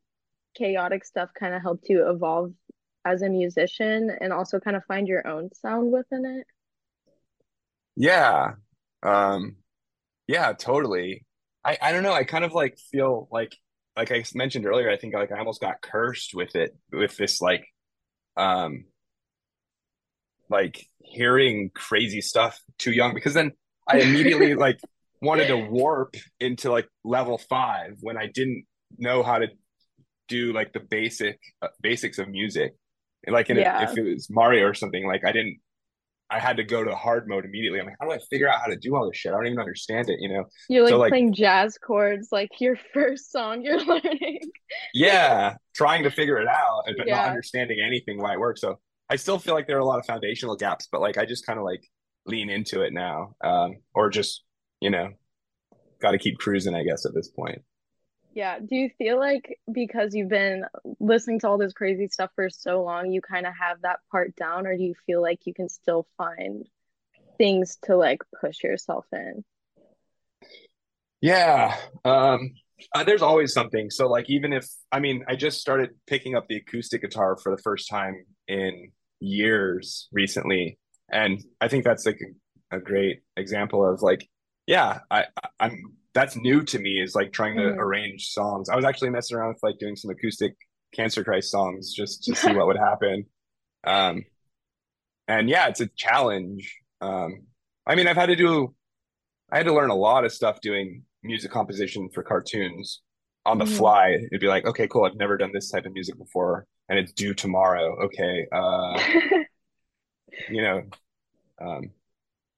chaotic 0.56 1.04
stuff 1.04 1.30
kind 1.38 1.54
of 1.54 1.62
helped 1.62 1.88
you 1.88 2.08
evolve 2.08 2.52
as 3.04 3.22
a 3.22 3.28
musician 3.28 4.10
and 4.20 4.32
also 4.32 4.60
kind 4.60 4.76
of 4.76 4.84
find 4.84 5.08
your 5.08 5.26
own 5.26 5.50
sound 5.54 5.92
within 5.92 6.24
it? 6.24 6.46
Yeah. 7.96 8.52
Um 9.02 9.56
yeah, 10.26 10.52
totally. 10.52 11.26
I 11.64 11.78
I 11.80 11.92
don't 11.92 12.02
know, 12.02 12.12
I 12.12 12.24
kind 12.24 12.44
of 12.44 12.52
like 12.52 12.78
feel 12.90 13.28
like 13.30 13.56
like 13.96 14.12
I 14.12 14.24
mentioned 14.34 14.66
earlier, 14.66 14.90
I 14.90 14.96
think 14.96 15.14
like 15.14 15.32
I 15.32 15.38
almost 15.38 15.60
got 15.60 15.82
cursed 15.82 16.32
with 16.34 16.54
it 16.56 16.76
with 16.92 17.16
this 17.16 17.40
like 17.40 17.64
um 18.36 18.84
like 20.48 20.86
hearing 20.98 21.70
crazy 21.74 22.20
stuff 22.20 22.60
too 22.78 22.92
young 22.92 23.14
because 23.14 23.34
then 23.34 23.52
I 23.88 23.98
immediately 23.98 24.54
like 24.66 24.78
wanted 25.20 25.48
to 25.48 25.56
warp 25.70 26.16
into 26.40 26.70
like 26.70 26.88
level 27.04 27.38
5 27.38 27.98
when 28.00 28.16
I 28.16 28.26
didn't 28.26 28.64
know 28.98 29.22
how 29.22 29.38
to 29.38 29.48
do 30.28 30.52
like 30.52 30.72
the 30.72 30.80
basic 30.80 31.38
uh, 31.62 31.68
basics 31.82 32.18
of 32.18 32.28
music. 32.28 32.74
Like 33.28 33.50
in 33.50 33.58
Yeah. 33.58 33.80
a, 33.80 33.90
if 33.90 33.98
it 33.98 34.02
was 34.02 34.28
Mario 34.30 34.64
or 34.66 34.74
something, 34.74 35.06
like 35.06 35.24
I 35.24 35.32
didn't 35.32 35.58
I 36.32 36.38
had 36.38 36.58
to 36.58 36.64
go 36.64 36.84
to 36.84 36.94
hard 36.94 37.28
mode 37.28 37.44
immediately. 37.44 37.80
I'm 37.80 37.86
like, 37.86 37.96
how 38.00 38.06
do 38.06 38.12
I 38.12 38.18
figure 38.30 38.48
out 38.48 38.60
how 38.60 38.68
to 38.68 38.76
do 38.76 38.94
all 38.94 39.04
this 39.08 39.16
shit? 39.18 39.32
I 39.32 39.36
don't 39.36 39.48
even 39.48 39.58
understand 39.58 40.08
it, 40.08 40.18
you 40.20 40.28
know? 40.32 40.44
You're 40.68 40.84
like 40.84 40.90
So 40.92 40.98
like 40.98 41.10
playing 41.10 41.34
jazz 41.34 41.76
chords, 41.76 42.28
like 42.30 42.50
your 42.60 42.76
first 42.94 43.32
song 43.32 43.62
you're 43.62 43.84
learning. 43.84 44.38
yeah, 44.94 45.56
trying 45.74 46.04
to 46.04 46.10
figure 46.10 46.38
it 46.38 46.46
out, 46.46 46.84
but 46.96 47.08
not 47.08 47.26
understanding 47.26 47.78
anything 47.84 48.20
why 48.20 48.34
it 48.34 48.38
works. 48.40 48.60
So 48.60 48.78
I 49.08 49.16
still 49.16 49.40
feel 49.40 49.54
like 49.54 49.66
there 49.66 49.76
are 49.76 49.80
a 49.80 49.84
lot 49.84 49.98
of 49.98 50.06
foundational 50.06 50.54
gaps, 50.56 50.86
but 50.92 51.00
like 51.00 51.18
I 51.18 51.24
just 51.26 51.44
kind 51.44 51.58
of 51.58 51.64
like 51.64 51.82
lean 52.26 52.48
into 52.48 52.82
it 52.82 52.92
now. 52.92 53.34
Um, 53.42 53.78
or 53.92 54.08
just, 54.08 54.44
you 54.80 54.90
know, 54.90 55.10
got 56.00 56.12
to 56.12 56.18
keep 56.18 56.38
cruising, 56.38 56.74
I 56.74 56.82
guess, 56.82 57.06
at 57.06 57.14
this 57.14 57.28
point. 57.28 57.62
Yeah. 58.32 58.60
Do 58.60 58.76
you 58.76 58.90
feel 58.96 59.18
like 59.18 59.58
because 59.70 60.14
you've 60.14 60.28
been 60.28 60.64
listening 61.00 61.40
to 61.40 61.48
all 61.48 61.58
this 61.58 61.72
crazy 61.72 62.06
stuff 62.08 62.30
for 62.36 62.48
so 62.48 62.84
long, 62.84 63.10
you 63.10 63.20
kind 63.20 63.44
of 63.44 63.52
have 63.60 63.82
that 63.82 63.98
part 64.10 64.36
down, 64.36 64.66
or 64.66 64.76
do 64.76 64.82
you 64.84 64.94
feel 65.04 65.20
like 65.20 65.40
you 65.46 65.52
can 65.52 65.68
still 65.68 66.06
find 66.16 66.68
things 67.38 67.76
to 67.82 67.96
like 67.96 68.22
push 68.40 68.62
yourself 68.62 69.04
in? 69.12 69.44
Yeah. 71.20 71.76
Um, 72.04 72.52
uh, 72.94 73.02
there's 73.02 73.20
always 73.20 73.52
something. 73.52 73.90
So 73.90 74.06
like 74.06 74.30
even 74.30 74.52
if 74.52 74.64
I 74.92 75.00
mean, 75.00 75.24
I 75.28 75.34
just 75.34 75.60
started 75.60 75.90
picking 76.06 76.36
up 76.36 76.46
the 76.48 76.56
acoustic 76.56 77.02
guitar 77.02 77.36
for 77.36 77.54
the 77.54 77.60
first 77.60 77.90
time 77.90 78.24
in 78.46 78.92
years 79.18 80.08
recently, 80.12 80.78
and 81.10 81.42
I 81.60 81.66
think 81.66 81.82
that's 81.82 82.06
like 82.06 82.20
a, 82.70 82.76
a 82.76 82.80
great 82.80 83.22
example 83.36 83.84
of 83.84 84.02
like, 84.02 84.29
yeah, 84.70 85.00
I, 85.10 85.26
I'm 85.60 85.96
that's 86.14 86.36
new 86.36 86.62
to 86.64 86.80
me 86.80 87.00
is 87.02 87.16
like 87.16 87.32
trying 87.32 87.56
to 87.58 87.64
Mhm. 87.64 87.78
arrange 87.78 88.28
songs. 88.30 88.70
I 88.70 88.76
was 88.76 88.86
actually 88.86 89.10
messing 89.10 89.38
around 89.38 89.50
with 89.50 89.64
like 89.64 89.78
doing 89.80 89.96
some 89.96 90.12
acoustic 90.12 90.56
Cancer 90.94 91.24
Christ 91.24 91.50
songs 91.52 91.94
just 91.94 92.24
to 92.24 92.34
see 92.36 92.54
what 92.54 92.68
would 92.68 92.78
happen. 92.78 93.26
Um, 93.84 94.24
and 95.28 95.48
yeah, 95.48 95.68
it's 95.68 95.80
a 95.80 95.86
challenge. 95.96 96.78
Um, 97.00 97.42
I 97.86 97.94
mean, 97.94 98.08
I've 98.08 98.16
had 98.16 98.26
to 98.26 98.36
do 98.36 98.74
I 99.52 99.58
had 99.58 99.66
to 99.66 99.74
learn 99.74 99.90
a 99.90 99.96
lot 99.96 100.24
of 100.26 100.32
stuff 100.32 100.60
doing 100.62 101.04
music 101.22 101.52
composition 101.52 102.10
for 102.14 102.22
cartoons 102.24 103.02
on 103.46 103.58
the 103.58 103.64
Mhm. 103.64 103.66
fly. 103.66 104.10
It'd 104.10 104.40
be 104.40 104.48
like, 104.48 104.66
okay, 104.66 104.88
cool. 104.88 105.04
I've 105.06 105.16
never 105.16 105.38
done 105.38 105.52
this 105.54 105.70
type 105.70 105.86
of 105.86 105.92
music 105.94 106.18
before, 106.18 106.66
and 106.90 106.98
it's 106.98 107.12
due 107.12 107.34
tomorrow. 107.34 107.96
Okay, 108.06 108.46
uh, 108.52 109.00
you 110.48 110.62
know, 110.62 110.82
um, 111.60 111.90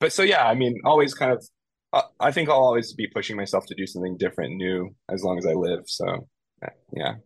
but 0.01 0.13
so 0.13 0.23
yeah, 0.25 0.47
I 0.47 0.55
mean, 0.55 0.81
always 0.85 1.15
kind 1.15 1.33
of. 1.33 1.47
I 2.21 2.33
think 2.33 2.49
I'll 2.49 2.57
always 2.57 2.93
be 2.93 3.07
pushing 3.07 3.37
myself 3.37 3.67
to 3.67 3.75
do 3.75 3.87
something 3.87 4.17
different, 4.17 4.57
new, 4.57 4.95
as 5.11 5.23
long 5.23 5.39
as 5.39 5.47
I 5.47 5.53
live. 5.53 5.83
So, 5.87 6.27
yeah. 6.93 7.17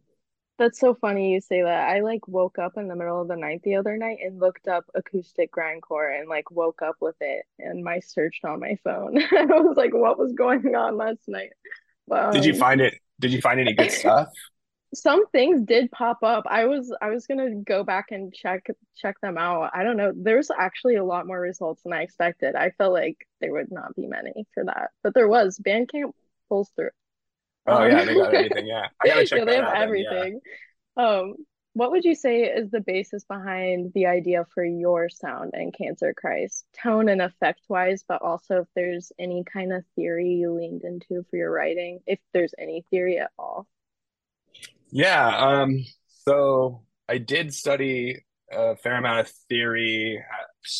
That's 0.59 0.81
so 0.81 0.95
funny 0.95 1.35
you 1.35 1.41
say 1.41 1.63
that. 1.63 1.89
I 1.91 2.01
like 2.01 2.27
woke 2.27 2.59
up 2.59 2.79
in 2.79 2.89
the 2.89 2.97
middle 2.97 3.21
of 3.21 3.29
the 3.29 3.37
night 3.37 3.61
the 3.63 3.77
other 3.77 3.97
night 3.97 4.19
and 4.25 4.41
looked 4.41 4.69
up 4.69 4.85
acoustic 4.95 5.53
grindcore 5.53 6.19
and 6.19 6.29
like 6.29 6.51
woke 6.51 6.81
up 6.81 6.97
with 7.01 7.17
it 7.21 7.45
and 7.59 7.85
my 7.85 8.01
searched 8.01 8.45
on 8.45 8.61
my 8.61 8.79
phone. 8.83 9.19
I 9.33 9.45
was 9.45 9.77
like, 9.77 9.95
what 9.95 10.19
was 10.19 10.33
going 10.33 10.75
on 10.75 10.97
last 10.97 11.29
night? 11.29 11.51
But 12.09 12.33
Did 12.33 12.47
you 12.47 12.55
um, 12.55 12.59
find 12.59 12.81
it? 12.81 12.95
Did 13.21 13.33
you 13.33 13.41
find 13.43 13.61
any 13.61 13.75
good 13.75 13.93
stuff? 13.93 14.29
Some 14.97 15.27
things 15.29 15.63
did 15.63 15.91
pop 15.91 16.23
up. 16.23 16.45
I 16.49 16.67
was 16.67 16.95
I 17.01 17.11
was 17.11 17.27
gonna 17.27 17.55
go 17.57 17.85
back 17.85 18.07
and 18.11 18.33
check 18.35 18.67
check 18.97 19.21
them 19.21 19.39
out. 19.39 19.71
I 19.75 19.85
don't 19.85 19.97
know. 19.97 20.13
There's 20.15 20.51
actually 20.57 20.97
a 20.97 21.05
lot 21.05 21.27
more 21.27 21.41
results 21.41 21.83
than 21.83 21.93
I 21.93 22.03
expected. 22.03 22.55
I 22.57 22.71
felt 22.71 22.93
like 22.93 23.27
there 23.41 23.53
would 23.53 23.71
not 23.71 23.95
be 23.97 24.07
many 24.07 24.47
for 24.55 24.65
that, 24.65 24.91
but 25.03 25.15
there 25.15 25.29
was. 25.29 25.59
Bandcamp 25.59 26.13
pulls 26.49 26.71
through. 26.77 26.91
Oh 27.67 27.83
Um, 27.83 27.91
yeah, 27.91 28.05
they 28.05 28.17
got 28.17 28.33
everything. 28.35 28.67
Yeah, 28.67 28.89
I 29.03 29.09
gotta 29.09 29.25
check 29.25 29.41
yeah, 29.41 29.45
they 29.45 29.57
have 29.57 29.67
out. 29.67 29.79
Then. 29.79 29.97
Yeah. 29.97 30.25
everything. 30.25 30.41
Um, 30.97 31.37
what 31.75 31.93
would 31.93 32.05
you 32.05 32.15
say 32.15 32.45
is 32.45 32.71
the 32.71 32.81
basis 32.81 33.25
behind 33.25 33.93
the 33.95 34.07
idea 34.07 34.47
for 34.55 34.65
your 34.65 35.09
sound 35.11 35.53
and 35.55 35.75
Cancer 35.75 36.15
Christ, 36.15 36.67
tone 36.83 37.09
and 37.09 37.23
effect 37.23 37.63
wise, 37.69 38.05
but 38.09 38.23
also 38.23 38.63
if 38.63 38.69
there's 38.75 39.13
any 39.19 39.45
kind 39.45 39.73
of 39.73 39.85
theory 39.97 40.31
you 40.35 40.53
leaned 40.53 40.85
into 40.85 41.25
for 41.31 41.37
your 41.37 41.53
writing, 41.53 42.01
if 42.07 42.21
there's 42.33 42.55
any 42.59 42.85
theory 42.91 43.19
at 43.19 43.33
all. 43.39 43.67
Yeah, 44.91 45.37
um, 45.37 45.85
so 46.27 46.83
I 47.09 47.19
did 47.19 47.53
study 47.53 48.25
a 48.53 48.77
fair 48.77 48.97
amount 48.97 49.21
of 49.21 49.31
theory 49.49 50.23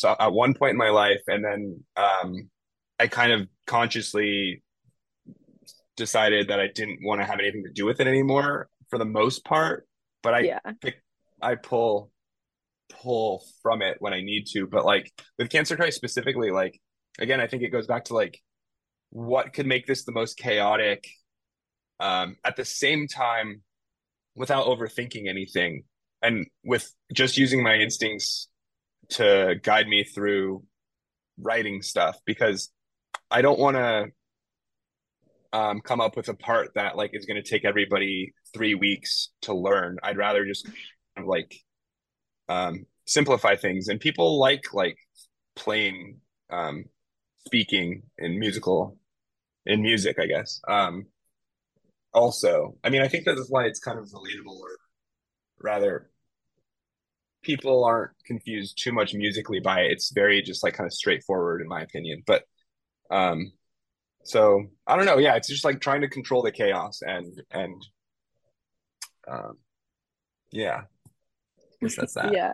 at, 0.03 0.15
at 0.19 0.33
one 0.33 0.53
point 0.53 0.71
in 0.71 0.77
my 0.77 0.89
life, 0.89 1.21
and 1.27 1.43
then 1.43 1.83
um, 1.95 2.49
I 2.99 3.07
kind 3.07 3.31
of 3.31 3.47
consciously 3.65 4.63
decided 5.95 6.49
that 6.49 6.59
I 6.59 6.67
didn't 6.67 6.99
want 7.03 7.21
to 7.21 7.25
have 7.27 7.39
anything 7.39 7.63
to 7.63 7.71
do 7.71 7.85
with 7.85 7.99
it 7.99 8.07
anymore 8.07 8.69
for 8.89 8.99
the 8.99 9.05
most 9.05 9.43
part. 9.45 9.87
But 10.23 10.33
I 10.33 10.39
Yeah. 10.41 10.59
pick, 10.81 11.01
I 11.41 11.55
pull 11.55 12.11
pull 12.89 13.43
from 13.61 13.81
it 13.81 13.97
when 13.99 14.13
I 14.13 14.21
need 14.21 14.45
to. 14.53 14.67
But 14.67 14.85
like 14.85 15.11
with 15.37 15.49
Cancer 15.49 15.75
Christ 15.75 15.97
specifically, 15.97 16.51
like 16.51 16.79
again, 17.19 17.41
I 17.41 17.47
think 17.47 17.63
it 17.63 17.69
goes 17.69 17.87
back 17.87 18.05
to 18.05 18.13
like 18.13 18.39
what 19.09 19.53
could 19.53 19.65
make 19.67 19.87
this 19.87 20.05
the 20.05 20.11
most 20.11 20.37
chaotic 20.37 21.07
um, 21.99 22.37
at 22.43 22.55
the 22.55 22.65
same 22.65 23.07
time 23.07 23.61
without 24.37 24.67
overthinking 24.67 25.27
anything 25.27 25.83
and 26.21 26.45
with 26.63 26.93
just 27.13 27.37
using 27.37 27.63
my 27.63 27.75
instincts 27.75 28.47
to 29.09 29.55
guide 29.63 29.87
me 29.87 30.03
through 30.03 30.63
writing 31.39 31.81
stuff 31.81 32.17
because 32.25 32.69
I 33.29 33.41
don't 33.41 33.59
want 33.59 33.77
to 33.77 34.07
um, 35.53 35.81
come 35.81 36.01
up 36.01 36.15
with 36.15 36.29
a 36.29 36.33
part 36.33 36.73
that 36.75 36.95
like 36.95 37.11
is 37.13 37.25
going 37.25 37.41
to 37.41 37.49
take 37.49 37.65
everybody 37.65 38.33
three 38.53 38.75
weeks 38.75 39.29
to 39.41 39.53
learn. 39.53 39.97
I'd 40.03 40.17
rather 40.17 40.45
just 40.45 40.67
like 41.21 41.55
um, 42.47 42.85
simplify 43.05 43.55
things, 43.55 43.87
and 43.87 43.99
people 43.99 44.39
like 44.39 44.73
like 44.73 44.97
playing, 45.55 46.19
um, 46.49 46.85
speaking 47.45 48.03
in 48.17 48.39
musical 48.39 48.97
in 49.65 49.81
music, 49.81 50.17
I 50.19 50.27
guess. 50.27 50.61
Um, 50.67 51.07
also, 52.17 52.75
I 52.83 52.89
mean, 52.89 53.01
I 53.01 53.07
think 53.07 53.25
that's 53.25 53.47
why 53.49 53.65
it's 53.65 53.79
kind 53.79 53.99
of 53.99 54.05
relatable, 54.05 54.57
or 54.59 54.77
rather, 55.61 56.09
people 57.43 57.85
aren't 57.85 58.11
confused 58.25 58.81
too 58.81 58.91
much 58.91 59.13
musically 59.13 59.59
by 59.59 59.81
it. 59.81 59.91
It's 59.91 60.11
very 60.11 60.41
just 60.41 60.63
like 60.63 60.73
kind 60.73 60.87
of 60.87 60.93
straightforward, 60.93 61.61
in 61.61 61.67
my 61.67 61.81
opinion. 61.81 62.23
But 62.25 62.43
um, 63.11 63.51
so 64.23 64.65
I 64.87 64.95
don't 64.95 65.05
know. 65.05 65.19
Yeah, 65.19 65.35
it's 65.35 65.47
just 65.47 65.63
like 65.63 65.79
trying 65.79 66.01
to 66.01 66.09
control 66.09 66.41
the 66.41 66.51
chaos 66.51 67.01
and 67.01 67.41
and 67.51 67.85
um, 69.27 69.57
yeah, 70.51 70.81
I 70.85 71.61
guess 71.81 71.95
that's 71.97 72.15
that. 72.15 72.33
Yeah. 72.33 72.53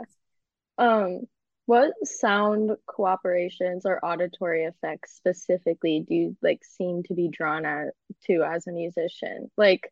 Um, 0.78 1.22
What 1.66 1.94
sound 2.06 2.72
cooperations 2.88 3.82
or 3.86 4.04
auditory 4.06 4.66
effects 4.66 5.16
specifically 5.16 6.02
do 6.08 6.14
you 6.14 6.38
like 6.42 6.64
seem 6.66 7.04
to 7.04 7.14
be 7.14 7.30
drawn 7.30 7.66
at 7.66 7.94
to 8.28 8.44
as 8.44 8.68
a 8.68 8.72
musician? 8.72 9.50
Like 9.58 9.92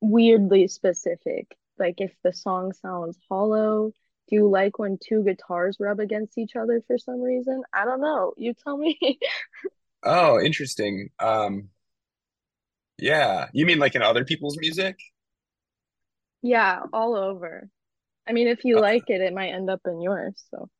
weirdly 0.00 0.68
specific. 0.68 1.56
Like 1.78 2.00
if 2.00 2.14
the 2.24 2.32
song 2.32 2.72
sounds 2.74 3.18
hollow, 3.30 3.92
do 4.28 4.36
you 4.36 4.48
like 4.50 4.78
when 4.78 4.98
two 4.98 5.24
guitars 5.24 5.78
rub 5.80 6.00
against 6.00 6.38
each 6.38 6.56
other 6.56 6.82
for 6.86 6.98
some 6.98 7.20
reason? 7.22 7.62
I 7.72 7.84
don't 7.86 8.00
know. 8.02 8.34
You 8.36 8.54
tell 8.54 8.76
me. 8.78 8.98
Oh, 10.02 10.40
interesting. 10.40 11.10
Um, 11.18 11.70
yeah. 12.98 13.48
You 13.52 13.66
mean 13.66 13.78
like 13.78 13.94
in 13.94 14.02
other 14.02 14.24
people's 14.24 14.56
music? 14.58 14.96
Yeah, 16.42 16.80
all 16.92 17.16
over. 17.16 17.68
I 18.28 18.32
mean, 18.32 18.48
if 18.48 18.64
you 18.64 18.76
Uh, 18.76 18.80
like 18.80 19.10
it, 19.10 19.20
it 19.22 19.34
might 19.34 19.50
end 19.52 19.70
up 19.70 19.82
in 19.86 20.00
yours. 20.02 20.44
So, 20.50 20.70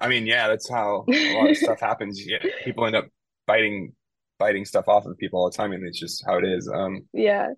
I 0.00 0.08
mean, 0.08 0.26
yeah, 0.26 0.48
that's 0.48 0.68
how 0.68 1.04
a 1.08 1.34
lot 1.34 1.50
of 1.50 1.56
stuff 1.58 1.80
happens. 1.80 2.24
Yeah, 2.26 2.38
people 2.64 2.86
end 2.86 2.96
up 2.96 3.08
biting 3.46 3.92
biting 4.38 4.64
stuff 4.64 4.88
off 4.88 5.06
of 5.06 5.18
people 5.18 5.40
all 5.40 5.50
the 5.50 5.56
time, 5.56 5.72
and 5.72 5.86
it's 5.86 6.00
just 6.00 6.24
how 6.26 6.38
it 6.38 6.44
is. 6.44 6.68
Um, 6.72 7.02
yeah. 7.12 7.48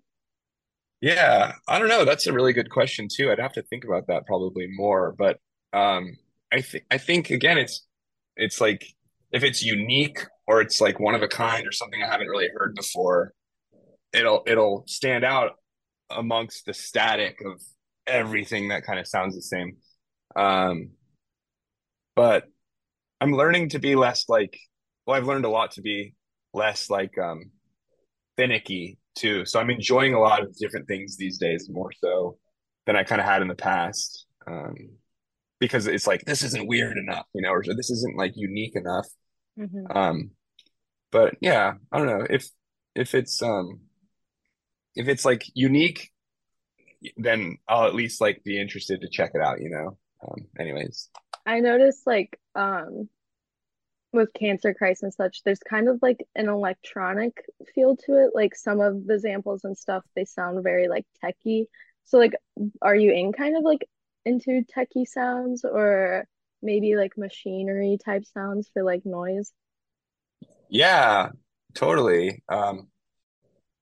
yeah, 1.01 1.53
I 1.67 1.79
don't 1.79 1.87
know. 1.89 2.05
That's 2.05 2.27
a 2.27 2.33
really 2.33 2.53
good 2.53 2.69
question 2.69 3.07
too. 3.13 3.31
I'd 3.31 3.39
have 3.39 3.53
to 3.53 3.63
think 3.63 3.85
about 3.85 4.07
that 4.07 4.25
probably 4.25 4.67
more, 4.69 5.13
but 5.17 5.39
um, 5.73 6.17
I 6.51 6.61
think 6.61 6.85
I 6.91 6.97
think 6.97 7.29
again, 7.29 7.57
it's 7.57 7.85
it's 8.37 8.61
like 8.61 8.85
if 9.31 9.43
it's 9.43 9.63
unique 9.63 10.19
or 10.47 10.61
it's 10.61 10.81
like 10.81 10.99
one 10.99 11.15
of 11.15 11.21
a 11.21 11.27
kind 11.27 11.67
or 11.67 11.71
something 11.71 12.01
I 12.03 12.07
haven't 12.07 12.27
really 12.27 12.49
heard 12.55 12.75
before, 12.75 13.33
it'll 14.13 14.43
it'll 14.47 14.83
stand 14.87 15.23
out 15.25 15.51
amongst 16.09 16.65
the 16.65 16.73
static 16.73 17.41
of 17.45 17.61
everything 18.07 18.69
that 18.69 18.85
kind 18.85 18.99
of 18.99 19.07
sounds 19.07 19.35
the 19.35 19.41
same. 19.41 19.77
Um, 20.35 20.91
but 22.15 22.45
I'm 23.21 23.33
learning 23.33 23.69
to 23.69 23.79
be 23.79 23.95
less 23.95 24.29
like, 24.29 24.57
well, 25.05 25.17
I've 25.17 25.27
learned 25.27 25.45
a 25.45 25.49
lot 25.49 25.71
to 25.73 25.81
be 25.81 26.15
less 26.53 26.89
like 26.89 27.17
um 27.17 27.51
finicky 28.37 28.99
too. 29.15 29.45
So 29.45 29.59
I'm 29.59 29.69
enjoying 29.69 30.13
a 30.13 30.19
lot 30.19 30.43
of 30.43 30.55
different 30.57 30.87
things 30.87 31.17
these 31.17 31.37
days 31.37 31.69
more 31.69 31.91
so 32.01 32.37
than 32.85 32.95
I 32.95 33.03
kind 33.03 33.21
of 33.21 33.27
had 33.27 33.41
in 33.41 33.47
the 33.47 33.55
past. 33.55 34.25
Um, 34.47 34.75
because 35.59 35.87
it's 35.87 36.07
like 36.07 36.25
this 36.25 36.43
isn't 36.43 36.67
weird 36.67 36.97
enough, 36.97 37.25
you 37.33 37.41
know, 37.41 37.51
or 37.51 37.63
this 37.63 37.91
isn't 37.91 38.17
like 38.17 38.33
unique 38.35 38.75
enough. 38.75 39.07
hmm 39.57 39.85
Um, 39.93 40.31
but 41.11 41.35
yeah, 41.41 41.75
I 41.91 41.97
don't 41.99 42.07
know 42.07 42.27
if 42.29 42.47
if 42.95 43.15
it's 43.15 43.41
um 43.43 43.81
if 44.95 45.07
it's 45.07 45.25
like 45.25 45.43
unique, 45.53 46.11
then 47.17 47.57
I'll 47.67 47.85
at 47.87 47.95
least 47.95 48.21
like 48.21 48.43
be 48.43 48.59
interested 48.59 49.01
to 49.01 49.09
check 49.09 49.31
it 49.33 49.41
out, 49.41 49.61
you 49.61 49.69
know. 49.69 49.97
Um, 50.25 50.47
anyways. 50.59 51.09
I 51.45 51.59
noticed 51.59 52.05
like 52.07 52.39
um 52.55 53.09
with 54.13 54.31
Cancer 54.33 54.73
Christ 54.73 55.03
and 55.03 55.13
such, 55.13 55.41
there's 55.43 55.59
kind 55.59 55.89
of 55.89 55.99
like 56.01 56.25
an 56.35 56.47
electronic 56.47 57.43
feel 57.73 57.97
to 57.97 58.25
it. 58.25 58.31
Like 58.35 58.55
some 58.55 58.79
of 58.79 59.07
the 59.07 59.19
samples 59.19 59.63
and 59.63 59.77
stuff, 59.77 60.03
they 60.15 60.25
sound 60.25 60.63
very 60.63 60.87
like 60.87 61.05
techy. 61.19 61.67
So 62.05 62.19
like, 62.19 62.33
are 62.81 62.95
you 62.95 63.11
in 63.11 63.33
kind 63.33 63.57
of 63.57 63.63
like 63.63 63.87
into 64.25 64.63
techie 64.75 65.07
sounds 65.07 65.65
or 65.65 66.25
maybe 66.61 66.95
like 66.95 67.17
machinery 67.17 67.97
type 68.03 68.23
sounds 68.25 68.69
for 68.71 68.83
like 68.83 69.05
noise? 69.05 69.51
Yeah, 70.69 71.29
totally. 71.73 72.43
Um, 72.49 72.87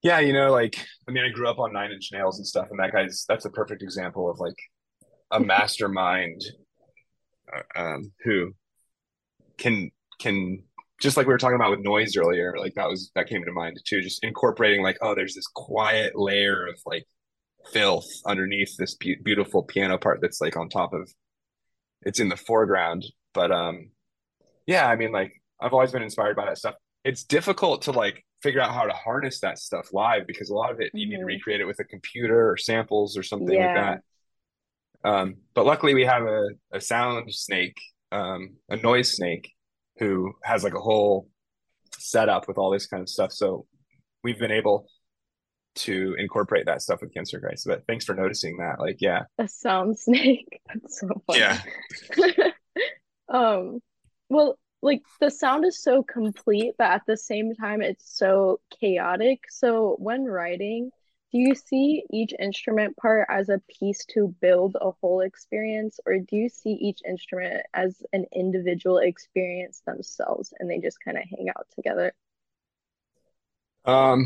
yeah, 0.01 0.19
you 0.19 0.33
know, 0.33 0.51
like 0.51 0.77
I 1.07 1.11
mean, 1.11 1.25
I 1.25 1.29
grew 1.29 1.47
up 1.47 1.59
on 1.59 1.73
Nine 1.73 1.91
Inch 1.91 2.09
Nails 2.11 2.37
and 2.37 2.47
stuff, 2.47 2.67
and 2.71 2.79
that 2.79 2.91
guy's 2.91 3.25
that's 3.27 3.45
a 3.45 3.51
perfect 3.51 3.83
example 3.83 4.29
of 4.29 4.39
like 4.39 4.55
a 5.29 5.39
mastermind 5.41 6.41
um, 7.75 8.11
who 8.23 8.53
can 9.57 9.91
can 10.19 10.63
just 11.01 11.17
like 11.17 11.25
we 11.25 11.33
were 11.33 11.37
talking 11.37 11.55
about 11.55 11.71
with 11.71 11.79
noise 11.79 12.15
earlier, 12.15 12.55
like 12.59 12.75
that 12.75 12.87
was 12.87 13.11
that 13.15 13.27
came 13.27 13.43
to 13.45 13.51
mind 13.51 13.79
too. 13.85 14.01
Just 14.01 14.23
incorporating 14.23 14.83
like, 14.83 14.97
oh, 15.01 15.15
there's 15.15 15.35
this 15.35 15.47
quiet 15.47 16.13
layer 16.15 16.67
of 16.67 16.79
like 16.85 17.05
filth 17.73 18.07
underneath 18.25 18.75
this 18.77 18.95
be 18.95 19.15
beautiful 19.23 19.63
piano 19.63 19.97
part 19.97 20.19
that's 20.21 20.41
like 20.41 20.57
on 20.57 20.69
top 20.69 20.93
of 20.93 21.09
it's 22.03 22.19
in 22.19 22.29
the 22.29 22.37
foreground. 22.37 23.05
But 23.33 23.51
um, 23.51 23.91
yeah, 24.67 24.87
I 24.87 24.95
mean, 24.97 25.11
like 25.11 25.33
I've 25.61 25.73
always 25.73 25.91
been 25.91 26.03
inspired 26.03 26.35
by 26.37 26.45
that 26.47 26.59
stuff. 26.59 26.75
It's 27.05 27.23
difficult 27.23 27.83
to 27.83 27.91
like 27.91 28.25
figure 28.43 28.61
out 28.61 28.73
how 28.73 28.85
to 28.85 28.93
harness 28.93 29.41
that 29.41 29.59
stuff 29.59 29.93
live 29.93 30.27
because 30.27 30.49
a 30.49 30.55
lot 30.55 30.71
of 30.71 30.81
it 30.81 30.91
you 30.95 31.07
need 31.09 31.19
to 31.19 31.25
hmm 31.25 31.25
recreate 31.25 31.61
it 31.61 31.65
with 31.65 31.79
a 31.79 31.85
computer 31.85 32.51
or 32.51 32.57
samples 32.57 33.17
or 33.17 33.23
something 33.23 33.55
like 33.55 33.73
that. 33.73 34.01
Um, 35.03 35.35
but 35.53 35.65
luckily 35.65 35.93
we 35.93 36.05
have 36.05 36.23
a, 36.23 36.49
a 36.71 36.81
sound 36.81 37.33
snake, 37.33 37.77
um, 38.11 38.55
a 38.69 38.77
noise 38.77 39.11
snake 39.11 39.51
who 39.97 40.33
has 40.43 40.63
like 40.63 40.73
a 40.73 40.79
whole 40.79 41.27
setup 41.97 42.47
with 42.47 42.57
all 42.57 42.71
this 42.71 42.87
kind 42.87 43.01
of 43.01 43.09
stuff. 43.09 43.31
So 43.31 43.65
we've 44.23 44.39
been 44.39 44.51
able 44.51 44.87
to 45.73 46.15
incorporate 46.17 46.65
that 46.65 46.81
stuff 46.81 47.01
with 47.01 47.13
Cancer 47.13 47.39
Christ. 47.39 47.65
But 47.67 47.85
thanks 47.87 48.05
for 48.05 48.13
noticing 48.13 48.57
that. 48.57 48.79
Like, 48.79 48.97
yeah, 48.99 49.23
A 49.37 49.47
sound 49.47 49.97
snake. 49.99 50.61
That's 50.67 50.99
so 50.99 51.09
yeah. 51.29 51.59
Um, 53.29 53.79
well, 54.29 54.57
like 54.81 55.01
the 55.19 55.31
sound 55.31 55.65
is 55.65 55.81
so 55.81 56.03
complete, 56.03 56.73
but 56.77 56.91
at 56.91 57.03
the 57.07 57.15
same 57.15 57.55
time, 57.55 57.81
it's 57.81 58.17
so 58.17 58.59
chaotic. 58.79 59.43
So 59.49 59.95
when 59.99 60.25
writing, 60.25 60.91
do 61.31 61.37
you 61.39 61.55
see 61.55 62.03
each 62.11 62.33
instrument 62.39 62.95
part 62.97 63.27
as 63.29 63.49
a 63.49 63.61
piece 63.79 64.05
to 64.13 64.35
build 64.41 64.75
a 64.79 64.91
whole 65.01 65.21
experience, 65.21 65.99
or 66.05 66.19
do 66.19 66.35
you 66.35 66.49
see 66.49 66.71
each 66.71 66.99
instrument 67.07 67.65
as 67.73 68.03
an 68.13 68.25
individual 68.33 68.97
experience 68.99 69.81
themselves 69.85 70.53
and 70.59 70.69
they 70.69 70.79
just 70.79 70.97
kind 71.03 71.17
of 71.17 71.23
hang 71.29 71.49
out 71.49 71.67
together? 71.75 72.13
um, 73.85 74.25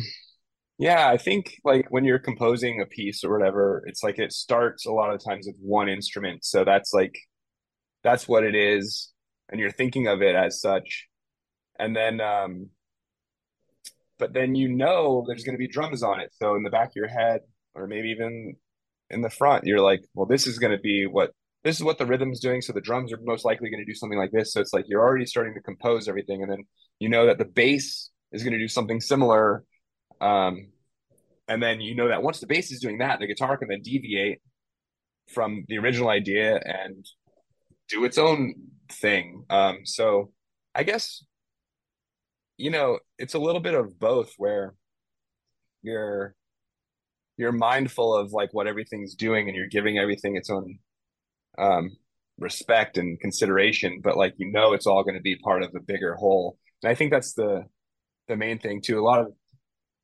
yeah. 0.78 1.08
I 1.10 1.18
think 1.18 1.56
like 1.64 1.88
when 1.90 2.06
you're 2.06 2.20
composing 2.20 2.82
a 2.82 2.86
piece 2.86 3.24
or 3.24 3.38
whatever, 3.38 3.84
it's 3.88 4.04
like 4.04 4.20
it 4.20 4.34
starts 4.34 4.86
a 4.86 4.92
lot 4.92 5.14
of 5.14 5.24
times 5.24 5.48
with 5.48 5.58
one 5.62 5.90
instrument. 5.90 6.46
So 6.46 6.64
that's 6.66 6.94
like 6.94 7.16
that's 8.04 8.28
what 8.28 8.44
it 8.44 8.56
is, 8.56 9.12
and 9.50 9.60
you're 9.60 9.72
thinking 9.72 10.08
of 10.08 10.22
it 10.22 10.36
as 10.36 10.62
such. 10.62 11.08
And 11.80 11.96
then 11.96 12.22
um 12.22 12.70
but 14.18 14.34
then 14.34 14.56
you 14.56 14.70
know 14.70 15.24
there's 15.28 15.44
going 15.44 15.56
to 15.56 15.60
be 15.60 15.68
drums 15.68 16.04
on 16.04 16.20
it. 16.20 16.34
So 16.34 16.56
in 16.56 16.64
the 16.64 16.70
back 16.70 16.90
of 16.90 16.96
your 16.96 17.08
head, 17.08 17.42
or 17.74 17.88
maybe 17.88 18.10
even 18.10 18.56
in 19.10 19.22
the 19.22 19.30
front, 19.30 19.66
you're 19.66 19.82
like, 19.82 20.04
well, 20.14 20.26
this 20.26 20.48
is 20.48 20.60
going 20.60 20.72
to 20.72 20.80
be 20.80 21.06
what 21.06 21.32
this 21.64 21.78
is 21.78 21.84
what 21.84 21.98
the 21.98 22.06
rhythm's 22.06 22.40
doing. 22.40 22.62
So 22.62 22.74
the 22.74 22.82
drums 22.82 23.12
are 23.12 23.20
most 23.24 23.44
likely 23.44 23.70
going 23.70 23.84
to 23.84 23.92
do 23.92 23.96
something 23.96 24.20
like 24.20 24.32
this. 24.32 24.54
So 24.54 24.62
it's 24.62 24.74
like 24.74 24.86
you're 24.88 25.02
already 25.02 25.26
starting 25.26 25.56
to 25.56 25.62
compose 25.62 26.08
everything, 26.08 26.42
and 26.42 26.52
then 26.52 26.64
you 27.00 27.10
know 27.10 27.26
that 27.28 27.38
the 27.38 27.46
bass 27.46 28.12
is 28.32 28.44
going 28.44 28.54
to 28.54 28.60
do 28.60 28.68
something 28.68 29.02
similar. 29.02 29.64
Um, 30.22 30.70
and 31.48 31.62
then 31.62 31.82
you 31.82 31.96
know 31.96 32.08
that 32.08 32.24
once 32.24 32.40
the 32.40 32.48
bass 32.48 32.72
is 32.72 32.80
doing 32.80 33.00
that, 33.00 33.20
the 33.20 33.28
guitar 33.28 33.58
can 33.58 33.68
then 33.68 33.82
deviate 33.82 34.42
from 35.34 35.66
the 35.68 35.78
original 35.78 36.10
idea 36.10 36.60
and 36.64 37.06
do 37.90 38.06
its 38.06 38.18
own 38.18 38.54
thing. 38.92 39.44
Um, 39.50 39.80
so 39.84 40.32
I 40.74 40.84
guess 40.84 41.24
you 42.58 42.70
know 42.70 43.00
it's 43.18 43.34
a 43.34 43.40
little 43.40 43.62
bit 43.62 43.74
of 43.74 44.00
both, 44.00 44.34
where 44.38 44.74
you're 45.82 46.36
you're 47.38 47.52
mindful 47.52 48.16
of 48.16 48.32
like 48.32 48.54
what 48.54 48.68
everything's 48.68 49.16
doing 49.16 49.48
and 49.48 49.56
you're 49.58 49.68
giving 49.68 49.98
everything 49.98 50.36
its 50.36 50.50
own 50.50 50.80
um 51.58 51.92
respect 52.38 52.98
and 52.98 53.20
consideration 53.20 54.02
but 54.04 54.18
like 54.18 54.34
you 54.38 54.52
know 54.52 54.74
it's 54.74 54.88
all 54.88 55.04
going 55.04 55.16
to 55.16 55.22
be 55.22 55.38
part 55.38 55.64
of 55.64 55.72
the 55.72 55.80
bigger 55.80 56.16
whole. 56.16 56.58
And 56.84 56.92
i 56.92 56.96
think 56.96 57.12
that's 57.12 57.34
the 57.34 57.66
the 58.28 58.36
main 58.36 58.58
thing 58.60 58.82
too. 58.82 59.00
A 59.00 59.04
lot 59.04 59.20
of 59.20 59.28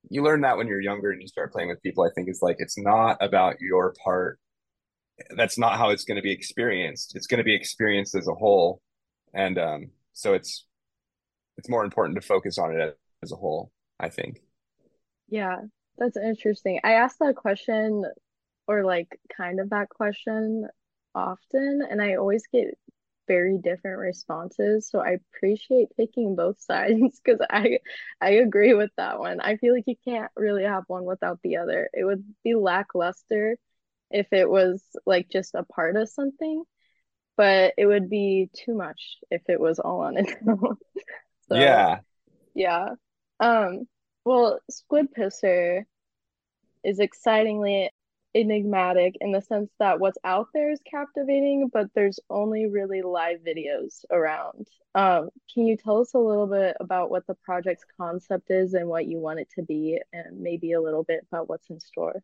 you 0.10 0.24
learn 0.24 0.42
that 0.42 0.58
when 0.58 0.68
you're 0.68 0.82
younger 0.82 1.12
and 1.12 1.22
you 1.22 1.28
start 1.28 1.52
playing 1.52 1.70
with 1.70 1.82
people 1.82 2.04
i 2.04 2.10
think 2.16 2.30
is 2.30 2.42
like 2.42 2.58
it's 2.60 2.78
not 2.78 3.18
about 3.22 3.60
your 3.60 3.94
part. 4.04 4.40
That's 5.36 5.58
not 5.58 5.78
how 5.78 5.90
it's 5.92 6.04
going 6.04 6.16
to 6.16 6.22
be 6.24 6.32
experienced. 6.32 7.16
It's 7.16 7.28
going 7.28 7.38
to 7.40 7.44
be 7.44 7.56
experienced 7.56 8.16
as 8.16 8.28
a 8.28 8.34
whole. 8.34 8.82
And 9.34 9.58
um 9.60 9.92
so 10.14 10.34
it's 10.34 10.66
it's 11.62 11.70
more 11.70 11.84
important 11.86 12.16
to 12.20 12.28
focus 12.28 12.58
on 12.58 12.76
it 12.76 12.98
as 13.24 13.32
a 13.32 13.36
whole 13.36 13.72
i 14.00 14.10
think 14.10 14.42
Yeah, 15.28 15.62
that's 15.98 16.18
interesting. 16.18 16.80
I 16.84 16.94
asked 16.94 17.20
that 17.20 17.36
question 17.36 18.06
or 18.68 18.84
like 18.86 19.20
kind 19.36 19.60
of 19.60 19.70
that 19.72 19.90
question 19.90 20.68
often, 21.16 21.82
and 21.90 22.02
I 22.02 22.16
always 22.16 22.46
get 22.48 22.78
very 23.28 23.58
different 23.60 24.00
responses. 24.00 24.90
So 24.90 25.00
I 25.00 25.20
appreciate 25.36 25.96
picking 25.98 26.36
both 26.36 26.62
sides 26.64 27.22
because 27.24 27.40
I 27.50 27.80
I 28.22 28.32
agree 28.32 28.74
with 28.74 28.92
that 28.98 29.20
one. 29.20 29.40
I 29.42 29.58
feel 29.58 29.74
like 29.74 29.86
you 29.88 29.96
can't 30.06 30.32
really 30.36 30.64
have 30.64 30.84
one 30.88 31.06
without 31.06 31.40
the 31.44 31.58
other. 31.58 31.90
It 31.94 32.06
would 32.06 32.24
be 32.44 32.56
lackluster 32.56 33.58
if 34.12 34.34
it 34.34 34.50
was 34.50 34.84
like 35.06 35.30
just 35.32 35.56
a 35.56 35.64
part 35.66 35.98
of 35.98 36.10
something, 36.10 36.64
but 37.38 37.74
it 37.78 37.86
would 37.88 38.10
be 38.10 38.50
too 38.56 38.76
much 38.76 39.18
if 39.32 39.44
it 39.50 39.60
was 39.62 39.80
all 39.80 40.02
on 40.02 40.18
its 40.18 40.34
own. 40.48 40.78
So 41.52 41.60
yeah 41.60 42.00
yeah. 42.54 42.90
Um, 43.40 43.88
well, 44.26 44.60
Squid 44.70 45.08
Pisser 45.18 45.84
is 46.84 47.00
excitingly 47.00 47.90
enigmatic 48.34 49.18
in 49.20 49.32
the 49.32 49.42
sense 49.42 49.70
that 49.80 50.00
what's 50.00 50.18
out 50.24 50.48
there 50.54 50.72
is 50.72 50.80
captivating, 50.90 51.70
but 51.72 51.88
there's 51.94 52.20
only 52.30 52.66
really 52.66 53.02
live 53.02 53.40
videos 53.40 54.06
around. 54.10 54.68
Um, 54.96 55.30
can 55.54 55.66
you 55.66 55.76
tell 55.76 56.00
us 56.00 56.14
a 56.14 56.20
little 56.20 56.48
bit 56.48 56.78
about 56.80 57.10
what 57.10 57.28
the 57.28 57.36
project's 57.44 57.84
concept 58.00 58.52
is 58.52 58.74
and 58.74 58.88
what 58.88 59.08
you 59.08 59.20
want 59.20 59.40
it 59.40 59.50
to 59.56 59.64
be, 59.64 60.00
and 60.14 60.40
maybe 60.40 60.72
a 60.74 60.82
little 60.82 61.04
bit 61.04 61.26
about 61.32 61.50
what's 61.50 61.70
in 61.70 61.80
store? 61.80 62.22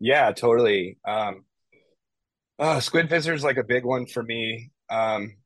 Yeah, 0.00 0.32
totally. 0.32 0.98
Um, 1.06 1.44
uh, 2.58 2.80
Squid 2.80 3.08
Pisser 3.08 3.34
is 3.34 3.44
like 3.44 3.56
a 3.56 3.64
big 3.64 3.84
one 3.84 4.06
for 4.06 4.22
me. 4.22 4.70
Um, 4.90 5.36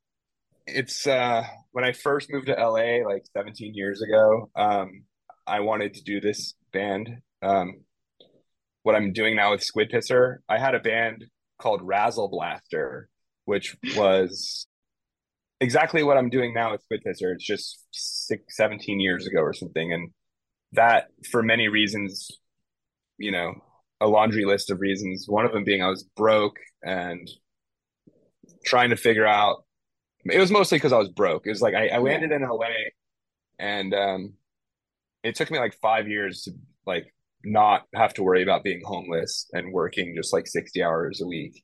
it's 0.74 1.06
uh, 1.06 1.44
when 1.72 1.84
I 1.84 1.92
first 1.92 2.30
moved 2.30 2.46
to 2.46 2.54
LA 2.54 3.06
like 3.06 3.24
17 3.36 3.74
years 3.74 4.02
ago, 4.02 4.50
um, 4.56 5.04
I 5.46 5.60
wanted 5.60 5.94
to 5.94 6.02
do 6.02 6.20
this 6.20 6.54
band. 6.72 7.10
Um, 7.42 7.82
what 8.82 8.94
I'm 8.94 9.12
doing 9.12 9.36
now 9.36 9.52
with 9.52 9.62
Squid 9.62 9.90
Pisser, 9.90 10.38
I 10.48 10.58
had 10.58 10.74
a 10.74 10.80
band 10.80 11.26
called 11.60 11.82
Razzle 11.82 12.28
Blaster, 12.28 13.08
which 13.44 13.76
was 13.96 14.66
exactly 15.60 16.02
what 16.02 16.16
I'm 16.16 16.30
doing 16.30 16.54
now 16.54 16.72
with 16.72 16.82
Squid 16.82 17.02
Pisser. 17.06 17.34
It's 17.34 17.46
just 17.46 17.78
six, 17.90 18.56
17 18.56 19.00
years 19.00 19.26
ago 19.26 19.40
or 19.40 19.52
something. 19.52 19.92
And 19.92 20.10
that, 20.72 21.08
for 21.30 21.42
many 21.42 21.68
reasons, 21.68 22.30
you 23.18 23.30
know, 23.30 23.54
a 24.00 24.08
laundry 24.08 24.44
list 24.44 24.70
of 24.70 24.80
reasons. 24.80 25.26
One 25.28 25.44
of 25.44 25.52
them 25.52 25.64
being 25.64 25.82
I 25.82 25.88
was 25.88 26.04
broke 26.16 26.56
and 26.82 27.28
trying 28.64 28.90
to 28.90 28.96
figure 28.96 29.26
out. 29.26 29.64
It 30.24 30.38
was 30.38 30.50
mostly 30.50 30.76
because 30.76 30.92
I 30.92 30.98
was 30.98 31.08
broke. 31.08 31.46
It 31.46 31.50
was 31.50 31.62
like 31.62 31.74
I, 31.74 31.88
I 31.88 31.98
landed 31.98 32.32
in 32.32 32.42
LA, 32.42 32.66
and 33.58 33.94
um, 33.94 34.34
it 35.22 35.34
took 35.34 35.50
me 35.50 35.58
like 35.58 35.74
five 35.80 36.08
years 36.08 36.42
to 36.42 36.52
like 36.86 37.12
not 37.44 37.86
have 37.94 38.14
to 38.14 38.22
worry 38.22 38.42
about 38.42 38.64
being 38.64 38.82
homeless 38.84 39.48
and 39.52 39.72
working 39.72 40.14
just 40.16 40.32
like 40.32 40.46
60 40.46 40.82
hours 40.82 41.20
a 41.20 41.26
week. 41.26 41.62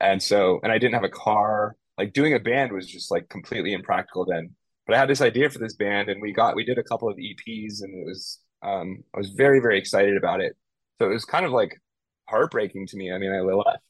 And 0.00 0.22
so, 0.22 0.60
and 0.62 0.72
I 0.72 0.78
didn't 0.78 0.94
have 0.94 1.04
a 1.04 1.08
car. 1.08 1.76
Like 1.96 2.12
doing 2.12 2.34
a 2.34 2.38
band 2.40 2.72
was 2.72 2.86
just 2.86 3.10
like 3.10 3.28
completely 3.28 3.72
impractical 3.72 4.24
then. 4.24 4.50
But 4.86 4.96
I 4.96 5.00
had 5.00 5.08
this 5.08 5.20
idea 5.20 5.50
for 5.50 5.58
this 5.58 5.74
band 5.74 6.08
and 6.08 6.22
we 6.22 6.32
got, 6.32 6.56
we 6.56 6.64
did 6.64 6.78
a 6.78 6.84
couple 6.84 7.08
of 7.08 7.16
EPs 7.16 7.82
and 7.82 7.94
it 7.94 8.06
was, 8.06 8.38
um, 8.62 9.02
I 9.14 9.18
was 9.18 9.30
very, 9.30 9.60
very 9.60 9.78
excited 9.78 10.16
about 10.16 10.40
it. 10.40 10.56
So 10.98 11.10
it 11.10 11.12
was 11.12 11.24
kind 11.24 11.44
of 11.44 11.52
like 11.52 11.80
heartbreaking 12.28 12.86
to 12.88 12.96
me. 12.96 13.12
I 13.12 13.18
mean, 13.18 13.32
I 13.32 13.40
left 13.40 13.80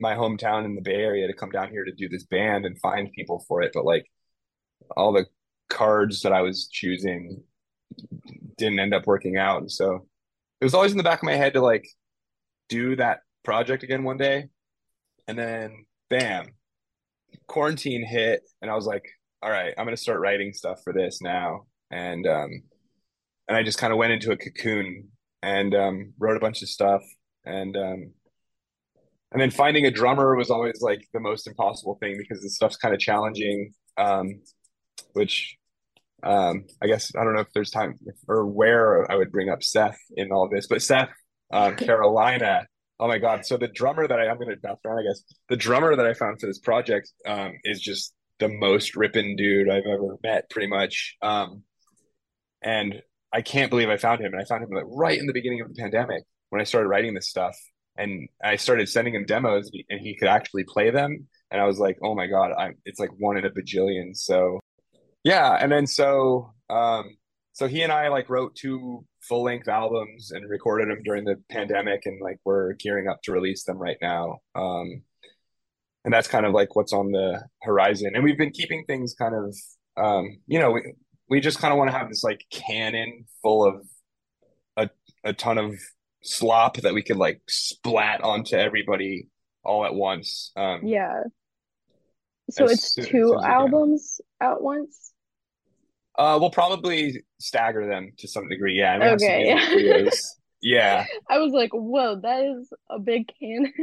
my 0.00 0.14
hometown 0.14 0.64
in 0.64 0.74
the 0.74 0.82
Bay 0.82 0.96
Area 1.02 1.26
to 1.26 1.32
come 1.32 1.50
down 1.50 1.70
here 1.70 1.84
to 1.84 1.92
do 1.92 2.08
this 2.08 2.24
band 2.24 2.66
and 2.66 2.78
find 2.80 3.12
people 3.12 3.44
for 3.48 3.62
it. 3.62 3.72
But 3.74 3.84
like 3.84 4.06
all 4.96 5.12
the 5.12 5.26
cards 5.68 6.22
that 6.22 6.32
I 6.32 6.42
was 6.42 6.68
choosing 6.68 7.42
didn't 8.56 8.78
end 8.78 8.94
up 8.94 9.06
working 9.06 9.36
out. 9.36 9.60
And 9.60 9.70
so 9.70 10.06
it 10.60 10.64
was 10.64 10.74
always 10.74 10.92
in 10.92 10.98
the 10.98 11.04
back 11.04 11.20
of 11.20 11.26
my 11.26 11.34
head 11.34 11.54
to 11.54 11.60
like 11.60 11.86
do 12.68 12.96
that 12.96 13.20
project 13.44 13.82
again 13.82 14.04
one 14.04 14.16
day. 14.16 14.48
And 15.28 15.38
then 15.38 15.86
bam, 16.08 16.46
quarantine 17.46 18.04
hit 18.04 18.42
and 18.62 18.70
I 18.70 18.74
was 18.74 18.86
like, 18.86 19.04
all 19.42 19.50
right, 19.50 19.74
I'm 19.76 19.84
gonna 19.84 19.96
start 19.96 20.20
writing 20.20 20.52
stuff 20.52 20.80
for 20.82 20.92
this 20.92 21.20
now. 21.20 21.66
And 21.90 22.26
um 22.26 22.50
and 23.48 23.56
I 23.56 23.62
just 23.62 23.78
kind 23.78 23.92
of 23.92 23.98
went 23.98 24.12
into 24.12 24.32
a 24.32 24.36
cocoon 24.36 25.08
and 25.42 25.74
um 25.74 26.12
wrote 26.18 26.36
a 26.36 26.40
bunch 26.40 26.62
of 26.62 26.68
stuff 26.68 27.02
and 27.44 27.76
um 27.76 28.12
and 29.36 29.42
then 29.42 29.50
finding 29.50 29.84
a 29.84 29.90
drummer 29.90 30.34
was 30.34 30.50
always 30.50 30.80
like 30.80 31.06
the 31.12 31.20
most 31.20 31.46
impossible 31.46 31.98
thing 32.00 32.16
because 32.16 32.42
the 32.42 32.48
stuff's 32.48 32.76
kind 32.76 32.94
of 32.94 33.00
challenging 33.00 33.74
um 33.98 34.40
which 35.12 35.58
um, 36.22 36.64
I 36.82 36.86
guess 36.86 37.12
I 37.14 37.24
don't 37.24 37.34
know 37.34 37.40
if 37.40 37.52
there's 37.52 37.70
time 37.70 37.98
or 38.26 38.46
where 38.46 39.10
I 39.10 39.16
would 39.16 39.30
bring 39.30 39.48
up 39.48 39.62
Seth 39.62 39.98
in 40.16 40.32
all 40.32 40.48
this, 40.48 40.66
but 40.66 40.82
Seth, 40.82 41.10
um, 41.52 41.76
Carolina. 41.76 42.66
Oh 42.98 43.06
my 43.06 43.18
God! 43.18 43.44
So 43.44 43.58
the 43.58 43.68
drummer 43.68 44.08
that 44.08 44.18
I, 44.18 44.26
I'm 44.26 44.38
going 44.38 44.48
to 44.48 44.56
bounce 44.56 44.80
around, 44.84 45.00
I 45.00 45.02
guess 45.02 45.22
the 45.48 45.56
drummer 45.56 45.94
that 45.94 46.06
I 46.06 46.14
found 46.14 46.40
for 46.40 46.46
this 46.46 46.58
project 46.58 47.12
um, 47.26 47.52
is 47.64 47.80
just 47.80 48.14
the 48.38 48.48
most 48.48 48.96
ripping 48.96 49.36
dude 49.36 49.68
I've 49.68 49.84
ever 49.86 50.16
met, 50.22 50.48
pretty 50.48 50.68
much. 50.68 51.16
Um, 51.20 51.62
and 52.62 53.02
I 53.32 53.42
can't 53.42 53.70
believe 53.70 53.90
I 53.90 53.98
found 53.98 54.22
him, 54.22 54.32
and 54.32 54.40
I 54.40 54.46
found 54.46 54.64
him 54.64 54.70
like 54.70 54.84
right 54.88 55.18
in 55.18 55.26
the 55.26 55.34
beginning 55.34 55.60
of 55.60 55.68
the 55.68 55.80
pandemic 55.80 56.24
when 56.48 56.60
I 56.60 56.64
started 56.64 56.88
writing 56.88 57.12
this 57.12 57.28
stuff, 57.28 57.54
and 57.98 58.28
I 58.42 58.56
started 58.56 58.88
sending 58.88 59.14
him 59.14 59.24
demos, 59.24 59.70
and 59.88 60.00
he 60.00 60.16
could 60.16 60.28
actually 60.28 60.64
play 60.64 60.90
them, 60.90 61.26
and 61.50 61.60
I 61.60 61.64
was 61.64 61.78
like, 61.78 61.98
oh 62.02 62.14
my 62.14 62.26
God, 62.26 62.52
I'm 62.56 62.76
it's 62.84 63.00
like 63.00 63.10
one 63.18 63.36
in 63.36 63.44
a 63.44 63.50
bajillion. 63.50 64.16
So 64.16 64.60
yeah 65.26 65.58
and 65.60 65.72
then 65.72 65.88
so 65.88 66.54
um 66.70 67.16
so 67.52 67.66
he 67.66 67.82
and 67.82 67.90
i 67.90 68.06
like 68.06 68.30
wrote 68.30 68.54
two 68.54 69.04
full 69.20 69.42
length 69.42 69.66
albums 69.66 70.30
and 70.30 70.48
recorded 70.48 70.88
them 70.88 71.02
during 71.02 71.24
the 71.24 71.34
pandemic 71.50 72.02
and 72.06 72.20
like 72.22 72.38
we're 72.44 72.74
gearing 72.74 73.08
up 73.08 73.20
to 73.22 73.32
release 73.32 73.64
them 73.64 73.76
right 73.76 73.96
now 74.00 74.38
um 74.54 75.02
and 76.04 76.14
that's 76.14 76.28
kind 76.28 76.46
of 76.46 76.52
like 76.52 76.76
what's 76.76 76.92
on 76.92 77.10
the 77.10 77.42
horizon 77.62 78.12
and 78.14 78.22
we've 78.22 78.38
been 78.38 78.52
keeping 78.52 78.84
things 78.84 79.16
kind 79.18 79.34
of 79.34 79.56
um 79.96 80.38
you 80.46 80.60
know 80.60 80.70
we, 80.70 80.92
we 81.28 81.40
just 81.40 81.58
kind 81.58 81.72
of 81.72 81.78
want 81.78 81.90
to 81.90 81.98
have 81.98 82.08
this 82.08 82.22
like 82.22 82.44
cannon 82.52 83.24
full 83.42 83.66
of 83.66 83.84
a, 84.76 84.88
a 85.24 85.32
ton 85.32 85.58
of 85.58 85.74
slop 86.26 86.76
that 86.78 86.94
we 86.94 87.02
could 87.02 87.16
like 87.16 87.40
splat 87.48 88.22
onto 88.22 88.56
everybody 88.56 89.28
all 89.64 89.84
at 89.84 89.94
once 89.94 90.52
um 90.56 90.80
Yeah. 90.84 91.22
So 92.50 92.64
it's 92.66 92.92
soon- 92.94 93.04
two 93.04 93.10
soon 93.10 93.22
as 93.24 93.30
we 93.36 93.42
can. 93.42 93.50
albums 93.50 94.20
at 94.40 94.60
once? 94.62 95.12
Uh, 96.18 96.38
we'll 96.40 96.50
probably 96.50 97.22
stagger 97.38 97.86
them 97.86 98.12
to 98.18 98.26
some 98.28 98.48
degree. 98.48 98.78
Yeah. 98.78 99.12
Okay, 99.14 99.48
yeah. 99.48 100.08
Yeah. 100.62 101.04
I 101.28 101.38
was 101.38 101.52
like, 101.52 101.70
whoa, 101.74 102.18
that 102.22 102.42
is 102.44 102.72
a 102.90 102.98
big 102.98 103.30
can. 103.38 103.72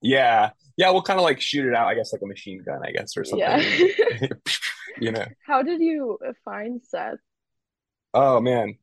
Yeah. 0.00 0.50
Yeah. 0.76 0.90
We'll 0.90 1.02
kind 1.02 1.18
of 1.18 1.24
like 1.24 1.40
shoot 1.40 1.66
it 1.66 1.74
out, 1.74 1.88
I 1.88 1.94
guess, 1.94 2.12
like 2.12 2.22
a 2.22 2.26
machine 2.26 2.62
gun, 2.64 2.78
I 2.86 2.92
guess, 2.92 3.16
or 3.16 3.24
something. 3.24 3.48
Yeah. 3.48 4.28
You 5.00 5.10
know. 5.12 5.26
How 5.46 5.62
did 5.62 5.80
you 5.80 6.18
find 6.44 6.80
Seth? 6.84 7.18
Oh 8.14 8.40
man. 8.40 8.78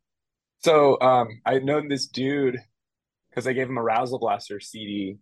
So 0.59 0.99
um 1.01 1.27
I 1.45 1.59
known 1.59 1.87
this 1.87 2.07
dude 2.07 2.57
because 3.35 3.47
I 3.47 3.53
gave 3.53 3.67
him 3.69 3.77
a 3.77 3.83
Razzle 3.83 4.19
Blaster 4.19 4.61
CD 4.61 5.17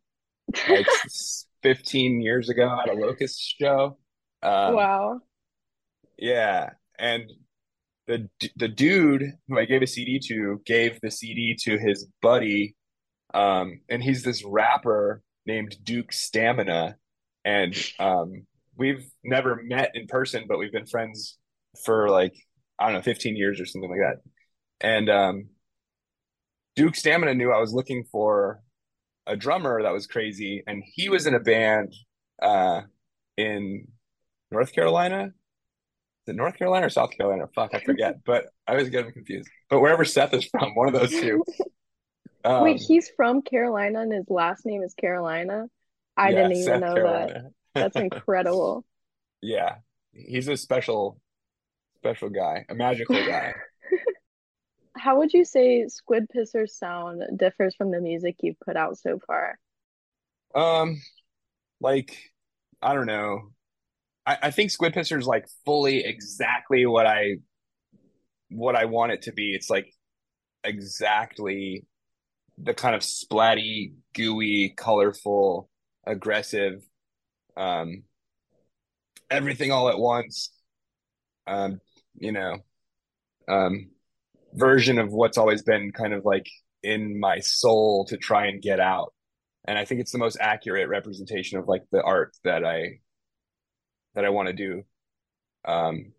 like 0.70 0.86
15 1.64 2.22
years 2.22 2.50
ago 2.50 2.78
at 2.82 2.90
a 2.90 2.94
Locust 2.94 3.56
show. 3.60 3.98
Um 4.44 4.76
Wow. 4.76 5.22
yeah. 6.18 6.72
And 7.00 7.32
the 8.08 8.30
the 8.58 8.68
dude 8.68 9.24
who 9.48 9.58
I 9.58 9.66
gave 9.66 9.82
a 9.82 9.88
CD 9.88 10.20
to 10.28 10.62
gave 10.66 11.00
the 11.02 11.10
CD 11.12 11.56
to 11.64 11.78
his 11.78 12.08
buddy 12.22 12.76
um 13.34 13.80
and 13.90 14.04
he's 14.04 14.24
this 14.24 14.44
rapper 14.44 15.24
named 15.46 15.76
Duke 15.84 16.12
Stamina 16.14 16.98
and 17.46 17.76
um 18.00 18.46
we've 18.78 19.06
never 19.24 19.62
met 19.64 19.92
in 19.96 20.08
person 20.08 20.46
but 20.48 20.60
we've 20.60 20.72
been 20.72 20.86
friends 20.86 21.38
for 21.86 22.10
like 22.10 22.34
I 22.78 22.86
don't 22.86 22.96
know 22.96 23.02
15 23.02 23.38
years 23.38 23.60
or 23.62 23.66
something 23.66 23.90
like 23.90 24.02
that 24.02 24.22
and 24.82 25.10
um 25.10 25.50
Duke 26.76 26.96
Stamina 26.96 27.34
knew 27.34 27.52
I 27.52 27.60
was 27.60 27.74
looking 27.74 28.04
for 28.12 28.62
a 29.26 29.36
drummer 29.36 29.82
that 29.84 29.94
was 29.94 30.08
crazy 30.08 30.64
and 30.68 30.84
he 30.86 31.08
was 31.10 31.28
in 31.28 31.34
a 31.34 31.40
band 31.40 31.94
uh 32.42 32.82
in 33.38 33.88
North 34.52 34.74
Carolina 34.74 35.34
is 36.26 36.32
it 36.34 36.38
North 36.38 36.58
Carolina 36.58 36.86
or 36.86 36.90
South 36.90 37.12
Carolina? 37.12 37.50
Fuck, 37.54 37.72
I 37.74 37.82
forget. 37.82 38.24
But 38.24 38.46
I 38.66 38.72
always 38.72 38.88
get 38.88 39.04
them 39.04 39.12
confused. 39.12 39.50
But 39.70 39.82
wherever 39.82 40.06
Seth 40.06 40.34
is 40.34 40.46
from, 40.46 40.74
one 40.74 40.88
of 40.88 40.94
those 40.94 41.12
two. 41.12 41.44
Um, 42.46 42.64
Wait, 42.64 42.82
he's 42.82 43.10
from 43.16 43.42
Carolina 43.42 44.02
and 44.02 44.12
his 44.12 44.30
last 44.30 44.66
name 44.66 44.84
is 44.84 44.94
Carolina? 44.96 45.68
I 46.18 46.32
yeah, 46.32 46.36
didn't 46.36 46.52
even 46.58 46.66
Seth 46.66 46.82
know 46.82 46.94
that. 46.96 47.52
That's 47.74 47.96
incredible. 47.96 48.84
Yeah, 49.42 49.76
he's 50.12 50.50
a 50.50 50.58
special, 50.58 51.22
special 52.00 52.30
guy, 52.30 52.66
a 52.68 52.76
magical 52.76 53.16
guy. 53.16 53.54
How 55.04 55.18
would 55.18 55.34
you 55.34 55.44
say 55.44 55.86
Squid 55.90 56.28
Pisser's 56.34 56.78
sound 56.78 57.24
differs 57.36 57.76
from 57.76 57.92
the 57.92 58.00
music 58.00 58.38
you've 58.40 58.60
put 58.62 58.78
out 58.78 58.98
so 58.98 59.20
far? 59.28 59.60
Um, 60.56 61.02
like 61.82 62.18
I 62.82 62.94
don't 62.94 63.08
know. 63.08 63.50
I, 64.26 64.38
I 64.44 64.52
think 64.52 64.72
Squid 64.72 64.94
Pisser 64.94 65.20
is 65.20 65.28
like 65.28 65.46
fully 65.66 66.06
exactly 66.06 66.86
what 66.86 67.06
I 67.06 67.40
what 68.50 68.78
I 68.78 68.86
want 68.86 69.12
it 69.12 69.24
to 69.24 69.34
be. 69.34 69.54
It's 69.54 69.70
like 69.70 69.94
exactly 70.64 71.86
the 72.58 72.74
kind 72.74 72.96
of 72.96 73.02
splatty, 73.02 73.96
gooey, 74.14 74.74
colorful, 74.78 75.70
aggressive, 76.08 76.82
um, 77.58 78.04
everything 79.30 79.74
all 79.74 79.90
at 79.90 80.00
once. 80.00 80.50
Um, 81.46 81.82
you 82.16 82.32
know, 82.32 82.60
um, 83.50 83.90
version 84.54 85.00
of 85.00 85.12
what's 85.12 85.38
always 85.38 85.64
been 85.64 85.92
kind 85.92 86.14
of 86.14 86.26
like 86.26 86.48
in 86.82 87.20
my 87.20 87.40
soul 87.40 88.06
to 88.06 88.18
try 88.18 88.48
and 88.48 88.62
get 88.62 88.80
out. 88.80 89.14
And 89.66 89.78
I 89.78 89.86
think 89.86 90.02
it's 90.02 90.12
the 90.12 90.18
most 90.18 90.38
accurate 90.40 90.90
representation 90.90 91.58
of 91.58 91.68
like 91.68 91.84
the 91.92 92.02
art 92.02 92.36
that 92.44 92.66
I 92.66 93.00
that 94.16 94.26
I 94.26 94.30
want 94.30 94.48
to 94.48 94.54
do. 94.54 94.84
Um, 95.66 96.12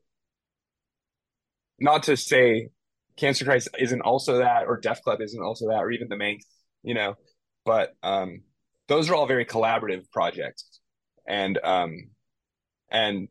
not 1.78 2.04
to 2.04 2.16
say 2.16 2.70
Cancer 3.16 3.44
Christ 3.44 3.68
isn't 3.78 4.00
also 4.00 4.38
that, 4.38 4.66
or 4.66 4.78
Death 4.78 5.02
Club 5.02 5.20
isn't 5.20 5.42
also 5.42 5.68
that, 5.68 5.82
or 5.82 5.90
even 5.90 6.08
the 6.08 6.16
Manx 6.16 6.44
you 6.84 6.94
know. 6.94 7.16
But 7.64 7.96
um, 8.04 8.42
those 8.86 9.10
are 9.10 9.14
all 9.14 9.26
very 9.26 9.46
collaborative 9.46 10.08
projects, 10.12 10.78
and 11.26 11.58
um, 11.64 12.10
and 12.90 13.28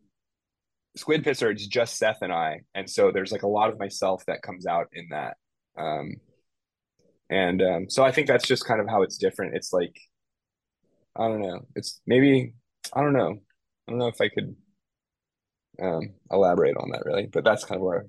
Squid 0.96 1.24
Pisser, 1.24 1.52
it's 1.52 1.66
just 1.66 1.98
Seth 1.98 2.22
and 2.22 2.32
I, 2.32 2.62
and 2.76 2.90
so 2.90 3.12
there's 3.12 3.32
like 3.32 3.44
a 3.44 3.48
lot 3.48 3.70
of 3.70 3.80
myself 3.80 4.24
that 4.28 4.42
comes 4.44 4.66
out 4.66 4.88
in 4.94 5.08
that. 5.10 5.38
Um, 5.78 6.16
and 7.30 7.62
um, 7.62 7.90
so 7.90 8.04
I 8.04 8.12
think 8.12 8.28
that's 8.28 8.48
just 8.48 8.66
kind 8.66 8.80
of 8.80 8.88
how 8.88 9.02
it's 9.02 9.18
different. 9.18 9.56
It's 9.56 9.74
like 9.74 9.96
I 11.16 11.28
don't 11.28 11.42
know. 11.42 11.62
It's 11.76 12.02
maybe 12.06 12.54
I 12.94 13.02
don't 13.02 13.14
know. 13.14 13.38
I 13.88 13.92
don't 13.92 14.00
know 14.00 14.08
if 14.08 14.22
I 14.22 14.30
could 14.30 14.56
um, 15.82 16.14
elaborate 16.32 16.78
on 16.78 16.92
that 16.92 17.06
really, 17.06 17.28
but 17.28 17.44
that's 17.44 17.66
kind 17.66 17.80
of 17.80 17.86
where 17.86 18.06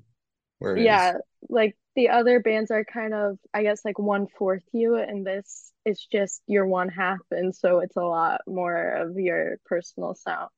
where 0.59 0.77
it 0.77 0.81
is. 0.81 0.85
Yeah, 0.85 1.15
like 1.49 1.77
the 1.97 2.11
other 2.11 2.41
bands 2.41 2.71
are 2.71 2.85
kind 2.85 3.15
of, 3.15 3.39
I 3.53 3.63
guess, 3.63 3.85
like 3.85 3.99
one 3.99 4.27
fourth 4.39 4.65
you, 4.73 4.97
and 4.97 5.27
this 5.27 5.73
is 5.85 6.07
just 6.11 6.43
your 6.47 6.67
one 6.67 6.89
half, 6.89 7.21
and 7.31 7.55
so 7.55 7.79
it's 7.81 7.97
a 7.97 8.03
lot 8.03 8.41
more 8.47 8.91
of 8.91 9.19
your 9.19 9.59
personal 9.67 10.15
sound. 10.15 10.51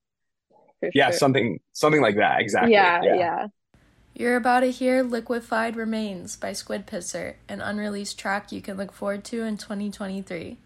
For 0.87 0.93
Yeah, 0.95 1.11
sure. 1.13 1.21
something 1.21 1.59
something 1.73 2.01
like 2.01 2.17
that. 2.17 2.41
Exactly. 2.41 2.97
Yeah, 3.01 3.05
yeah. 3.05 3.49
You're 4.15 4.37
about 4.37 4.61
to 4.61 4.71
hear 4.73 5.03
Liquefied 5.03 5.77
Remains 5.77 6.37
by 6.37 6.53
Squid 6.55 6.87
Pisser, 6.87 7.37
an 7.49 7.61
unreleased 7.61 8.19
track 8.19 8.53
you 8.53 8.63
can 8.63 8.77
look 8.77 8.93
forward 8.93 9.25
to 9.27 9.43
in 9.45 9.59
2023. 9.59 10.59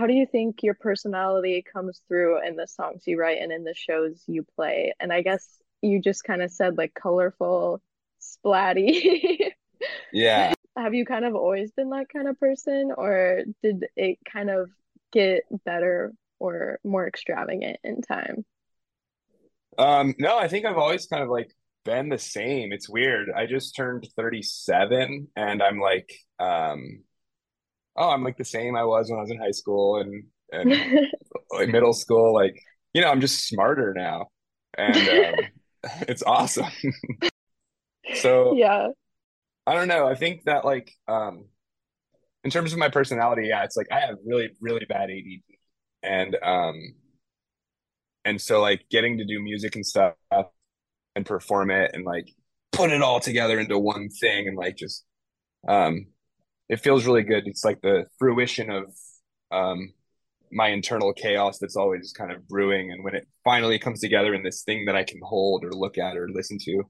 How 0.00 0.06
do 0.06 0.14
you 0.14 0.24
think 0.24 0.62
your 0.62 0.72
personality 0.72 1.62
comes 1.70 2.00
through 2.08 2.46
in 2.46 2.56
the 2.56 2.66
songs 2.66 3.02
you 3.06 3.18
write 3.18 3.42
and 3.42 3.52
in 3.52 3.64
the 3.64 3.74
shows 3.74 4.24
you 4.26 4.46
play? 4.56 4.94
And 4.98 5.12
I 5.12 5.20
guess 5.20 5.46
you 5.82 6.00
just 6.00 6.24
kind 6.24 6.40
of 6.40 6.50
said 6.50 6.78
like 6.78 6.94
colorful, 6.94 7.82
splatty. 8.20 9.50
Yeah. 10.12 10.52
Have 10.76 10.92
you 10.92 11.06
kind 11.06 11.24
of 11.24 11.34
always 11.34 11.70
been 11.72 11.90
that 11.90 12.08
kind 12.12 12.28
of 12.28 12.38
person, 12.38 12.92
or 12.96 13.42
did 13.62 13.86
it 13.96 14.18
kind 14.30 14.50
of 14.50 14.70
get 15.10 15.44
better 15.64 16.12
or 16.38 16.78
more 16.84 17.06
extravagant 17.06 17.78
in 17.82 18.02
time? 18.02 18.44
Um, 19.78 20.14
no, 20.18 20.38
I 20.38 20.48
think 20.48 20.66
I've 20.66 20.76
always 20.76 21.06
kind 21.06 21.22
of 21.22 21.30
like 21.30 21.50
been 21.86 22.10
the 22.10 22.18
same. 22.18 22.72
It's 22.72 22.90
weird. 22.90 23.30
I 23.34 23.46
just 23.46 23.74
turned 23.74 24.06
37 24.16 25.28
and 25.34 25.62
I'm 25.62 25.80
like, 25.80 26.12
um, 26.38 27.04
oh, 28.00 28.10
I'm 28.10 28.24
like 28.24 28.38
the 28.38 28.46
same 28.46 28.76
I 28.76 28.84
was 28.84 29.10
when 29.10 29.18
I 29.20 29.22
was 29.22 29.32
in 29.32 29.38
high 29.40 29.52
school 29.52 29.98
and 30.00 30.24
and 30.52 30.82
like 31.52 31.70
middle 31.70 31.94
school. 31.94 32.34
Like, 32.34 32.56
you 32.94 33.02
know, 33.02 33.10
I'm 33.10 33.22
just 33.22 33.48
smarter 33.48 33.94
now. 33.96 34.28
And 34.78 35.08
um, 35.08 35.52
it's 36.08 36.24
awesome. 36.24 36.66
So 38.12 38.60
Yeah. 38.60 38.88
I 39.66 39.74
don't 39.74 39.88
know. 39.88 40.06
I 40.08 40.14
think 40.14 40.44
that 40.44 40.64
like 40.64 40.92
um 41.08 41.46
in 42.44 42.50
terms 42.50 42.72
of 42.72 42.78
my 42.78 42.88
personality, 42.88 43.48
yeah, 43.48 43.64
it's 43.64 43.76
like 43.76 43.88
I 43.92 44.00
have 44.00 44.16
really, 44.26 44.50
really 44.60 44.86
bad 44.88 45.10
ADD. 45.10 45.44
And 46.02 46.36
um 46.42 46.76
and 48.24 48.40
so 48.40 48.60
like 48.60 48.84
getting 48.90 49.18
to 49.18 49.24
do 49.24 49.40
music 49.40 49.74
and 49.76 49.86
stuff 49.86 50.14
and 51.16 51.26
perform 51.26 51.70
it 51.70 51.90
and 51.94 52.04
like 52.04 52.28
put 52.72 52.90
it 52.90 53.02
all 53.02 53.20
together 53.20 53.58
into 53.58 53.78
one 53.78 54.08
thing 54.08 54.48
and 54.48 54.56
like 54.56 54.76
just 54.76 55.04
um 55.68 56.06
it 56.70 56.80
feels 56.80 57.04
really 57.04 57.24
good. 57.24 57.46
It's 57.46 57.64
like 57.64 57.80
the 57.82 58.06
fruition 58.18 58.70
of 58.70 58.84
um 59.50 59.92
my 60.52 60.68
internal 60.68 61.12
chaos 61.12 61.58
that's 61.58 61.76
always 61.76 62.12
kind 62.16 62.32
of 62.32 62.46
brewing 62.48 62.90
and 62.92 63.04
when 63.04 63.14
it 63.14 63.26
finally 63.44 63.78
comes 63.78 64.00
together 64.00 64.34
in 64.34 64.42
this 64.42 64.62
thing 64.62 64.84
that 64.86 64.96
I 64.96 65.04
can 65.04 65.20
hold 65.22 65.64
or 65.64 65.72
look 65.72 65.98
at 65.98 66.16
or 66.16 66.28
listen 66.28 66.58
to, 66.66 66.82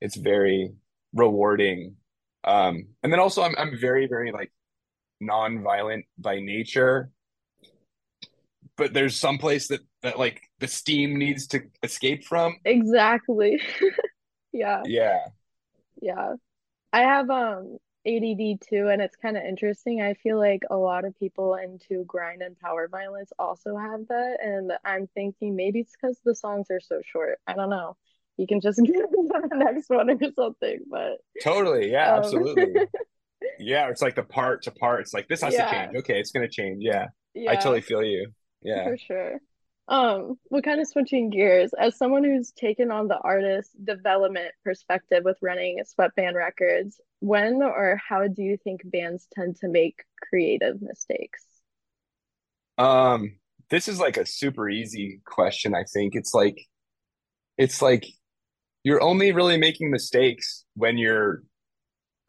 it's 0.00 0.16
very 0.16 0.72
rewarding. 1.14 1.96
Um 2.44 2.88
and 3.02 3.12
then 3.12 3.20
also 3.20 3.42
I'm 3.42 3.54
I'm 3.58 3.78
very, 3.78 4.06
very 4.08 4.32
like 4.32 4.50
non-violent 5.20 6.06
by 6.18 6.40
nature 6.40 7.10
but 8.78 8.94
there's 8.94 9.14
some 9.20 9.36
place 9.36 9.68
that 9.68 9.80
that 10.02 10.18
like 10.18 10.40
the 10.60 10.66
steam 10.66 11.18
needs 11.18 11.46
to 11.48 11.60
escape 11.82 12.24
from 12.24 12.56
Exactly. 12.64 13.60
Yeah. 14.52 14.82
yeah 14.84 15.18
Yeah. 16.00 16.34
I 16.92 17.02
have 17.02 17.30
um 17.30 17.76
ADD 18.06 18.58
too, 18.58 18.88
and 18.88 19.02
it's 19.02 19.16
kind 19.16 19.36
of 19.36 19.44
interesting. 19.44 20.00
I 20.00 20.14
feel 20.14 20.38
like 20.38 20.62
a 20.70 20.76
lot 20.76 21.04
of 21.04 21.18
people 21.18 21.54
into 21.54 22.04
grind 22.04 22.42
and 22.42 22.58
power 22.58 22.88
violence 22.88 23.32
also 23.38 23.76
have 23.76 24.08
that, 24.08 24.38
and 24.42 24.72
I'm 24.84 25.06
thinking 25.08 25.56
maybe 25.56 25.80
it's 25.80 25.92
because 26.00 26.18
the 26.24 26.34
songs 26.34 26.68
are 26.70 26.80
so 26.80 27.00
short. 27.04 27.38
I 27.46 27.54
don't 27.54 27.70
know. 27.70 27.96
You 28.36 28.46
can 28.46 28.60
just 28.60 28.78
get 28.84 29.10
to 29.10 29.28
the 29.28 29.56
next 29.56 29.90
one 29.90 30.10
or 30.10 30.18
something, 30.34 30.80
but 30.90 31.18
totally 31.42 31.90
yeah 31.92 32.08
um, 32.08 32.44
absolutely 32.56 32.82
yeah 33.58 33.88
it's 33.90 34.02
like 34.02 34.16
the 34.16 34.22
part 34.22 34.62
to 34.62 34.70
part 34.72 35.00
it's 35.02 35.14
like 35.14 35.28
this 35.28 35.42
has 35.42 35.54
Yeah. 35.54 35.58
to 35.58 35.64
change 35.64 35.94
okay 35.96 36.20
it's 36.20 36.32
gonna 36.32 36.48
change 36.48 36.78
yeah 36.82 37.06
i 37.46 37.56
totally 37.56 37.80
feel 37.82 38.02
you 38.02 38.32
yeah 38.62 38.84
for 38.84 38.96
sure. 38.96 39.40
Um, 39.90 40.38
well, 40.50 40.62
kind 40.62 40.80
of 40.80 40.86
switching 40.86 41.30
gears, 41.30 41.72
as 41.76 41.96
someone 41.96 42.22
who's 42.22 42.52
taken 42.52 42.92
on 42.92 43.08
the 43.08 43.18
artist 43.18 43.70
development 43.84 44.52
perspective 44.62 45.24
with 45.24 45.36
running 45.42 45.82
Sweatband 45.84 46.36
Records, 46.36 47.00
when 47.18 47.60
or 47.60 48.00
how 48.08 48.28
do 48.28 48.40
you 48.40 48.56
think 48.56 48.82
bands 48.84 49.26
tend 49.34 49.56
to 49.56 49.68
make 49.68 50.04
creative 50.22 50.80
mistakes? 50.80 51.44
Um, 52.78 53.34
this 53.68 53.88
is 53.88 53.98
like 53.98 54.16
a 54.16 54.24
super 54.24 54.70
easy 54.70 55.22
question, 55.24 55.74
I 55.74 55.82
think. 55.92 56.14
It's 56.14 56.34
like 56.34 56.68
it's 57.58 57.82
like 57.82 58.06
you're 58.84 59.02
only 59.02 59.32
really 59.32 59.58
making 59.58 59.90
mistakes 59.90 60.64
when 60.74 60.98
you're 60.98 61.42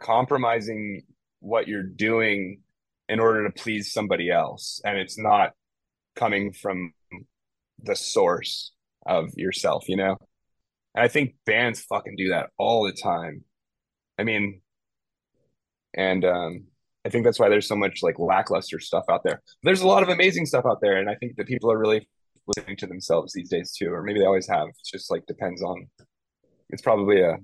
compromising 0.01 1.03
what 1.41 1.67
you're 1.67 1.83
doing 1.83 2.61
in 3.07 3.19
order 3.19 3.47
to 3.47 3.51
please 3.51 3.93
somebody 3.93 4.31
else 4.31 4.81
and 4.83 4.97
it's 4.97 5.17
not 5.17 5.51
coming 6.15 6.51
from 6.51 6.93
the 7.83 7.95
source 7.95 8.73
of 9.05 9.31
yourself, 9.35 9.87
you 9.87 9.95
know? 9.97 10.17
And 10.95 11.03
I 11.03 11.07
think 11.07 11.35
bands 11.45 11.81
fucking 11.81 12.15
do 12.17 12.29
that 12.29 12.49
all 12.57 12.83
the 12.83 12.91
time. 12.93 13.43
I 14.19 14.23
mean, 14.23 14.61
and 15.93 16.23
um 16.25 16.65
I 17.05 17.09
think 17.09 17.25
that's 17.25 17.39
why 17.39 17.49
there's 17.49 17.67
so 17.67 17.75
much 17.75 18.03
like 18.03 18.19
lackluster 18.19 18.79
stuff 18.79 19.05
out 19.09 19.23
there. 19.23 19.41
There's 19.63 19.81
a 19.81 19.87
lot 19.87 20.03
of 20.03 20.09
amazing 20.09 20.45
stuff 20.45 20.65
out 20.67 20.79
there, 20.81 20.97
and 20.97 21.09
I 21.09 21.15
think 21.15 21.35
that 21.37 21.47
people 21.47 21.71
are 21.71 21.79
really 21.79 22.07
listening 22.55 22.77
to 22.77 22.87
themselves 22.87 23.33
these 23.33 23.49
days 23.49 23.73
too, 23.73 23.91
or 23.91 24.03
maybe 24.03 24.19
they 24.19 24.25
always 24.25 24.47
have. 24.47 24.67
It 24.69 24.75
just 24.85 25.09
like 25.09 25.25
depends 25.25 25.63
on. 25.63 25.87
It's 26.69 26.81
probably 26.81 27.21
a 27.21 27.37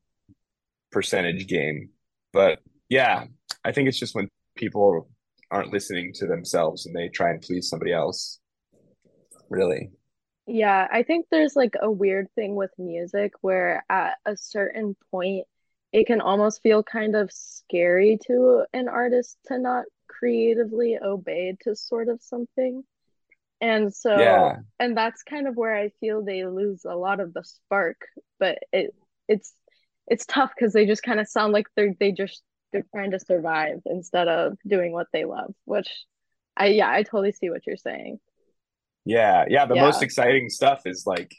percentage 0.91 1.47
game, 1.47 1.89
but 2.33 2.59
yeah, 2.89 3.25
I 3.65 3.71
think 3.71 3.89
it's 3.89 3.99
just 3.99 4.15
when 4.15 4.29
people 4.55 5.09
aren't 5.51 5.73
listening 5.73 6.13
to 6.15 6.27
themselves 6.27 6.85
and 6.85 6.95
they 6.95 7.09
try 7.09 7.31
and 7.31 7.41
please 7.41 7.69
somebody 7.69 7.93
else. 7.93 8.39
Really. 9.49 9.91
Yeah, 10.47 10.87
I 10.91 11.03
think 11.03 11.27
there's 11.29 11.55
like 11.55 11.75
a 11.81 11.91
weird 11.91 12.27
thing 12.35 12.55
with 12.55 12.71
music 12.77 13.33
where 13.41 13.83
at 13.89 14.17
a 14.25 14.37
certain 14.37 14.95
point 15.11 15.45
it 15.91 16.07
can 16.07 16.21
almost 16.21 16.61
feel 16.63 16.83
kind 16.83 17.15
of 17.15 17.31
scary 17.33 18.17
to 18.27 18.65
an 18.73 18.87
artist 18.87 19.37
to 19.47 19.59
not 19.59 19.85
creatively 20.07 20.97
obey 21.01 21.57
to 21.61 21.75
sort 21.75 22.07
of 22.09 22.21
something. 22.21 22.83
And 23.61 23.93
so, 23.93 24.53
Yeah. 24.53 24.63
and 24.79 24.97
that's 24.97 25.23
kind 25.23 25.47
of 25.47 25.57
where 25.57 25.75
I 25.75 25.89
feel 26.01 26.23
they 26.23 26.45
lose 26.45 26.85
a 26.85 26.95
lot 26.95 27.19
of 27.21 27.33
the 27.33 27.43
spark, 27.43 28.01
but 28.39 28.59
it 28.73 28.95
it's 29.29 29.53
it's 30.07 30.25
tough 30.27 30.51
because 30.57 30.73
they 30.73 30.85
just 30.87 31.03
kind 31.03 31.19
of 31.19 31.27
sound 31.29 31.53
like 31.53 31.67
they're 31.75 31.95
they 31.99 32.11
just 32.13 32.43
they're 32.73 32.85
trying 32.95 33.11
to 33.11 33.19
survive 33.19 33.81
instead 33.87 34.27
of 34.29 34.57
doing 34.67 34.91
what 34.93 35.07
they 35.13 35.25
love, 35.25 35.55
which 35.65 35.89
I 36.57 36.67
yeah, 36.67 36.91
I 36.91 37.03
totally 37.03 37.33
see 37.33 37.49
what 37.51 37.67
you're 37.67 37.77
saying. 37.77 38.19
Yeah. 39.07 39.45
Yeah. 39.49 39.65
The 39.65 39.75
Yeah. 39.75 39.81
most 39.85 40.01
exciting 40.03 40.49
stuff 40.49 40.81
is 40.85 41.03
like 41.05 41.33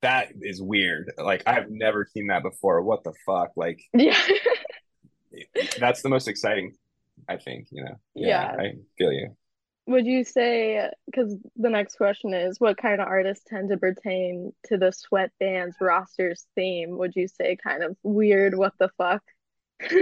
that 0.00 0.28
is 0.40 0.60
weird. 0.62 1.12
Like 1.18 1.42
I've 1.46 1.70
never 1.70 2.06
seen 2.12 2.28
that 2.28 2.42
before. 2.42 2.82
What 2.82 3.04
the 3.04 3.12
fuck? 3.26 3.50
Like 3.56 3.80
Yeah. 3.92 4.18
that's 5.78 6.02
the 6.02 6.08
most 6.08 6.28
exciting, 6.28 6.74
I 7.28 7.36
think, 7.36 7.68
you 7.70 7.84
know. 7.84 7.96
Yeah, 8.14 8.52
Yeah. 8.54 8.62
I 8.62 8.72
feel 8.98 9.12
you. 9.12 9.36
Would 9.86 10.06
you 10.06 10.22
say, 10.24 10.88
because 11.06 11.36
the 11.56 11.68
next 11.68 11.96
question 11.96 12.34
is, 12.34 12.60
what 12.60 12.76
kind 12.76 13.00
of 13.00 13.08
artists 13.08 13.44
tend 13.48 13.68
to 13.70 13.76
pertain 13.76 14.52
to 14.66 14.78
the 14.78 14.92
sweatbands 14.92 15.74
rosters 15.80 16.46
theme? 16.54 16.96
Would 16.98 17.16
you 17.16 17.26
say 17.26 17.56
kind 17.56 17.82
of 17.82 17.96
weird, 18.04 18.56
what 18.56 18.74
the 18.78 18.90
fuck? 18.96 19.22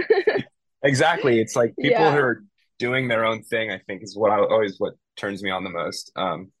Exactly. 0.83 1.39
It's 1.39 1.55
like 1.55 1.75
people 1.77 1.91
Yeah. 1.91 2.11
who 2.11 2.17
are 2.19 2.43
doing 2.79 3.07
their 3.07 3.23
own 3.23 3.43
thing, 3.43 3.69
I 3.69 3.77
think, 3.85 4.01
is 4.01 4.17
what 4.17 4.31
I 4.31 4.39
always 4.39 4.79
what 4.79 4.93
turns 5.15 5.43
me 5.43 5.51
on 5.51 5.63
the 5.63 5.69
most. 5.69 6.11
Um, 6.15 6.51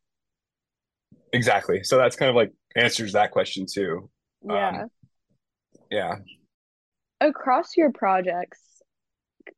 exactly. 1.33 1.83
So 1.83 1.97
that's 1.97 2.15
kind 2.15 2.29
of 2.29 2.35
like 2.35 2.51
answers 2.75 3.13
that 3.13 3.31
question 3.31 3.65
too. 3.71 4.09
Yeah. 4.43 4.85
Yeah. 5.89 6.15
Across 7.19 7.77
your 7.77 7.91
projects, 7.91 8.59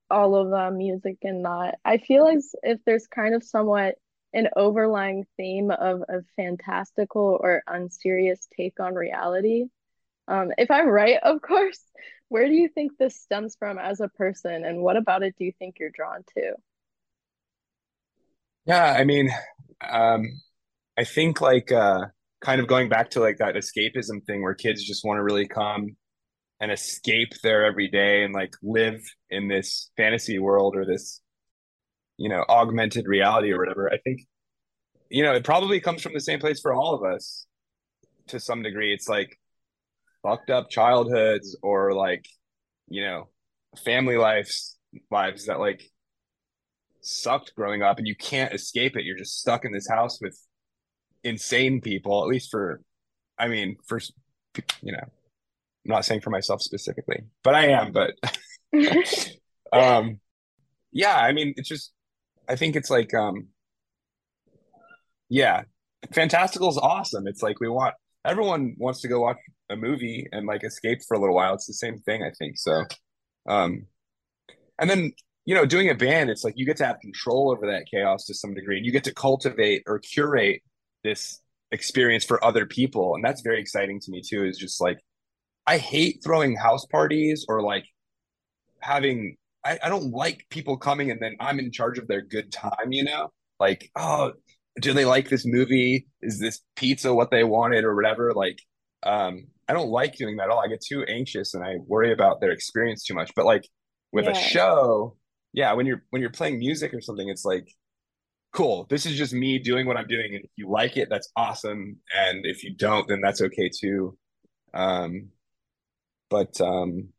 all 0.09 0.36
of 0.36 0.49
them, 0.49 0.78
music 0.78 1.17
and 1.24 1.41
not, 1.41 1.76
I 1.86 1.97
feel 1.97 2.28
as 2.28 2.53
if 2.63 2.80
there's 2.86 3.07
kind 3.07 3.36
of 3.36 3.43
somewhat 3.43 3.95
an 4.34 4.49
overlying 4.55 5.26
theme 5.38 5.71
of 5.71 6.01
a 6.09 6.21
fantastical 6.36 7.38
or 7.39 7.61
unserious 7.67 8.47
take 8.57 8.80
on 8.80 8.95
reality. 8.95 9.65
Um, 10.28 10.51
if 10.57 10.71
I'm 10.71 10.88
right, 10.88 11.17
of 11.21 11.41
course, 11.41 11.80
where 12.30 12.47
do 12.47 12.53
you 12.53 12.67
think 12.67 12.93
this 12.97 13.15
stems 13.15 13.55
from 13.57 13.78
as 13.78 13.99
a 13.99 14.07
person, 14.07 14.65
and 14.65 14.82
what 14.82 14.97
about 14.97 15.24
it 15.24 15.36
do 15.38 15.45
you 15.45 15.51
think 15.59 15.78
you're 15.80 15.91
drawn 15.91 16.24
to? 16.36 16.53
Yeah, 18.65 18.84
I 18.84 19.03
mean, 19.03 19.30
um, 19.88 20.26
I 20.97 21.03
think 21.03 21.41
like 21.41 21.71
uh 21.71 22.05
kind 22.41 22.59
of 22.59 22.67
going 22.67 22.89
back 22.89 23.09
to 23.11 23.19
like 23.19 23.37
that 23.37 23.55
escapism 23.55 24.23
thing 24.25 24.41
where 24.41 24.53
kids 24.53 24.83
just 24.83 25.05
want 25.05 25.17
to 25.17 25.23
really 25.23 25.47
come 25.47 25.95
and 26.59 26.71
escape 26.71 27.33
their 27.41 27.65
everyday 27.65 28.23
and 28.23 28.33
like 28.33 28.53
live 28.61 29.01
in 29.29 29.47
this 29.47 29.91
fantasy 29.97 30.39
world 30.39 30.75
or 30.75 30.85
this, 30.85 31.21
you 32.17 32.29
know, 32.29 32.45
augmented 32.49 33.07
reality 33.07 33.51
or 33.51 33.59
whatever. 33.59 33.91
I 33.91 33.97
think, 33.97 34.21
you 35.09 35.23
know, 35.23 35.33
it 35.33 35.43
probably 35.43 35.79
comes 35.79 36.01
from 36.01 36.13
the 36.13 36.19
same 36.19 36.39
place 36.39 36.59
for 36.61 36.73
all 36.73 36.93
of 36.93 37.03
us 37.03 37.47
to 38.27 38.39
some 38.39 38.61
degree. 38.61 38.93
It's 38.93 39.09
like 39.09 39.37
fucked 40.21 40.49
up 40.49 40.69
childhoods 40.69 41.57
or 41.61 41.93
like, 41.93 42.25
you 42.87 43.03
know, 43.03 43.29
family 43.83 44.17
lives 44.17 44.77
lives 45.09 45.47
that 45.47 45.59
like 45.59 45.83
sucked 47.01 47.53
growing 47.55 47.81
up 47.81 47.97
and 47.97 48.07
you 48.07 48.15
can't 48.15 48.53
escape 48.53 48.95
it. 48.95 49.05
You're 49.05 49.17
just 49.17 49.39
stuck 49.39 49.65
in 49.65 49.71
this 49.71 49.89
house 49.89 50.21
with 50.21 50.37
insane 51.24 51.82
people, 51.82 52.21
at 52.21 52.28
least 52.28 52.51
for, 52.51 52.82
I 53.38 53.47
mean, 53.47 53.78
for, 53.88 53.99
you 54.82 54.91
know, 54.91 54.99
I'm 54.99 55.09
not 55.86 56.05
saying 56.05 56.21
for 56.21 56.30
myself 56.30 56.61
specifically, 56.61 57.24
but 57.43 57.55
I 57.55 57.67
am, 57.67 57.91
but, 57.91 58.13
um, 59.74 60.19
yeah, 60.91 61.15
I 61.15 61.32
mean, 61.34 61.53
it's 61.57 61.69
just, 61.69 61.91
I 62.47 62.55
think 62.55 62.76
it's 62.76 62.89
like, 62.89 63.13
um, 63.13 63.47
yeah, 65.30 65.63
Fantastical 66.13 66.69
is 66.69 66.78
awesome. 66.78 67.28
It's 67.28 67.41
like 67.41 67.59
we 67.59 67.69
want, 67.69 67.95
everyone 68.26 68.76
wants 68.78 69.01
to 69.01 69.07
go 69.07 69.21
watch 69.21 69.38
a 69.69 69.76
movie 69.76 70.28
and 70.32 70.45
like 70.45 70.63
escape 70.63 70.99
for 71.07 71.15
a 71.15 71.19
little 71.19 71.36
while. 71.36 71.53
It's 71.53 71.65
the 71.65 71.74
same 71.74 71.99
thing, 71.99 72.24
I 72.24 72.32
think. 72.38 72.57
So, 72.57 72.84
um, 73.47 73.88
and 74.80 74.89
then 74.89 75.13
you 75.45 75.55
know, 75.55 75.65
doing 75.65 75.89
a 75.89 75.95
band, 75.95 76.30
it's 76.30 76.43
like 76.43 76.53
you 76.55 76.65
get 76.65 76.78
to 76.78 76.86
have 76.86 76.99
control 76.99 77.51
over 77.51 77.67
that 77.67 77.86
chaos 77.91 78.26
to 78.26 78.34
some 78.34 78.53
degree, 78.53 78.78
and 78.78 78.86
you 78.86 78.91
get 78.91 79.03
to 79.05 79.13
cultivate 79.13 79.84
or 79.88 79.99
curate 79.99 80.61
this 81.04 81.41
experience 81.72 82.24
for 82.24 82.43
other 82.43 82.66
people, 82.66 83.16
and 83.16 83.24
that's 83.24 83.41
very 83.41 83.60
exciting 83.60 83.99
to 84.01 84.12
me 84.12 84.22
too. 84.22 84.45
Is 84.45 84.58
just 84.58 84.82
like 84.82 84.99
I 85.68 85.78
hate 85.78 86.22
throwing 86.24 86.56
house 86.56 86.86
parties 86.86 87.45
or 87.47 87.62
like 87.62 87.86
having. 88.82 89.38
I, 89.66 89.80
I 89.82 89.89
don't 89.89 90.12
like 90.12 90.45
people 90.49 90.76
coming 90.76 91.10
and 91.10 91.22
then 91.22 91.38
I'm 91.39 91.58
in 91.58 91.72
charge 91.72 91.97
of 91.97 92.08
their 92.08 92.22
good 92.22 92.51
time. 92.51 92.91
You 92.91 93.06
know, 93.06 93.32
like 93.60 93.89
oh, 93.95 94.34
do 94.82 94.93
they 94.93 95.06
like 95.06 95.30
this 95.30 95.45
movie? 95.45 96.08
Is 96.22 96.39
this 96.39 96.62
pizza 96.76 97.14
what 97.14 97.32
they 97.32 97.43
wanted 97.43 97.84
or 97.84 97.95
whatever? 97.95 98.34
Like, 98.34 98.60
um, 99.04 99.47
I 99.68 99.74
don't 99.74 99.89
like 99.89 100.16
doing 100.16 100.38
that 100.38 100.45
at 100.45 100.49
all. 100.49 100.60
I 100.60 100.68
get 100.68 100.82
too 100.82 101.04
anxious 101.04 101.54
and 101.54 101.64
I 101.64 101.76
worry 101.86 102.12
about 102.12 102.41
their 102.41 102.51
experience 102.51 103.04
too 103.06 103.14
much. 103.14 103.32
But 103.36 103.45
like 103.45 103.68
with 104.12 104.28
a 104.28 104.34
show, 104.34 105.18
yeah, 105.54 105.74
when 105.74 105.86
you're 105.86 106.04
when 106.10 106.22
you're 106.22 106.32
playing 106.32 106.60
music 106.60 106.93
or 106.93 107.01
something, 107.01 107.30
it's 107.30 107.45
like, 107.45 107.68
cool. 108.54 108.86
This 108.89 109.06
is 109.06 109.18
just 109.18 109.34
me 109.34 109.60
doing 109.60 109.86
what 109.86 109.97
I'm 109.97 110.08
doing, 110.08 110.36
and 110.36 110.43
if 110.43 110.51
you 110.56 110.70
like 110.70 110.97
it, 110.97 111.10
that's 111.10 111.30
awesome. 111.36 111.97
And 112.16 112.45
if 112.45 112.64
you 112.64 112.74
don't, 112.76 113.08
then 113.08 113.22
that's 113.22 113.41
okay 113.41 113.70
too. 113.70 114.18
Um, 114.74 115.30
but 116.30 116.60
um, 116.62 117.10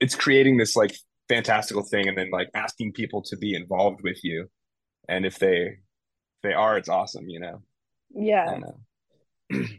it's 0.00 0.14
creating 0.14 0.56
this 0.56 0.76
like 0.76 0.94
fantastical 1.28 1.82
thing, 1.82 2.08
and 2.08 2.16
then 2.16 2.30
like 2.30 2.48
asking 2.54 2.92
people 2.92 3.22
to 3.22 3.36
be 3.36 3.54
involved 3.54 4.00
with 4.02 4.22
you. 4.22 4.48
And 5.08 5.26
if 5.26 5.38
they 5.38 5.56
if 5.56 6.42
they 6.42 6.52
are, 6.52 6.76
it's 6.78 6.88
awesome. 6.88 7.28
You 7.28 7.40
know. 7.40 7.62
Yeah. 8.14 8.58
know. 9.50 9.64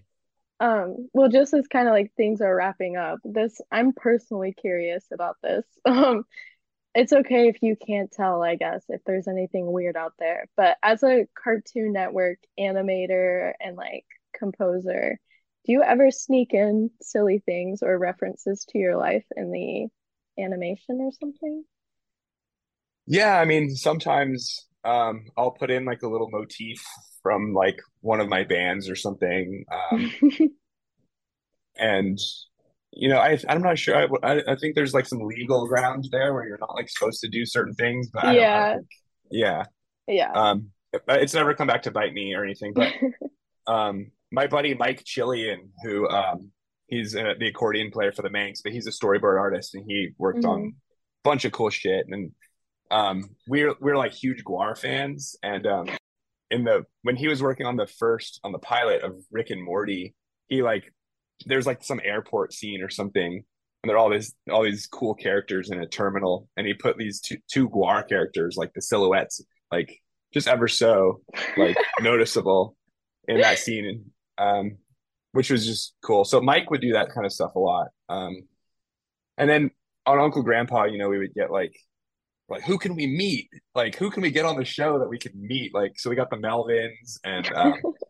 Um, 0.60 1.10
well, 1.14 1.30
just 1.30 1.54
as 1.54 1.68
kind 1.68 1.88
of 1.88 1.94
like 1.94 2.12
things 2.18 2.42
are 2.42 2.56
wrapping 2.56 2.98
up, 2.98 3.20
this 3.24 3.62
I'm 3.72 3.94
personally 3.94 4.54
curious 4.60 5.06
about 5.14 5.38
this. 5.44 5.66
Um, 5.86 6.24
it's 6.98 7.14
okay 7.14 7.48
if 7.48 7.62
you 7.62 7.76
can't 7.76 8.12
tell, 8.12 8.42
I 8.42 8.56
guess, 8.56 8.84
if 8.90 9.02
there's 9.06 9.28
anything 9.28 9.72
weird 9.72 9.96
out 9.96 10.14
there. 10.18 10.46
But 10.58 10.78
as 10.82 11.04
a 11.04 11.28
Cartoon 11.42 11.94
Network 11.94 12.40
animator 12.60 13.54
and 13.60 13.78
like 13.78 14.06
composer, 14.36 15.20
do 15.64 15.74
you 15.74 15.84
ever 15.84 16.10
sneak 16.10 16.56
in 16.56 16.90
silly 17.00 17.44
things 17.46 17.84
or 17.84 18.00
references 18.00 18.66
to 18.70 18.80
your 18.80 18.98
life 18.98 19.26
in 19.36 19.52
the 19.52 20.42
animation 20.42 21.00
or 21.00 21.12
something? 21.20 21.64
Yeah, 23.06 23.40
I 23.40 23.46
mean, 23.46 23.76
sometimes 23.76 24.66
um, 24.84 25.28
I'll 25.38 25.52
put 25.52 25.70
in 25.70 25.86
like 25.86 26.02
a 26.02 26.10
little 26.10 26.32
motif 26.32 26.84
from 27.22 27.54
like 27.54 27.78
one 28.02 28.22
of 28.22 28.28
my 28.28 28.44
bands 28.44 28.90
or 28.90 28.96
something. 28.96 29.66
Um, 29.92 30.12
and 31.78 32.18
you 32.92 33.10
know, 33.10 33.20
I 33.20 33.38
I'm 33.50 33.62
not 33.62 33.78
sure. 33.78 33.96
I, 33.96 34.08
I 34.38 34.44
I 34.54 34.56
think 34.56 34.76
there's 34.76 34.94
like 34.94 35.06
some 35.06 35.20
legal 35.20 35.68
ground 35.68 36.08
there 36.12 36.34
where 36.34 36.48
you're 36.48 36.58
not 36.60 36.76
like 36.76 36.90
supposed 36.90 37.22
to 37.22 37.30
do 37.30 37.46
certain 37.46 37.74
things, 37.76 38.10
but 38.10 38.26
I 38.26 38.36
Yeah. 38.36 38.74
think, 38.76 38.88
yeah. 39.32 39.64
Yeah. 40.08 40.32
Um, 40.32 40.70
it's 41.10 41.34
never 41.34 41.54
come 41.54 41.68
back 41.68 41.84
to 41.84 41.92
bite 41.92 42.14
me 42.14 42.34
or 42.34 42.44
anything. 42.44 42.74
But 42.74 42.94
um, 43.72 44.12
my 44.32 44.48
buddy 44.48 44.74
Mike 44.74 45.04
Chillian, 45.04 45.70
who 45.84 46.08
um, 46.10 46.52
he's 46.88 47.16
uh, 47.16 47.34
the 47.38 47.48
accordion 47.50 47.92
player 47.92 48.12
for 48.14 48.22
the 48.22 48.30
Manx, 48.30 48.62
but 48.62 48.72
he's 48.72 48.88
a 48.88 48.92
storyboard 48.92 49.40
artist 49.40 49.76
and 49.76 49.84
he 49.88 50.10
worked 50.18 50.46
on 50.46 50.62
Mhm. 50.62 50.70
a 50.70 50.74
bunch 51.24 51.46
of 51.46 51.52
cool 51.52 51.70
shit. 51.70 52.06
And 52.10 52.32
um, 52.90 53.30
we're 53.48 53.76
we're 53.82 53.98
like 53.98 54.14
huge 54.14 54.44
GWAR 54.46 54.78
fans, 54.78 55.36
and 55.44 55.68
um, 55.68 55.90
in 56.50 56.64
the 56.64 56.86
when 57.02 57.18
he 57.18 57.28
was 57.28 57.44
working 57.44 57.66
on 57.66 57.76
the 57.76 57.86
first 57.88 58.40
on 58.46 58.54
the 58.54 58.60
pilot 58.60 59.04
of 59.04 59.18
Rick 59.30 59.50
and 59.50 59.62
Morty, 59.62 60.16
he 60.48 60.62
like 60.62 60.94
there's 61.46 61.66
like 61.66 61.84
some 61.84 62.02
airport 62.04 62.54
scene 62.54 62.82
or 62.82 62.90
something, 62.90 63.44
and 63.84 63.90
there 63.90 63.96
are 63.96 64.00
all 64.00 64.10
these 64.10 64.34
all 64.52 64.64
these 64.64 64.88
cool 64.88 65.14
characters 65.14 65.70
in 65.70 65.80
a 65.80 65.88
terminal, 65.88 66.48
and 66.58 66.66
he 66.66 66.74
put 66.74 66.98
these 66.98 67.20
two 67.22 67.38
two 67.48 67.70
GWAR 67.70 68.08
characters 68.08 68.58
like 68.58 68.74
the 68.74 68.82
silhouettes 68.82 69.42
like 69.72 70.02
just 70.34 70.48
ever 70.48 70.68
so 70.68 71.22
like 71.56 71.78
noticeable 72.02 72.76
in 73.28 73.42
that 73.42 73.60
scene, 73.60 74.06
um, 74.38 74.78
which 75.32 75.50
was 75.50 75.66
just 75.66 75.94
cool. 76.04 76.24
So 76.26 76.42
Mike 76.42 76.70
would 76.72 76.82
do 76.82 76.94
that 76.94 77.12
kind 77.14 77.26
of 77.26 77.32
stuff 77.32 77.56
a 77.56 77.60
lot, 77.60 77.88
um, 78.10 78.44
and 79.38 79.50
then 79.50 79.72
on 80.06 80.20
Uncle 80.20 80.42
Grandpa, 80.42 80.86
you 80.86 80.98
know, 80.98 81.10
we 81.10 81.20
would 81.20 81.34
get 81.34 81.52
like 81.52 81.76
like 82.50 82.64
who 82.64 82.78
can 82.78 82.96
we 82.96 83.08
meet 83.08 83.50
like 83.76 83.96
who 83.96 84.10
can 84.10 84.24
we 84.24 84.32
get 84.32 84.46
on 84.46 84.56
the 84.56 84.66
show 84.66 85.00
that 85.00 85.10
we 85.10 85.18
can 85.18 85.32
meet 85.36 85.74
like 85.74 86.00
so 86.00 86.10
we 86.10 86.16
got 86.16 86.30
the 86.30 86.38
melvins 86.38 87.20
and 87.24 87.52
um, 87.54 87.74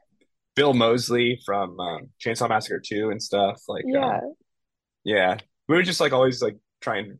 Bill 0.57 0.73
Moseley 0.75 1.41
from 1.45 1.79
um, 1.79 2.09
chainsaw 2.25 2.49
massacre 2.49 2.81
2 2.85 3.11
and 3.11 3.23
stuff 3.23 3.61
like 3.69 3.85
Yeah. 3.85 4.05
um, 4.05 4.35
yeah 5.05 5.37
we 5.69 5.77
would 5.77 5.85
just 5.85 6.01
like 6.01 6.13
always 6.13 6.41
like 6.41 6.57
try 6.81 6.97
and 6.99 7.19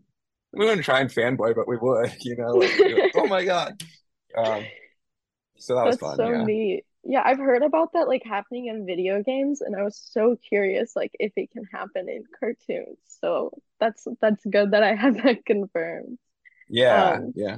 we 0.53 0.65
wouldn't 0.65 0.85
try 0.85 1.01
and 1.01 1.09
fanboy 1.11 1.55
but 1.55 1.67
we 1.67 1.77
would 1.77 2.15
you 2.21 2.37
know 2.37 2.55
like, 2.55 2.79
like, 2.85 3.11
oh 3.15 3.27
my 3.27 3.45
god 3.45 3.81
um 4.37 4.65
so 5.57 5.75
that 5.75 5.85
was 5.85 5.97
That's 5.97 6.01
fun 6.01 6.17
so 6.17 6.25
yeah 6.25 6.45
neat. 6.45 6.85
Yeah, 7.09 7.21
I've 7.23 7.37
heard 7.39 7.63
about 7.63 7.93
that 7.93 8.07
like 8.09 8.23
happening 8.25 8.67
in 8.67 8.85
video 8.85 9.23
games, 9.23 9.61
and 9.61 9.75
I 9.75 9.83
was 9.83 9.95
so 9.97 10.35
curious 10.35 10.95
like 10.95 11.11
if 11.19 11.31
it 11.37 11.51
can 11.51 11.63
happen 11.65 12.09
in 12.09 12.23
cartoons. 12.39 12.97
So 13.21 13.51
that's 13.79 14.05
that's 14.21 14.43
good 14.45 14.71
that 14.71 14.83
I 14.83 14.93
have 14.95 15.15
that 15.23 15.45
confirmed. 15.45 16.17
yeah 16.69 17.19
Um, 17.19 17.33
yeah 17.35 17.57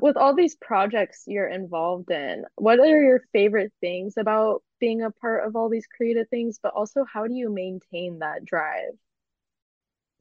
With 0.00 0.16
all 0.16 0.34
these 0.34 0.56
projects 0.56 1.24
you're 1.26 1.48
involved 1.48 2.10
in, 2.10 2.44
what 2.56 2.78
are 2.80 3.02
your 3.02 3.22
favorite 3.32 3.72
things 3.80 4.14
about 4.16 4.62
being 4.80 5.02
a 5.02 5.10
part 5.10 5.46
of 5.46 5.56
all 5.56 5.68
these 5.68 5.86
creative 5.86 6.28
things, 6.28 6.58
but 6.62 6.72
also 6.74 7.04
how 7.10 7.26
do 7.26 7.34
you 7.34 7.50
maintain 7.50 8.18
that 8.20 8.44
drive? 8.44 8.92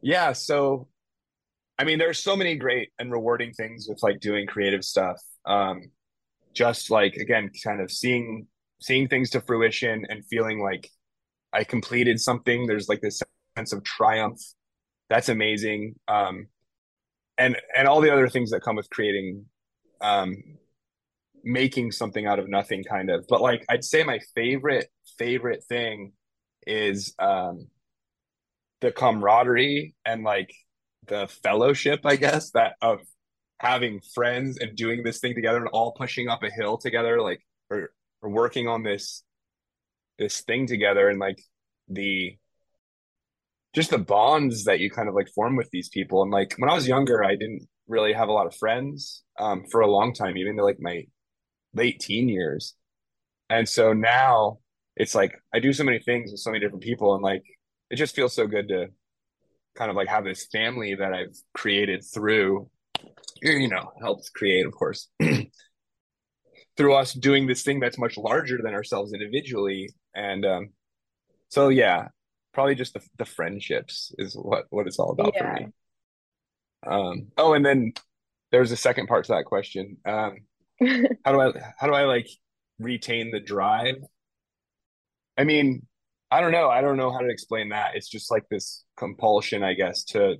Yeah, 0.01 0.33
so 0.33 0.87
I 1.77 1.83
mean, 1.83 1.99
there's 1.99 2.19
so 2.19 2.35
many 2.35 2.55
great 2.55 2.89
and 2.99 3.11
rewarding 3.11 3.51
things 3.53 3.87
with 3.89 4.01
like 4.01 4.19
doing 4.19 4.47
creative 4.47 4.83
stuff. 4.83 5.21
Um, 5.45 5.91
just 6.53 6.89
like 6.89 7.15
again, 7.15 7.49
kind 7.63 7.81
of 7.81 7.91
seeing 7.91 8.47
seeing 8.79 9.07
things 9.07 9.29
to 9.31 9.41
fruition 9.41 10.05
and 10.09 10.25
feeling 10.25 10.61
like 10.61 10.89
I 11.51 11.63
completed 11.63 12.19
something. 12.19 12.65
There's 12.65 12.87
like 12.87 13.01
this 13.01 13.21
sense 13.57 13.73
of 13.73 13.83
triumph. 13.83 14.39
That's 15.09 15.29
amazing. 15.29 15.95
Um, 16.07 16.47
and 17.37 17.57
and 17.75 17.87
all 17.87 18.01
the 18.01 18.11
other 18.11 18.29
things 18.29 18.51
that 18.51 18.61
come 18.61 18.77
with 18.77 18.89
creating, 18.89 19.45
um, 20.01 20.35
making 21.43 21.91
something 21.91 22.25
out 22.25 22.39
of 22.39 22.49
nothing, 22.49 22.83
kind 22.83 23.09
of. 23.09 23.25
But 23.27 23.41
like, 23.41 23.65
I'd 23.69 23.83
say 23.83 24.03
my 24.03 24.19
favorite 24.35 24.87
favorite 25.17 25.63
thing 25.63 26.11
is 26.67 27.13
um 27.19 27.67
the 28.81 28.91
camaraderie 28.91 29.95
and 30.05 30.23
like 30.23 30.53
the 31.07 31.27
fellowship, 31.43 32.01
I 32.05 32.15
guess, 32.15 32.51
that 32.51 32.75
of 32.81 33.01
having 33.59 34.01
friends 34.13 34.57
and 34.59 34.75
doing 34.75 35.03
this 35.03 35.19
thing 35.19 35.35
together 35.35 35.59
and 35.59 35.69
all 35.69 35.93
pushing 35.93 36.27
up 36.27 36.43
a 36.43 36.49
hill 36.49 36.77
together, 36.77 37.21
like 37.21 37.41
or, 37.69 37.91
or 38.21 38.29
working 38.29 38.67
on 38.67 38.83
this 38.83 39.23
this 40.17 40.41
thing 40.41 40.65
together 40.67 41.09
and 41.09 41.19
like 41.19 41.41
the 41.89 42.37
just 43.73 43.89
the 43.89 43.97
bonds 43.97 44.63
that 44.65 44.79
you 44.79 44.89
kind 44.89 45.09
of 45.09 45.15
like 45.15 45.27
form 45.35 45.55
with 45.55 45.69
these 45.71 45.89
people. 45.89 46.21
And 46.21 46.31
like 46.31 46.55
when 46.57 46.69
I 46.69 46.73
was 46.73 46.87
younger, 46.87 47.23
I 47.23 47.35
didn't 47.35 47.67
really 47.87 48.13
have 48.13 48.29
a 48.29 48.33
lot 48.33 48.47
of 48.47 48.55
friends 48.55 49.23
um 49.39 49.65
for 49.71 49.81
a 49.81 49.91
long 49.91 50.13
time, 50.13 50.37
even 50.37 50.55
like 50.57 50.79
my 50.79 51.03
late 51.73 51.99
teen 51.99 52.29
years. 52.29 52.75
And 53.49 53.67
so 53.67 53.93
now 53.93 54.59
it's 54.95 55.13
like 55.13 55.33
I 55.53 55.59
do 55.59 55.73
so 55.73 55.83
many 55.83 55.99
things 55.99 56.31
with 56.31 56.39
so 56.39 56.51
many 56.51 56.63
different 56.63 56.83
people 56.83 57.13
and 57.15 57.23
like 57.23 57.43
it 57.89 57.97
just 57.97 58.15
feels 58.15 58.33
so 58.33 58.47
good 58.47 58.67
to 58.69 58.87
kind 59.75 59.91
of 59.91 59.95
like 59.95 60.07
have 60.07 60.23
this 60.23 60.47
family 60.51 60.95
that 60.95 61.13
I've 61.13 61.35
created 61.53 62.03
through, 62.03 62.69
you 63.41 63.67
know, 63.67 63.91
helped 64.01 64.31
create, 64.33 64.65
of 64.65 64.71
course, 64.73 65.09
through 66.77 66.93
us 66.95 67.13
doing 67.13 67.45
this 67.45 67.63
thing 67.63 67.79
that's 67.79 67.97
much 67.97 68.17
larger 68.17 68.59
than 68.63 68.73
ourselves 68.73 69.13
individually. 69.13 69.89
And 70.15 70.45
um, 70.45 70.69
so, 71.49 71.69
yeah, 71.69 72.07
probably 72.53 72.75
just 72.75 72.93
the, 72.93 73.01
the 73.17 73.25
friendships 73.25 74.13
is 74.17 74.33
what, 74.33 74.65
what 74.69 74.87
it's 74.87 74.99
all 74.99 75.11
about 75.11 75.37
for 75.37 75.53
me. 75.53 75.67
Um, 76.85 77.27
oh, 77.37 77.53
and 77.53 77.65
then 77.65 77.93
there's 78.51 78.71
a 78.71 78.77
second 78.77 79.07
part 79.07 79.25
to 79.25 79.33
that 79.33 79.45
question. 79.45 79.97
Um, 80.05 80.37
how 81.25 81.31
do 81.31 81.41
I, 81.41 81.51
how 81.77 81.87
do 81.87 81.93
I 81.93 82.03
like 82.03 82.27
retain 82.79 83.31
the 83.31 83.39
drive? 83.39 83.95
I 85.37 85.43
mean, 85.43 85.85
I 86.31 86.41
don't 86.41 86.51
know. 86.51 86.69
I 86.69 86.81
don't 86.81 86.97
know 86.97 87.11
how 87.11 87.19
to 87.19 87.29
explain 87.29 87.69
that. 87.69 87.95
It's 87.95 88.09
just 88.09 88.31
like 88.31 88.47
this 88.49 88.83
compulsion, 88.97 89.63
I 89.63 89.73
guess, 89.73 90.03
to 90.05 90.37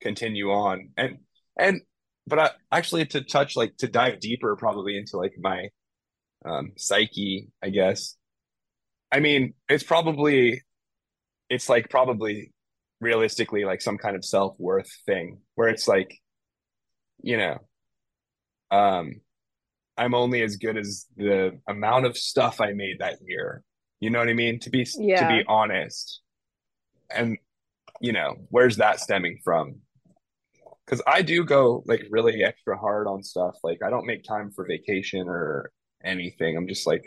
continue 0.00 0.50
on. 0.50 0.90
And 0.96 1.18
and 1.58 1.82
but 2.26 2.38
I 2.38 2.50
actually 2.72 3.06
to 3.06 3.22
touch 3.22 3.56
like 3.56 3.76
to 3.78 3.88
dive 3.88 4.20
deeper 4.20 4.56
probably 4.56 4.96
into 4.96 5.16
like 5.16 5.34
my 5.38 5.68
um 6.44 6.72
psyche, 6.76 7.48
I 7.62 7.70
guess. 7.70 8.16
I 9.12 9.20
mean, 9.20 9.54
it's 9.68 9.84
probably 9.84 10.62
it's 11.50 11.68
like 11.68 11.90
probably 11.90 12.52
realistically 13.00 13.64
like 13.64 13.82
some 13.82 13.98
kind 13.98 14.16
of 14.16 14.24
self-worth 14.24 14.90
thing 15.04 15.38
where 15.54 15.68
it's 15.68 15.86
like, 15.86 16.18
you 17.22 17.36
know, 17.36 17.58
um 18.70 19.20
I'm 19.98 20.14
only 20.14 20.42
as 20.42 20.56
good 20.56 20.76
as 20.76 21.06
the 21.16 21.58
amount 21.66 22.06
of 22.06 22.16
stuff 22.16 22.60
I 22.60 22.72
made 22.72 22.98
that 22.98 23.18
year. 23.26 23.62
You 24.00 24.10
know 24.10 24.18
what 24.18 24.28
I 24.28 24.34
mean? 24.34 24.58
To 24.60 24.70
be 24.70 24.84
to 24.84 25.28
be 25.28 25.44
honest. 25.48 26.20
And 27.14 27.38
you 28.00 28.12
know, 28.12 28.36
where's 28.50 28.76
that 28.76 29.00
stemming 29.00 29.40
from? 29.42 29.76
Because 30.84 31.02
I 31.06 31.22
do 31.22 31.44
go 31.44 31.82
like 31.86 32.06
really 32.10 32.44
extra 32.44 32.76
hard 32.76 33.06
on 33.06 33.22
stuff. 33.22 33.56
Like 33.64 33.82
I 33.82 33.90
don't 33.90 34.06
make 34.06 34.22
time 34.22 34.50
for 34.50 34.66
vacation 34.66 35.28
or 35.28 35.72
anything. 36.04 36.56
I'm 36.56 36.68
just 36.68 36.86
like 36.86 37.04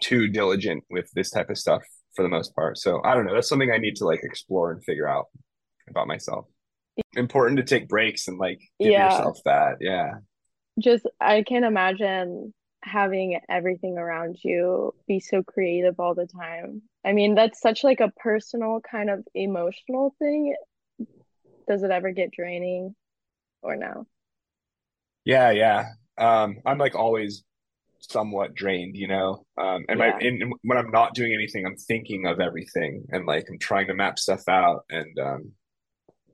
too 0.00 0.28
diligent 0.28 0.84
with 0.90 1.10
this 1.12 1.30
type 1.30 1.50
of 1.50 1.58
stuff 1.58 1.82
for 2.16 2.22
the 2.22 2.28
most 2.28 2.54
part. 2.56 2.78
So 2.78 3.00
I 3.04 3.14
don't 3.14 3.26
know. 3.26 3.34
That's 3.34 3.48
something 3.48 3.70
I 3.70 3.78
need 3.78 3.96
to 3.96 4.06
like 4.06 4.20
explore 4.24 4.72
and 4.72 4.82
figure 4.84 5.06
out 5.06 5.26
about 5.88 6.08
myself. 6.08 6.46
Important 7.14 7.58
to 7.58 7.62
take 7.64 7.88
breaks 7.88 8.26
and 8.26 8.38
like 8.38 8.58
give 8.80 8.92
Yeah. 8.92 9.04
yourself 9.10 9.38
that. 9.44 9.76
Yeah. 9.80 10.14
Just, 10.80 11.06
I 11.20 11.42
can't 11.42 11.64
imagine 11.64 12.52
having 12.82 13.38
everything 13.48 13.98
around 13.98 14.38
you 14.42 14.94
be 15.06 15.20
so 15.20 15.42
creative 15.42 15.98
all 16.00 16.14
the 16.14 16.26
time. 16.26 16.82
I 17.04 17.12
mean, 17.12 17.34
that's 17.34 17.60
such 17.60 17.84
like 17.84 18.00
a 18.00 18.12
personal 18.16 18.80
kind 18.80 19.10
of 19.10 19.24
emotional 19.34 20.14
thing. 20.18 20.54
Does 21.68 21.82
it 21.82 21.90
ever 21.90 22.12
get 22.12 22.30
draining 22.32 22.94
or 23.62 23.76
no? 23.76 24.06
Yeah, 25.24 25.50
yeah. 25.50 25.86
Um, 26.16 26.58
I'm 26.64 26.78
like 26.78 26.94
always 26.94 27.42
somewhat 28.10 28.54
drained, 28.54 28.96
you 28.96 29.08
know. 29.08 29.44
Um, 29.58 29.84
and 29.88 29.98
Yeah. 29.98 30.18
and 30.20 30.42
and 30.42 30.52
when 30.62 30.78
I'm 30.78 30.90
not 30.90 31.14
doing 31.14 31.32
anything, 31.34 31.66
I'm 31.66 31.76
thinking 31.76 32.26
of 32.26 32.40
everything 32.40 33.06
and 33.10 33.26
like 33.26 33.46
I'm 33.50 33.58
trying 33.58 33.88
to 33.88 33.94
map 33.94 34.18
stuff 34.18 34.48
out. 34.48 34.84
And 34.90 35.18
um, 35.18 35.52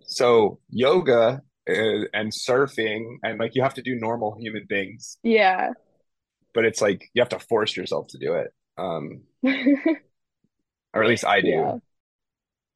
so 0.02 0.60
yoga 0.70 1.42
uh, 1.68 2.06
and 2.14 2.32
surfing 2.32 3.18
and 3.24 3.38
like 3.38 3.54
you 3.54 3.62
have 3.62 3.74
to 3.74 3.82
do 3.82 3.96
normal 3.96 4.36
human 4.40 4.66
things, 4.66 5.18
Yeah. 5.22 5.72
but 6.54 6.64
it's 6.64 6.80
like 6.80 7.10
you 7.14 7.22
have 7.22 7.30
to 7.30 7.38
force 7.38 7.76
yourself 7.76 8.08
to 8.08 8.18
do 8.18 8.34
it. 8.34 8.52
Um, 8.78 9.22
or 10.94 11.02
at 11.02 11.08
least 11.08 11.24
I 11.24 11.40
do. 11.40 11.50
Yeah. 11.50 11.78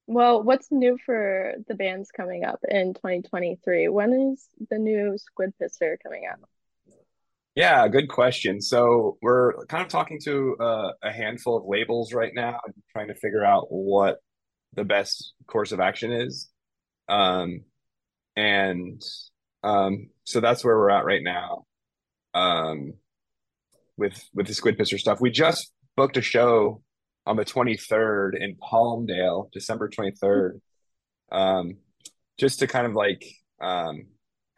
Well, 0.08 0.42
what's 0.42 0.70
new 0.70 0.98
for 1.04 1.54
the 1.66 1.74
bands 1.74 2.10
coming 2.12 2.44
up 2.44 2.60
in 2.68 2.94
2023? 2.94 3.88
When 3.88 4.32
is 4.32 4.48
the 4.70 4.78
new 4.78 5.18
Squid 5.18 5.52
Pisser 5.60 5.96
coming 6.02 6.26
out? 6.26 6.48
Yeah, 7.56 7.88
good 7.88 8.08
question. 8.08 8.60
So 8.60 9.18
we're 9.22 9.64
kind 9.66 9.82
of 9.82 9.88
talking 9.88 10.20
to 10.24 10.56
uh, 10.60 10.92
a 11.02 11.10
handful 11.10 11.56
of 11.56 11.64
labels 11.66 12.12
right 12.12 12.32
now 12.34 12.60
trying 12.92 13.08
to 13.08 13.14
figure 13.14 13.44
out 13.44 13.68
what 13.70 14.18
the 14.74 14.84
best 14.84 15.32
course 15.46 15.72
of 15.72 15.80
action 15.80 16.12
is. 16.12 16.50
Um, 17.08 17.62
and 18.36 19.02
um, 19.64 20.10
so 20.24 20.40
that's 20.40 20.64
where 20.64 20.76
we're 20.76 20.90
at 20.90 21.06
right 21.06 21.22
now. 21.22 21.64
Um, 22.34 22.94
with 23.96 24.28
with 24.34 24.46
the 24.46 24.54
Squid 24.54 24.78
Pisser 24.78 24.98
stuff. 24.98 25.20
We 25.20 25.30
just 25.30 25.72
booked 25.96 26.16
a 26.18 26.22
show 26.22 26.82
on 27.26 27.36
the 27.36 27.44
23rd 27.44 28.32
in 28.38 28.56
Palmdale, 28.56 29.50
December 29.52 29.88
23rd. 29.88 30.60
Um, 31.32 31.78
just 32.38 32.60
to 32.60 32.66
kind 32.66 32.86
of 32.86 32.94
like 32.94 33.24
um 33.60 34.06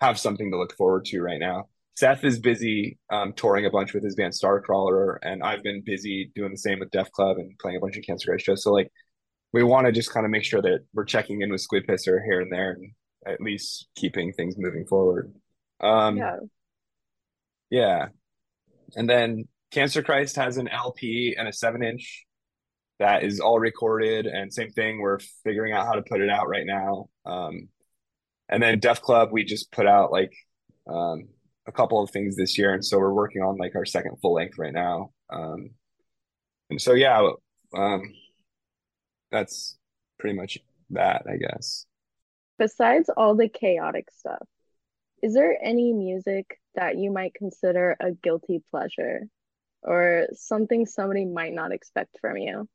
have 0.00 0.18
something 0.18 0.50
to 0.50 0.58
look 0.58 0.76
forward 0.76 1.04
to 1.06 1.20
right 1.20 1.40
now. 1.40 1.68
Seth 1.98 2.22
is 2.22 2.38
busy 2.38 2.96
um, 3.10 3.32
touring 3.32 3.66
a 3.66 3.70
bunch 3.70 3.92
with 3.92 4.04
his 4.04 4.14
band 4.14 4.32
Starcrawler, 4.32 5.16
and 5.22 5.42
I've 5.42 5.64
been 5.64 5.82
busy 5.84 6.30
doing 6.32 6.52
the 6.52 6.56
same 6.56 6.78
with 6.78 6.92
Death 6.92 7.10
Club 7.10 7.38
and 7.38 7.58
playing 7.58 7.76
a 7.76 7.80
bunch 7.80 7.96
of 7.96 8.04
Cancer 8.04 8.30
Christ 8.30 8.46
shows. 8.46 8.62
So 8.62 8.72
like, 8.72 8.92
we 9.52 9.64
want 9.64 9.86
to 9.86 9.92
just 9.92 10.12
kind 10.12 10.24
of 10.24 10.30
make 10.30 10.44
sure 10.44 10.62
that 10.62 10.84
we're 10.94 11.04
checking 11.04 11.40
in 11.42 11.50
with 11.50 11.60
Squid 11.60 11.88
Pisser 11.88 12.24
here 12.24 12.40
and 12.40 12.52
there, 12.52 12.70
and 12.70 12.92
at 13.26 13.40
least 13.40 13.88
keeping 13.96 14.32
things 14.32 14.54
moving 14.56 14.86
forward. 14.86 15.34
Um, 15.80 16.18
Yeah. 16.18 16.36
yeah, 17.68 18.06
and 18.94 19.10
then 19.10 19.48
Cancer 19.72 20.00
Christ 20.00 20.36
has 20.36 20.56
an 20.56 20.68
LP 20.68 21.34
and 21.36 21.48
a 21.48 21.52
seven 21.52 21.82
inch 21.82 22.26
that 23.00 23.24
is 23.24 23.40
all 23.40 23.58
recorded 23.58 24.26
and 24.26 24.54
same 24.54 24.70
thing 24.70 25.00
we're 25.00 25.18
figuring 25.42 25.72
out 25.72 25.86
how 25.86 25.94
to 25.94 26.02
put 26.02 26.20
it 26.20 26.28
out 26.28 26.48
right 26.48 26.66
now 26.66 27.08
um 27.24 27.68
and 28.48 28.60
then 28.60 28.80
Death 28.80 29.02
Club 29.02 29.28
we 29.30 29.44
just 29.44 29.70
put 29.70 29.86
out 29.86 30.10
like 30.10 30.32
um 30.88 31.28
a 31.68 31.72
couple 31.72 32.02
of 32.02 32.10
things 32.10 32.34
this 32.34 32.56
year 32.58 32.72
and 32.72 32.84
so 32.84 32.98
we're 32.98 33.12
working 33.12 33.42
on 33.42 33.56
like 33.58 33.76
our 33.76 33.84
second 33.84 34.16
full 34.20 34.34
length 34.34 34.58
right 34.58 34.72
now 34.72 35.10
um 35.30 35.70
and 36.70 36.80
so 36.80 36.94
yeah 36.94 37.28
um 37.76 38.02
that's 39.30 39.76
pretty 40.18 40.34
much 40.34 40.58
that 40.90 41.22
i 41.30 41.36
guess 41.36 41.84
Besides 42.58 43.08
all 43.16 43.36
the 43.36 43.48
chaotic 43.48 44.08
stuff, 44.10 44.42
is 45.22 45.32
there 45.32 45.56
any 45.62 45.92
music 45.92 46.58
that 46.74 46.98
you 46.98 47.12
might 47.12 47.32
consider 47.34 47.94
a 48.00 48.10
guilty 48.10 48.64
pleasure 48.72 49.28
or 49.82 50.26
something 50.32 50.84
somebody 50.84 51.24
might 51.24 51.52
not 51.54 51.70
expect 51.70 52.18
from 52.20 52.36
you? 52.36 52.68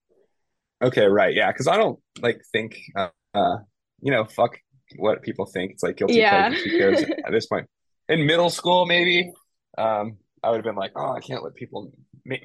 okay 0.82 1.06
right 1.06 1.36
yeah 1.36 1.52
because 1.52 1.68
i 1.68 1.76
don't 1.76 1.99
like 2.22 2.41
think 2.53 2.80
uh, 2.95 3.10
uh 3.34 3.57
you 4.02 4.11
know 4.11 4.24
fuck 4.24 4.57
what 4.95 5.22
people 5.22 5.45
think 5.45 5.72
it's 5.74 5.84
like 5.84 5.98
guilty 5.98 6.15
Yeah. 6.15 6.56
cares 6.78 7.03
at 7.26 7.32
this 7.32 7.48
point 7.48 7.68
in 8.10 8.26
middle 8.26 8.50
school 8.50 8.86
maybe 8.86 9.32
um 9.78 10.18
i 10.44 10.50
would 10.50 10.58
have 10.58 10.66
been 10.66 10.76
like 10.76 10.92
oh 10.96 11.14
i 11.14 11.20
can't 11.20 11.44
let 11.44 11.56
people 11.56 11.92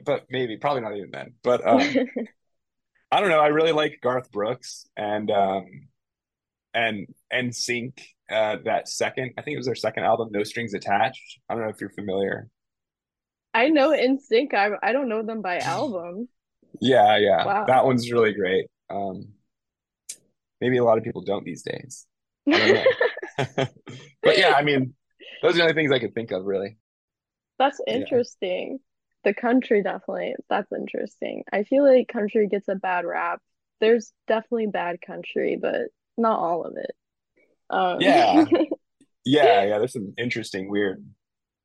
but 0.05 0.24
maybe 0.30 0.56
probably 0.56 0.80
not 0.80 0.97
even 0.97 1.10
then 1.10 1.32
but 1.43 1.66
um 1.66 1.80
I 3.10 3.20
don't 3.20 3.30
know. 3.30 3.40
I 3.40 3.48
really 3.48 3.72
like 3.72 4.01
Garth 4.02 4.30
Brooks 4.30 4.86
and 4.97 5.30
um 5.30 5.89
and 6.74 7.06
NSYNC 7.32 7.98
uh 8.30 8.56
that 8.64 8.89
second 8.89 9.32
I 9.39 9.43
think 9.43 9.55
it 9.55 9.59
was 9.59 9.66
their 9.66 9.74
second 9.74 10.05
album 10.05 10.28
No 10.30 10.43
Strings 10.43 10.74
Attached. 10.74 11.40
I 11.48 11.55
don't 11.55 11.62
know 11.62 11.70
if 11.70 11.80
you're 11.80 11.90
familiar. 11.90 12.48
I 13.55 13.68
know 13.68 13.90
NSYNC. 13.90 14.52
I 14.52 14.70
I 14.82 14.93
don't 14.93 15.09
know 15.09 15.22
them 15.22 15.40
by 15.40 15.59
album. 15.59 16.28
Yeah, 16.80 17.16
yeah. 17.16 17.47
Wow. 17.47 17.64
That 17.66 17.86
one's 17.86 18.12
really 18.12 18.32
great. 18.32 18.66
Um 18.90 19.28
maybe 20.60 20.76
a 20.76 20.85
lot 20.85 20.98
of 20.98 21.05
people 21.05 21.22
don't 21.22 21.44
these 21.44 21.62
days. 21.62 22.06
I 22.47 22.59
don't 22.59 22.74
know. 22.74 22.85
but 24.22 24.36
yeah, 24.36 24.52
I 24.52 24.62
mean 24.62 24.94
those 25.42 25.55
are 25.55 25.59
the 25.59 25.62
only 25.62 25.74
things 25.74 25.92
I 25.92 25.98
could 25.98 26.14
think 26.14 26.30
of 26.32 26.44
really. 26.44 26.76
That's 27.59 27.80
Yeah. 27.90 28.06
interesting. 28.06 28.80
The 29.24 29.34
country 29.34 29.82
definitely, 29.82 30.34
that's 30.48 30.70
interesting. 30.72 31.44
I 31.52 31.64
feel 31.64 31.84
like 31.84 32.09
country 32.09 32.46
gets 32.46 32.68
a 32.68 32.76
bad 32.76 33.05
rap. 33.05 33.42
There's 33.80 34.12
definitely 34.26 34.68
bad 34.68 35.00
country, 35.00 35.56
but 35.60 35.88
not 36.16 36.38
all 36.38 36.64
of 36.64 36.76
it. 36.76 36.92
Um, 37.70 38.05
Yeah. 38.05 38.46
Yeah, 39.24 39.64
yeah, 39.64 39.78
there's 39.78 39.92
some 39.94 40.14
interesting 40.18 40.70
weird 40.70 41.05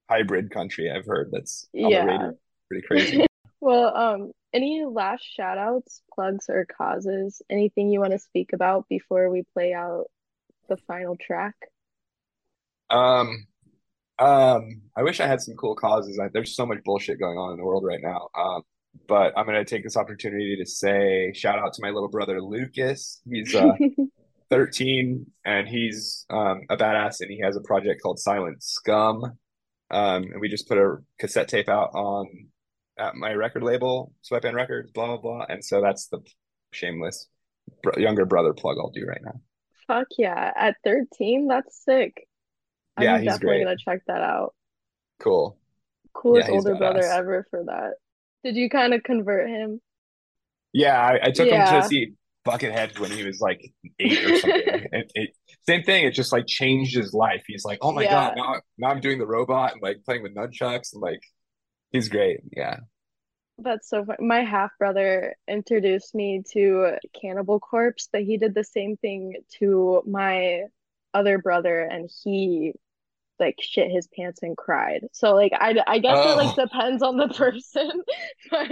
hybrid 0.10 0.52
country 0.52 0.92
I've 0.92 1.06
heard 1.08 1.30
that's 1.32 1.70
on 1.84 1.94
the 1.94 2.02
Yeah. 2.02 2.04
radio. 2.04 2.36
Pretty 2.70 2.88
crazy. 2.88 3.26
Well, 3.62 3.96
um, 3.96 4.32
any 4.54 4.86
last 4.86 5.24
shout 5.24 5.58
outs, 5.58 6.02
plugs, 6.14 6.50
or 6.50 6.66
causes? 6.66 7.42
Anything 7.50 7.90
you 7.90 8.00
want 8.02 8.12
to 8.12 8.20
speak 8.20 8.54
about 8.54 8.88
before 8.90 9.30
we 9.30 9.44
play 9.54 9.74
out 9.74 10.08
the 10.70 10.78
final 10.78 11.18
track? 11.18 11.56
Um, 12.90 13.48
um, 14.20 14.82
I 14.96 15.04
wish 15.04 15.20
I 15.20 15.28
had 15.28 15.42
some 15.42 15.56
cool 15.56 15.76
causes. 15.76 16.20
I, 16.20 16.30
there's 16.34 16.56
so 16.56 16.66
much 16.66 16.80
bullshit 16.84 17.20
going 17.20 17.38
on 17.38 17.52
in 17.52 17.58
the 17.58 17.66
world 17.66 17.84
right 17.86 18.02
now. 18.02 18.30
Um, 18.36 18.62
but 19.08 19.34
I'm 19.36 19.46
gonna 19.46 19.66
take 19.66 19.84
this 19.84 19.98
opportunity 19.98 20.56
to 20.58 20.66
say 20.66 21.34
shout 21.34 21.60
out 21.60 21.74
to 21.74 21.82
my 21.82 21.90
little 21.90 22.10
brother 22.10 22.42
Lucas. 22.42 23.22
He's 23.30 23.56
uh 23.56 23.74
13 24.50 25.26
and 25.46 25.68
he's 25.68 26.26
um 26.30 26.62
a 26.70 26.78
badass 26.78 27.22
and 27.22 27.32
he 27.32 27.40
has 27.40 27.56
a 27.56 27.62
project 27.62 28.02
called 28.02 28.20
Silent 28.20 28.62
Scum. 28.62 29.24
Um, 29.92 30.24
and 30.24 30.40
we 30.40 30.50
just 30.50 30.68
put 30.68 30.78
a 30.78 30.98
cassette 31.20 31.48
tape 31.48 31.70
out 31.70 31.90
on 31.94 32.28
at 32.98 33.16
my 33.16 33.34
record 33.34 33.64
label, 33.64 34.14
Sweatband 34.22 34.56
Records, 34.56 34.92
blah 34.92 35.08
blah 35.08 35.18
blah. 35.18 35.46
And 35.50 35.64
so 35.64 35.82
that's 35.82 36.08
the 36.08 36.20
shameless 36.72 37.28
br 37.82 38.00
younger 38.00 38.26
brother 38.26 38.54
plug 38.54 38.78
I'll 38.80 38.92
do 38.92 39.06
right 39.06 39.22
now. 39.24 39.42
Fuck 39.88 40.08
yeah. 40.18 40.52
At 40.56 40.76
13, 40.84 41.48
that's 41.48 41.84
sick. 41.84 42.28
I'm 42.98 43.20
Yeah, 43.20 43.22
definitely 43.24 43.60
great. 43.60 43.64
gonna 43.64 43.78
check 43.78 44.04
that 44.08 44.22
out. 44.22 44.54
Cool. 45.20 45.58
Coolest 46.14 46.48
Yeah, 46.48 46.50
older 46.50 46.76
brother 46.76 47.08
ever 47.08 47.46
for 47.52 47.64
that. 47.66 47.96
Did 48.44 48.56
you 48.56 48.70
kind 48.70 48.94
of 48.94 49.04
convert 49.04 49.48
him? 49.50 49.80
Yeah, 50.74 51.00
I, 51.00 51.28
I 51.28 51.32
took 51.32 51.52
him 51.52 51.64
to 51.66 51.84
see 51.84 52.14
Buckethead 52.46 53.00
when 53.00 53.12
he 53.12 53.24
was 53.24 53.40
like 53.40 53.62
eight 54.00 54.24
or 54.24 54.34
something. 54.34 54.54
It, 54.92 55.12
it, 55.16 55.30
same 55.68 55.84
thing. 55.84 56.06
It 56.06 56.12
just 56.12 56.32
like 56.34 56.46
changed 56.48 56.96
his 56.96 57.14
life. 57.14 57.44
He's 57.48 57.66
like, 57.66 57.80
oh 57.82 57.92
my 57.92 58.06
God, 58.06 58.32
Yeah. 58.32 58.36
now, 58.36 58.56
now 58.78 58.90
I'm 58.90 59.00
doing 59.02 59.20
the 59.20 59.28
robot 59.28 59.74
and 59.74 59.82
like 59.82 60.04
playing 60.06 60.24
with 60.24 60.36
nunchucks 60.36 60.94
and 60.94 61.02
like 61.02 61.22
he's 61.92 62.10
great. 62.10 62.42
Yeah. 62.56 62.78
That's 63.60 63.90
so 63.90 64.04
fun. 64.06 64.18
My 64.20 64.42
half 64.44 64.72
brother 64.80 65.36
introduced 65.48 66.16
me 66.16 66.44
to 66.54 66.98
Cannibal 67.20 67.60
Corpse, 67.60 68.10
but 68.12 68.24
he 68.24 68.38
did 68.38 68.54
the 68.56 68.64
same 68.64 68.98
thing 68.98 69.36
to 69.60 70.02
my 70.08 70.64
other 71.14 71.38
brother, 71.38 71.82
and 71.82 72.10
he 72.24 72.74
like 73.40 73.58
shit 73.62 73.92
his 73.92 74.08
pants 74.08 74.42
and 74.44 74.58
cried. 74.58 75.02
So 75.14 75.36
like 75.36 75.54
I 75.60 75.76
I 75.88 76.00
guess 76.00 76.26
it 76.26 76.36
like 76.38 76.56
Oh. 76.56 76.56
depends 76.56 77.04
on 77.04 77.18
the 77.18 77.28
person, 77.36 77.92
but 78.52 78.72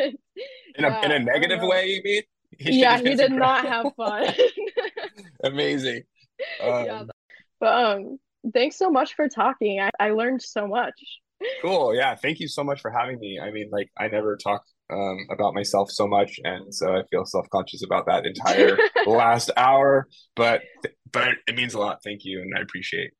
In 0.75 0.85
yeah, 0.85 0.95
a 1.01 1.05
in 1.05 1.11
I 1.11 1.15
a 1.15 1.19
negative 1.19 1.61
way, 1.61 1.87
you 1.87 2.01
mean? 2.03 2.23
He 2.59 2.71
Yeah, 2.81 2.99
he 2.99 3.15
did 3.15 3.31
not 3.31 3.65
and 3.65 3.73
have 3.73 3.87
fun. 3.97 4.33
Amazing. 5.43 6.03
Yeah, 6.77 7.03
Um, 7.03 7.09
but 7.59 7.67
um, 7.97 8.19
thanks 8.53 8.77
so 8.77 8.89
much 8.89 9.15
for 9.15 9.29
talking. 9.29 9.79
I, 9.81 9.89
I 9.99 10.11
learned 10.11 10.41
so 10.41 10.67
much. 10.67 10.93
cool. 11.61 11.95
Yeah. 11.95 12.15
Thank 12.15 12.39
you 12.39 12.47
so 12.47 12.63
much 12.63 12.81
for 12.81 12.91
having 12.91 13.19
me. 13.19 13.39
I 13.41 13.51
mean, 13.51 13.69
like 13.71 13.89
I 13.97 14.07
never 14.07 14.37
talk 14.37 14.63
um 14.91 15.17
about 15.31 15.53
myself 15.53 15.89
so 15.91 16.07
much, 16.07 16.39
and 16.43 16.73
so 16.73 16.93
I 16.95 17.03
feel 17.09 17.25
self-conscious 17.25 17.83
about 17.83 18.05
that 18.07 18.25
entire 18.25 18.83
last 19.05 19.51
hour. 19.57 20.07
But 20.35 20.63
but 21.11 21.29
it 21.47 21.55
means 21.55 21.73
a 21.73 21.79
lot. 21.79 21.99
Thank 22.03 22.25
you, 22.25 22.41
and 22.41 22.53
I 22.57 22.61
appreciate 22.61 23.11